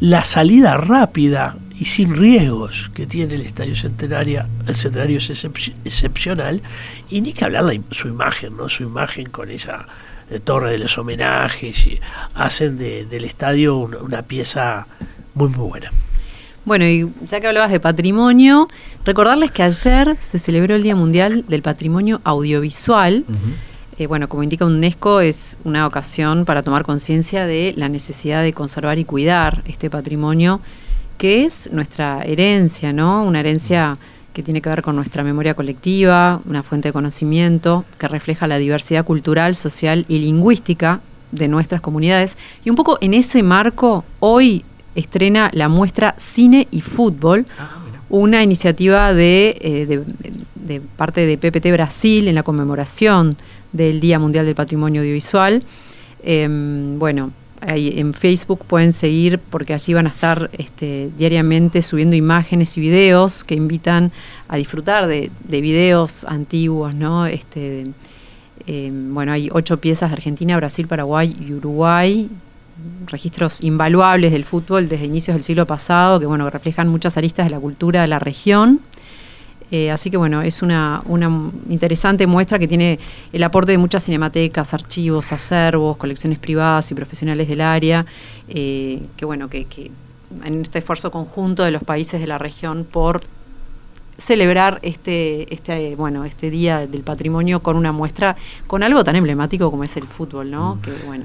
La 0.00 0.24
salida 0.24 0.76
rápida 0.76 1.56
y 1.78 1.84
sin 1.84 2.16
riesgos 2.16 2.90
que 2.94 3.06
tiene 3.06 3.34
el 3.34 3.42
estadio 3.42 3.76
centenario, 3.76 4.44
el 4.66 4.74
centenario 4.74 5.18
es 5.18 5.30
excep- 5.30 5.74
excepcional 5.84 6.60
y 7.08 7.20
ni 7.20 7.32
que 7.32 7.44
hablar 7.44 7.64
la 7.64 7.78
su 7.90 8.08
imagen, 8.08 8.56
¿no? 8.56 8.68
Su 8.68 8.82
imagen 8.82 9.28
con 9.30 9.50
esa 9.50 9.86
eh, 10.30 10.40
torre 10.40 10.70
de 10.72 10.78
los 10.78 10.98
homenajes 10.98 11.86
y 11.86 12.00
hacen 12.34 12.76
de- 12.76 13.04
del 13.06 13.24
estadio 13.24 13.76
una, 13.78 13.98
una 13.98 14.22
pieza 14.22 14.86
muy 15.34 15.48
muy 15.50 15.68
buena. 15.68 15.92
Bueno, 16.64 16.84
y 16.84 17.08
ya 17.22 17.40
que 17.40 17.46
hablabas 17.46 17.70
de 17.70 17.80
patrimonio, 17.80 18.68
recordarles 19.04 19.50
que 19.52 19.62
ayer 19.62 20.16
se 20.20 20.38
celebró 20.38 20.74
el 20.74 20.82
Día 20.82 20.94
Mundial 20.96 21.44
del 21.48 21.62
Patrimonio 21.62 22.20
Audiovisual. 22.24 23.24
Eh, 23.98 24.06
bueno, 24.06 24.28
como 24.28 24.42
indica 24.42 24.66
UNESCO, 24.66 25.20
es 25.20 25.56
una 25.64 25.86
ocasión 25.86 26.44
para 26.44 26.62
tomar 26.62 26.84
conciencia 26.84 27.46
de 27.46 27.72
la 27.76 27.88
necesidad 27.88 28.42
de 28.42 28.52
conservar 28.52 28.98
y 28.98 29.04
cuidar 29.04 29.62
este 29.66 29.88
patrimonio, 29.90 30.60
que 31.18 31.44
es 31.44 31.68
nuestra 31.72 32.22
herencia, 32.22 32.92
¿no? 32.92 33.24
Una 33.24 33.40
herencia 33.40 33.98
que 34.32 34.42
tiene 34.42 34.62
que 34.62 34.68
ver 34.70 34.82
con 34.82 34.94
nuestra 34.96 35.24
memoria 35.24 35.54
colectiva, 35.54 36.40
una 36.46 36.62
fuente 36.62 36.88
de 36.88 36.92
conocimiento 36.92 37.84
que 37.98 38.06
refleja 38.08 38.46
la 38.46 38.58
diversidad 38.58 39.04
cultural, 39.04 39.56
social 39.56 40.04
y 40.08 40.18
lingüística 40.20 41.00
de 41.32 41.48
nuestras 41.48 41.80
comunidades. 41.80 42.36
Y 42.64 42.70
un 42.70 42.76
poco 42.76 42.98
en 43.00 43.14
ese 43.14 43.42
marco, 43.42 44.04
hoy 44.20 44.64
estrena 44.94 45.50
la 45.52 45.68
muestra 45.68 46.14
Cine 46.18 46.68
y 46.70 46.80
Fútbol, 46.80 47.46
una 48.10 48.42
iniciativa 48.42 49.12
de, 49.12 49.58
eh, 49.60 49.86
de- 49.86 50.04
de 50.54 50.80
parte 50.80 51.26
de 51.26 51.36
PPT 51.36 51.72
Brasil 51.72 52.28
en 52.28 52.34
la 52.36 52.42
conmemoración 52.42 53.36
del 53.72 54.00
Día 54.00 54.18
Mundial 54.18 54.46
del 54.46 54.54
Patrimonio 54.54 55.00
Audiovisual. 55.02 55.62
Em, 56.22 56.98
bueno, 56.98 57.30
en 57.60 58.14
Facebook 58.14 58.64
pueden 58.66 58.92
seguir 58.92 59.38
porque 59.38 59.74
allí 59.74 59.94
van 59.94 60.06
a 60.06 60.10
estar 60.10 60.50
este, 60.56 61.10
diariamente 61.18 61.82
subiendo 61.82 62.16
imágenes 62.16 62.76
y 62.76 62.80
videos 62.80 63.44
que 63.44 63.54
invitan 63.54 64.12
a 64.48 64.56
disfrutar 64.56 65.06
de, 65.06 65.30
de 65.44 65.60
videos 65.60 66.24
antiguos, 66.24 66.94
¿no? 66.94 67.26
Este, 67.26 67.84
em, 68.66 69.14
bueno, 69.14 69.32
hay 69.32 69.48
ocho 69.52 69.80
piezas 69.80 70.10
de 70.10 70.14
Argentina, 70.14 70.56
Brasil, 70.56 70.86
Paraguay 70.86 71.36
y 71.40 71.52
Uruguay, 71.52 72.28
registros 73.06 73.62
invaluables 73.62 74.32
del 74.32 74.44
fútbol 74.44 74.88
desde 74.88 75.06
inicios 75.06 75.34
del 75.34 75.42
siglo 75.42 75.66
pasado, 75.66 76.20
que 76.20 76.26
bueno, 76.26 76.48
reflejan 76.48 76.88
muchas 76.88 77.16
aristas 77.16 77.46
de 77.46 77.50
la 77.50 77.60
cultura 77.60 78.02
de 78.02 78.08
la 78.08 78.18
región. 78.18 78.80
Eh, 79.70 79.90
así 79.90 80.10
que 80.10 80.16
bueno, 80.16 80.40
es 80.42 80.62
una, 80.62 81.02
una 81.06 81.30
interesante 81.68 82.26
muestra 82.26 82.58
que 82.58 82.66
tiene 82.66 82.98
el 83.32 83.42
aporte 83.42 83.72
de 83.72 83.78
muchas 83.78 84.04
cinematecas, 84.04 84.72
archivos, 84.72 85.32
acervos, 85.32 85.96
colecciones 85.96 86.38
privadas 86.38 86.90
y 86.90 86.94
profesionales 86.94 87.48
del 87.48 87.60
área, 87.60 88.06
eh, 88.48 89.02
que 89.16 89.24
bueno, 89.24 89.48
que, 89.48 89.66
que 89.66 89.90
en 90.44 90.62
este 90.62 90.78
esfuerzo 90.78 91.10
conjunto 91.10 91.64
de 91.64 91.70
los 91.70 91.82
países 91.82 92.20
de 92.20 92.26
la 92.26 92.38
región 92.38 92.84
por 92.90 93.22
celebrar 94.18 94.80
este, 94.82 95.52
este, 95.54 95.94
bueno, 95.94 96.24
este 96.24 96.50
día 96.50 96.86
del 96.86 97.02
patrimonio 97.02 97.60
con 97.60 97.76
una 97.76 97.92
muestra, 97.92 98.36
con 98.66 98.82
algo 98.82 99.04
tan 99.04 99.16
emblemático 99.16 99.70
como 99.70 99.84
es 99.84 99.96
el 99.96 100.04
fútbol, 100.04 100.50
¿no? 100.50 100.80
Que 100.82 100.92
bueno. 101.06 101.24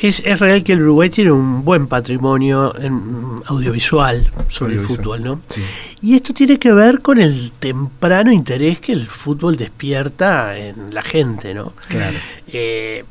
Es, 0.00 0.22
es 0.24 0.38
real 0.38 0.62
que 0.62 0.74
el 0.74 0.82
Uruguay 0.82 1.10
tiene 1.10 1.32
un 1.32 1.64
buen 1.64 1.86
patrimonio 1.86 2.74
en- 2.78 3.42
audiovisual 3.46 4.30
sobre 4.48 4.74
el 4.74 4.80
fútbol, 4.80 5.22
¿no? 5.24 5.40
Sí. 5.48 5.62
Y 6.02 6.14
esto 6.14 6.32
tiene 6.32 6.58
que 6.58 6.72
ver 6.72 7.00
con 7.00 7.18
el 7.20 7.50
temprano 7.58 8.30
interés 8.32 8.78
que 8.80 8.92
el 8.92 9.06
fútbol 9.06 9.56
despierta 9.56 10.56
en 10.56 10.94
la 10.94 11.02
gente, 11.02 11.54
¿no? 11.54 11.72
Claro. 11.88 12.16
Eh, 12.52 13.04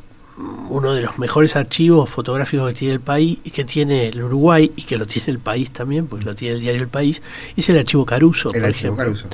uno 0.70 0.94
de 0.94 1.02
los 1.02 1.18
mejores 1.18 1.56
archivos 1.56 2.08
fotográficos 2.12 2.68
que 2.70 2.76
tiene 2.78 2.94
el 2.94 3.00
país, 3.00 3.40
que 3.52 3.66
tiene 3.66 4.10
el 4.10 4.22
Uruguay 4.24 4.72
y 4.76 4.84
que 4.84 4.96
lo 4.96 5.08
tiene 5.08 5.32
el 5.32 5.40
país 5.40 5.72
también, 5.72 6.06
pues 6.06 6.24
lo 6.26 6.36
tiene 6.36 6.56
el 6.56 6.62
diario 6.62 6.84
El 6.84 6.90
País, 6.90 7.24
es 7.56 7.68
el 7.70 7.78
archivo 7.80 8.06
Caruso, 8.06 8.50
El 8.54 8.62
por 8.62 8.70
archivo 8.70 8.94
ejemplo. 8.94 9.04
Caruso. 9.06 9.28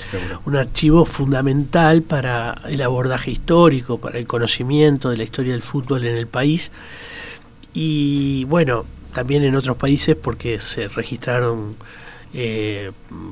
Un 0.45 0.55
archivo 0.55 1.03
fundamental 1.05 2.03
para 2.03 2.61
el 2.69 2.81
abordaje 2.81 3.31
histórico, 3.31 3.97
para 3.97 4.17
el 4.17 4.25
conocimiento 4.25 5.09
de 5.09 5.17
la 5.17 5.23
historia 5.23 5.51
del 5.51 5.61
fútbol 5.61 6.05
en 6.05 6.15
el 6.17 6.27
país. 6.27 6.71
Y 7.73 8.45
bueno, 8.45 8.85
también 9.13 9.43
en 9.43 9.55
otros 9.55 9.77
países 9.77 10.15
porque 10.15 10.59
se 10.59 10.87
registraron 10.87 11.75
eh, 12.33 12.91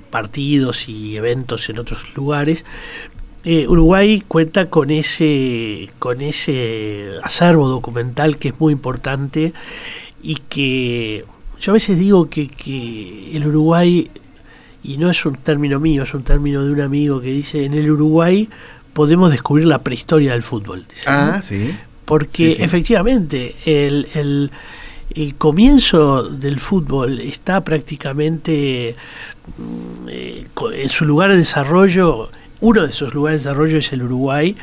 partidos 0.10 0.88
y 0.88 1.18
eventos 1.18 1.70
en 1.70 1.80
otros 1.80 2.16
lugares. 2.16 2.66
Eh, 3.44 3.68
Uruguay 3.68 4.24
cuenta 4.28 4.70
con 4.70 4.92
ese, 4.92 5.90
con 5.98 6.22
ese 6.22 7.14
acervo 7.24 7.68
documental 7.68 8.38
que 8.38 8.50
es 8.50 8.60
muy 8.60 8.74
importante 8.74 9.54
y 10.22 10.36
que 10.36 11.26
yo 11.60 11.72
a 11.72 11.74
veces 11.74 11.98
digo 11.98 12.30
que, 12.30 12.48
que 12.48 13.36
el 13.36 13.48
Uruguay, 13.48 14.12
y 14.84 14.98
no 14.98 15.10
es 15.10 15.26
un 15.26 15.36
término 15.36 15.80
mío, 15.80 16.04
es 16.04 16.14
un 16.14 16.24
término 16.24 16.64
de 16.64 16.72
un 16.72 16.82
amigo 16.82 17.20
que 17.20 17.30
dice, 17.30 17.66
en 17.66 17.74
el 17.74 17.90
Uruguay 17.90 18.48
podemos 18.94 19.32
descubrir 19.32 19.66
la 19.66 19.80
prehistoria 19.80 20.34
del 20.34 20.44
fútbol. 20.44 20.86
Ah, 21.08 21.40
sí. 21.42 21.76
Porque 22.06 22.52
Sí, 22.52 22.58
sí. 22.58 22.64
efectivamente 22.64 23.56
el, 23.66 24.08
el- 24.14 24.52
el 25.14 25.36
comienzo 25.36 26.24
del 26.24 26.60
fútbol 26.62 27.20
está 27.20 27.62
prácticamente 27.66 28.96
mm, 29.58 30.08
eh, 30.10 30.48
en 30.74 30.90
su 30.90 31.04
lugar 31.06 31.32
de 31.32 31.38
desarrollo, 31.38 32.30
uno 32.62 32.84
de 32.84 32.92
esos 32.92 33.14
lugares 33.14 33.44
de 33.44 33.50
desarrollo 33.50 33.78
es 33.80 33.92
el 33.92 34.04
Uruguay, 34.04 34.56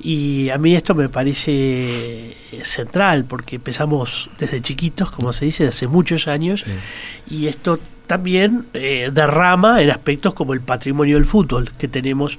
y 0.00 0.48
a 0.48 0.56
mí 0.58 0.74
esto 0.76 0.94
me 0.94 1.08
parece 1.08 2.34
central, 2.62 3.24
porque 3.26 3.56
empezamos 3.56 4.30
desde 4.38 4.62
chiquitos, 4.62 5.10
como 5.10 5.32
se 5.32 5.44
dice, 5.46 5.64
de 5.64 5.70
hace 5.70 5.88
muchos 5.88 6.26
años, 6.28 6.62
Sí. 6.64 6.72
y 7.34 7.46
esto 7.48 7.78
también 8.06 8.66
eh, 8.74 9.10
derrama 9.12 9.82
en 9.82 9.90
aspectos 9.90 10.34
como 10.34 10.54
el 10.54 10.60
patrimonio 10.60 11.16
del 11.16 11.24
fútbol, 11.24 11.70
que 11.78 11.88
tenemos 11.88 12.38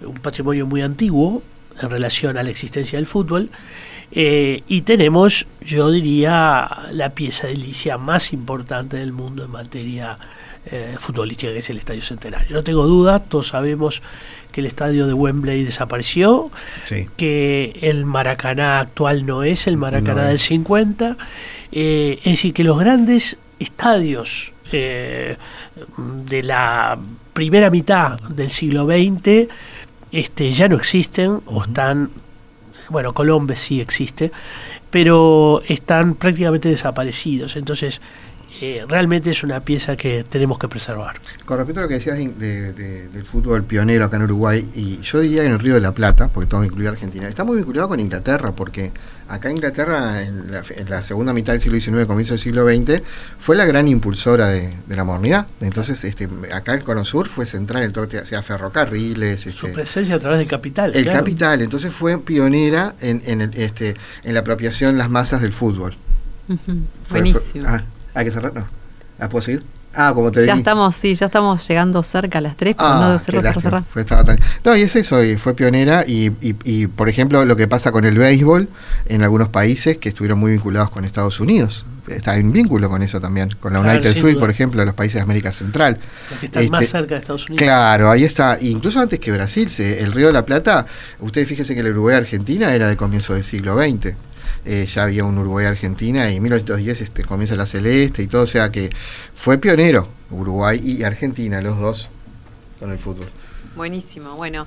un 0.00 0.14
patrimonio 0.14 0.66
muy 0.66 0.80
antiguo 0.82 1.42
en 1.80 1.90
relación 1.90 2.36
a 2.38 2.42
la 2.42 2.50
existencia 2.50 2.98
del 2.98 3.06
fútbol, 3.06 3.50
eh, 4.12 4.62
y 4.68 4.82
tenemos, 4.82 5.46
yo 5.60 5.90
diría, 5.90 6.68
la 6.92 7.10
pieza 7.10 7.48
edilicia 7.48 7.98
más 7.98 8.32
importante 8.32 8.96
del 8.96 9.12
mundo 9.12 9.44
en 9.44 9.50
materia 9.50 10.16
eh, 10.70 10.96
futbolística, 10.98 11.52
que 11.52 11.58
es 11.58 11.70
el 11.70 11.78
Estadio 11.78 12.02
Centenario. 12.02 12.54
No 12.56 12.62
tengo 12.64 12.86
duda, 12.86 13.20
todos 13.20 13.48
sabemos 13.48 14.02
que 14.52 14.60
el 14.60 14.66
estadio 14.66 15.06
de 15.06 15.12
Wembley 15.12 15.64
desapareció, 15.64 16.50
Sí. 16.86 17.06
que 17.16 17.78
el 17.82 18.04
Maracaná 18.04 18.80
actual 18.80 19.26
no 19.26 19.42
es 19.42 19.66
el 19.66 19.76
Maracaná 19.76 20.22
No 20.22 20.28
del 20.28 20.36
es. 20.36 20.42
50, 20.42 21.16
eh, 21.72 22.18
es 22.20 22.32
decir, 22.32 22.54
que 22.54 22.64
los 22.64 22.78
grandes 22.78 23.36
estadios 23.58 24.52
eh, 24.72 25.36
de 26.26 26.42
la 26.42 26.98
primera 27.32 27.70
mitad 27.70 28.18
del 28.20 28.50
siglo 28.50 28.86
XX 28.86 29.48
este, 30.12 30.52
ya 30.52 30.68
no 30.68 30.76
existen 30.76 31.40
o 31.46 31.62
están, 31.62 32.10
bueno, 32.88 33.12
Colombia 33.12 33.56
sí 33.56 33.80
existe, 33.80 34.32
pero 34.90 35.62
están 35.68 36.14
prácticamente 36.14 36.68
desaparecidos, 36.68 37.56
entonces 37.56 38.00
eh, 38.60 38.84
realmente 38.88 39.30
es 39.30 39.42
una 39.42 39.60
pieza 39.60 39.96
que 39.96 40.24
tenemos 40.24 40.58
que 40.58 40.66
preservar. 40.68 41.16
Con 41.44 41.58
respecto 41.58 41.80
a 41.80 41.82
lo 41.82 41.88
que 41.88 41.94
decías 41.94 42.16
de- 42.16 42.28
de- 42.28 42.72
de- 42.72 43.08
del 43.08 43.24
fútbol 43.24 43.64
pionero 43.64 44.04
acá 44.06 44.16
en 44.16 44.22
Uruguay, 44.22 44.66
y 44.74 45.00
yo 45.02 45.20
diría 45.20 45.44
en 45.44 45.52
el 45.52 45.58
Río 45.58 45.74
de 45.74 45.80
la 45.80 45.92
Plata, 45.92 46.28
porque 46.28 46.48
todo 46.48 46.64
incluye 46.64 46.88
Argentina, 46.88 47.28
está 47.28 47.44
muy 47.44 47.56
vinculado 47.58 47.88
con 47.88 48.00
Inglaterra, 48.00 48.52
porque 48.52 48.92
acá 49.28 49.50
Inglaterra, 49.50 50.22
en 50.22 50.50
la, 50.52 50.62
en 50.74 50.88
la 50.88 51.02
segunda 51.02 51.32
mitad 51.32 51.52
del 51.52 51.60
siglo 51.60 51.78
XIX, 51.80 52.06
comienzo 52.06 52.32
del 52.32 52.38
siglo 52.40 52.64
XX, 52.66 53.02
fue 53.38 53.56
la 53.56 53.66
gran 53.66 53.88
impulsora 53.88 54.46
de, 54.48 54.72
de 54.86 54.96
la 54.96 55.04
modernidad. 55.04 55.46
Entonces, 55.60 56.02
este, 56.04 56.28
acá 56.52 56.74
el 56.74 56.82
Cono 56.84 57.04
Sur 57.04 57.28
fue 57.28 57.44
central 57.46 57.82
en 57.82 57.92
todo 57.92 58.04
lo 58.04 58.08
que 58.10 58.18
hacía 58.18 58.40
ferrocarriles, 58.42 59.42
Su 59.42 59.50
este, 59.50 59.68
presencia 59.68 60.14
a 60.14 60.18
través 60.18 60.38
del 60.38 60.48
capital. 60.48 60.92
el 60.94 61.04
claro. 61.04 61.18
capital, 61.18 61.60
entonces 61.62 61.92
fue 61.92 62.18
pionera 62.22 62.94
en, 63.00 63.22
en, 63.26 63.40
el- 63.42 63.54
este, 63.58 63.96
en 64.24 64.32
la 64.34 64.40
apropiación 64.40 64.92
de 64.92 64.98
las 64.98 65.10
masas 65.10 65.42
del 65.42 65.52
fútbol. 65.52 65.94
Fue- 67.04 67.20
Buenísimo. 67.20 67.64
ah, 67.66 67.82
¿Hay 68.16 68.24
que 68.24 68.30
cerrar? 68.30 68.52
No. 68.54 68.66
¿Ah, 69.20 69.28
puedo 69.28 69.42
seguir? 69.42 69.62
Ah, 69.98 70.12
como 70.14 70.30
te 70.30 70.44
ya 70.44 70.52
di. 70.52 70.58
estamos, 70.58 70.94
sí, 70.94 71.14
ya 71.14 71.24
estamos 71.26 71.66
llegando 71.66 72.02
cerca 72.02 72.36
a 72.36 72.40
las 72.42 72.54
3, 72.56 72.74
pero 72.76 72.88
Ah, 72.88 73.08
no, 73.12 73.18
cerrar, 73.18 73.44
lástima. 73.44 73.62
cerrar. 73.62 73.84
Fue- 73.88 74.02
estaba 74.02 74.24
tan- 74.24 74.38
No, 74.62 74.76
y 74.76 74.82
es 74.82 74.94
eso, 74.94 75.24
y 75.24 75.36
fue 75.38 75.54
pionera 75.54 76.04
y, 76.06 76.26
y- 76.42 76.54
y, 76.64 76.86
por 76.86 77.08
ejemplo, 77.08 77.42
lo 77.46 77.56
que 77.56 77.66
pasa 77.66 77.92
con 77.92 78.04
el 78.04 78.18
béisbol 78.18 78.68
en 79.06 79.22
algunos 79.22 79.48
países 79.48 79.96
que 79.96 80.10
estuvieron 80.10 80.38
muy 80.38 80.52
vinculados 80.52 80.90
con 80.90 81.06
Estados 81.06 81.40
Unidos. 81.40 81.86
Está 82.08 82.36
en 82.36 82.52
vínculo 82.52 82.90
con 82.90 83.02
eso 83.02 83.20
también, 83.20 83.48
con 83.58 83.72
la 83.72 83.80
Claro, 83.80 84.00
United 84.00 84.20
duda. 84.22 84.38
por 84.38 84.50
ejemplo, 84.50 84.80
de 84.80 84.86
los 84.86 84.94
países 84.94 85.14
de 85.14 85.20
América 85.22 85.50
Central. 85.50 85.98
Los 86.30 86.40
que 86.40 86.46
están 86.46 86.68
más 86.68 86.82
Este, 86.82 86.98
cerca 86.98 87.14
de 87.14 87.20
Estados 87.20 87.46
Unidos. 87.46 87.62
Claro, 87.62 88.10
ahí 88.10 88.24
está. 88.24 88.58
Incluso 88.60 89.00
antes 89.00 89.18
que 89.18 89.32
Brasil, 89.32 89.68
el 89.78 90.12
Río 90.12 90.26
de 90.26 90.32
la 90.34 90.44
Plata, 90.44 90.84
ustedes 91.20 91.48
fíjense 91.48 91.74
que 91.74 91.80
el 91.80 91.88
Uruguay-Argentina 91.92 92.72
era 92.74 92.88
de 92.88 92.96
comienzo 92.98 93.32
del 93.34 93.44
siglo 93.44 93.76
XX. 93.78 94.14
Eh, 94.64 94.86
ya 94.86 95.04
había 95.04 95.24
un 95.24 95.38
Uruguay-Argentina 95.38 96.30
y 96.30 96.36
en 96.36 96.42
1910 96.42 97.00
este, 97.02 97.24
comienza 97.24 97.56
la 97.56 97.66
Celeste 97.66 98.22
y 98.22 98.26
todo, 98.26 98.42
o 98.42 98.46
sea 98.46 98.70
que 98.70 98.90
fue 99.34 99.58
pionero 99.58 100.08
Uruguay 100.30 100.80
y 100.82 101.02
Argentina, 101.04 101.60
los 101.60 101.78
dos, 101.78 102.10
con 102.78 102.90
el 102.90 102.98
fútbol. 102.98 103.28
Buenísimo. 103.76 104.36
Bueno, 104.36 104.66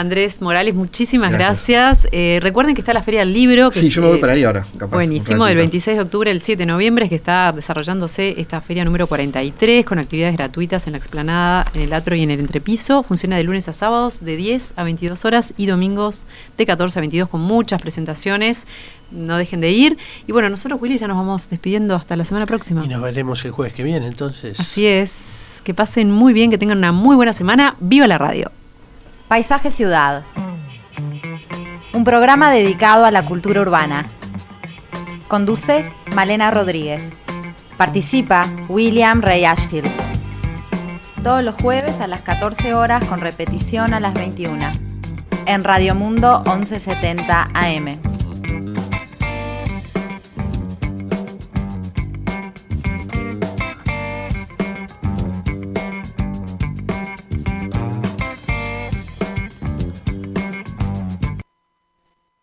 Andrés 0.00 0.40
Morales, 0.40 0.74
muchísimas 0.74 1.30
Gracias. 1.32 1.68
gracias. 1.68 2.08
Eh, 2.12 2.38
recuerden 2.42 2.74
que 2.74 2.80
está 2.80 2.92
la 2.94 3.02
Feria 3.02 3.20
del 3.20 3.32
Libro. 3.32 3.70
Que 3.70 3.80
Sí, 3.80 3.86
es, 3.88 3.94
yo 3.94 4.02
me 4.02 4.08
voy 4.08 4.18
para 4.18 4.32
ahí 4.32 4.42
ahora. 4.44 4.66
capaz, 4.78 4.96
Buenísimo, 4.96 5.44
del 5.44 5.54
ratito. 5.54 5.58
26 5.60 5.96
de 5.96 6.02
octubre 6.02 6.30
al 6.30 6.42
7 6.42 6.58
de 6.58 6.66
noviembre, 6.66 7.04
es 7.04 7.08
que 7.10 7.16
está 7.16 7.52
desarrollándose 7.52 8.34
esta 8.40 8.60
feria 8.60 8.84
número 8.84 9.06
43 9.06 9.84
con 9.84 9.98
actividades 9.98 10.36
gratuitas 10.36 10.86
en 10.86 10.92
la 10.92 10.98
explanada, 10.98 11.64
en 11.74 11.82
el 11.82 11.92
atro 11.92 12.14
y 12.16 12.22
en 12.22 12.30
el 12.30 12.40
entrepiso. 12.40 13.02
Funciona 13.02 13.36
de 13.36 13.44
lunes 13.44 13.68
a 13.68 13.72
sábados 13.72 14.20
de 14.24 14.36
10 14.36 14.74
a 14.76 14.84
22 14.84 15.24
horas 15.24 15.54
y 15.56 15.66
domingos 15.66 16.22
de 16.56 16.66
14 16.66 16.98
a 16.98 17.02
22 17.02 17.28
con 17.28 17.40
muchas 17.42 17.80
presentaciones. 17.80 18.66
No 19.10 19.36
dejen 19.36 19.60
de 19.60 19.70
ir. 19.70 19.98
Y 20.26 20.32
bueno, 20.32 20.48
nosotros, 20.48 20.80
Willy, 20.80 20.96
ya 20.96 21.08
nos 21.08 21.16
vamos 21.16 21.50
despidiendo 21.50 21.94
hasta 21.96 22.16
la 22.16 22.24
semana 22.24 22.46
próxima. 22.46 22.84
Y 22.84 22.88
nos 22.88 23.02
veremos 23.02 23.44
el 23.44 23.50
jueves 23.50 23.74
que 23.74 23.82
viene, 23.82 24.06
entonces. 24.06 24.58
Así 24.60 24.86
es. 24.86 25.60
Que 25.64 25.74
pasen 25.74 26.10
muy 26.10 26.32
bien, 26.32 26.50
que 26.50 26.58
tengan 26.58 26.78
una 26.78 26.92
muy 26.92 27.16
buena 27.16 27.32
semana. 27.32 27.76
¡Viva 27.80 28.06
la 28.06 28.18
radio! 28.18 28.50
Paisaje 29.30 29.70
Ciudad. 29.70 30.24
Un 31.92 32.02
programa 32.02 32.50
dedicado 32.50 33.04
a 33.04 33.12
la 33.12 33.22
cultura 33.22 33.60
urbana. 33.60 34.08
Conduce 35.28 35.88
Malena 36.16 36.50
Rodríguez. 36.50 37.16
Participa 37.76 38.44
William 38.68 39.22
Ray 39.22 39.44
Ashfield. 39.44 39.88
Todos 41.22 41.44
los 41.44 41.54
jueves 41.54 42.00
a 42.00 42.08
las 42.08 42.22
14 42.22 42.74
horas 42.74 43.04
con 43.04 43.20
repetición 43.20 43.94
a 43.94 44.00
las 44.00 44.14
21. 44.14 44.66
En 45.46 45.62
Radio 45.62 45.94
Mundo 45.94 46.42
1170 46.44 47.50
AM. 47.54 48.09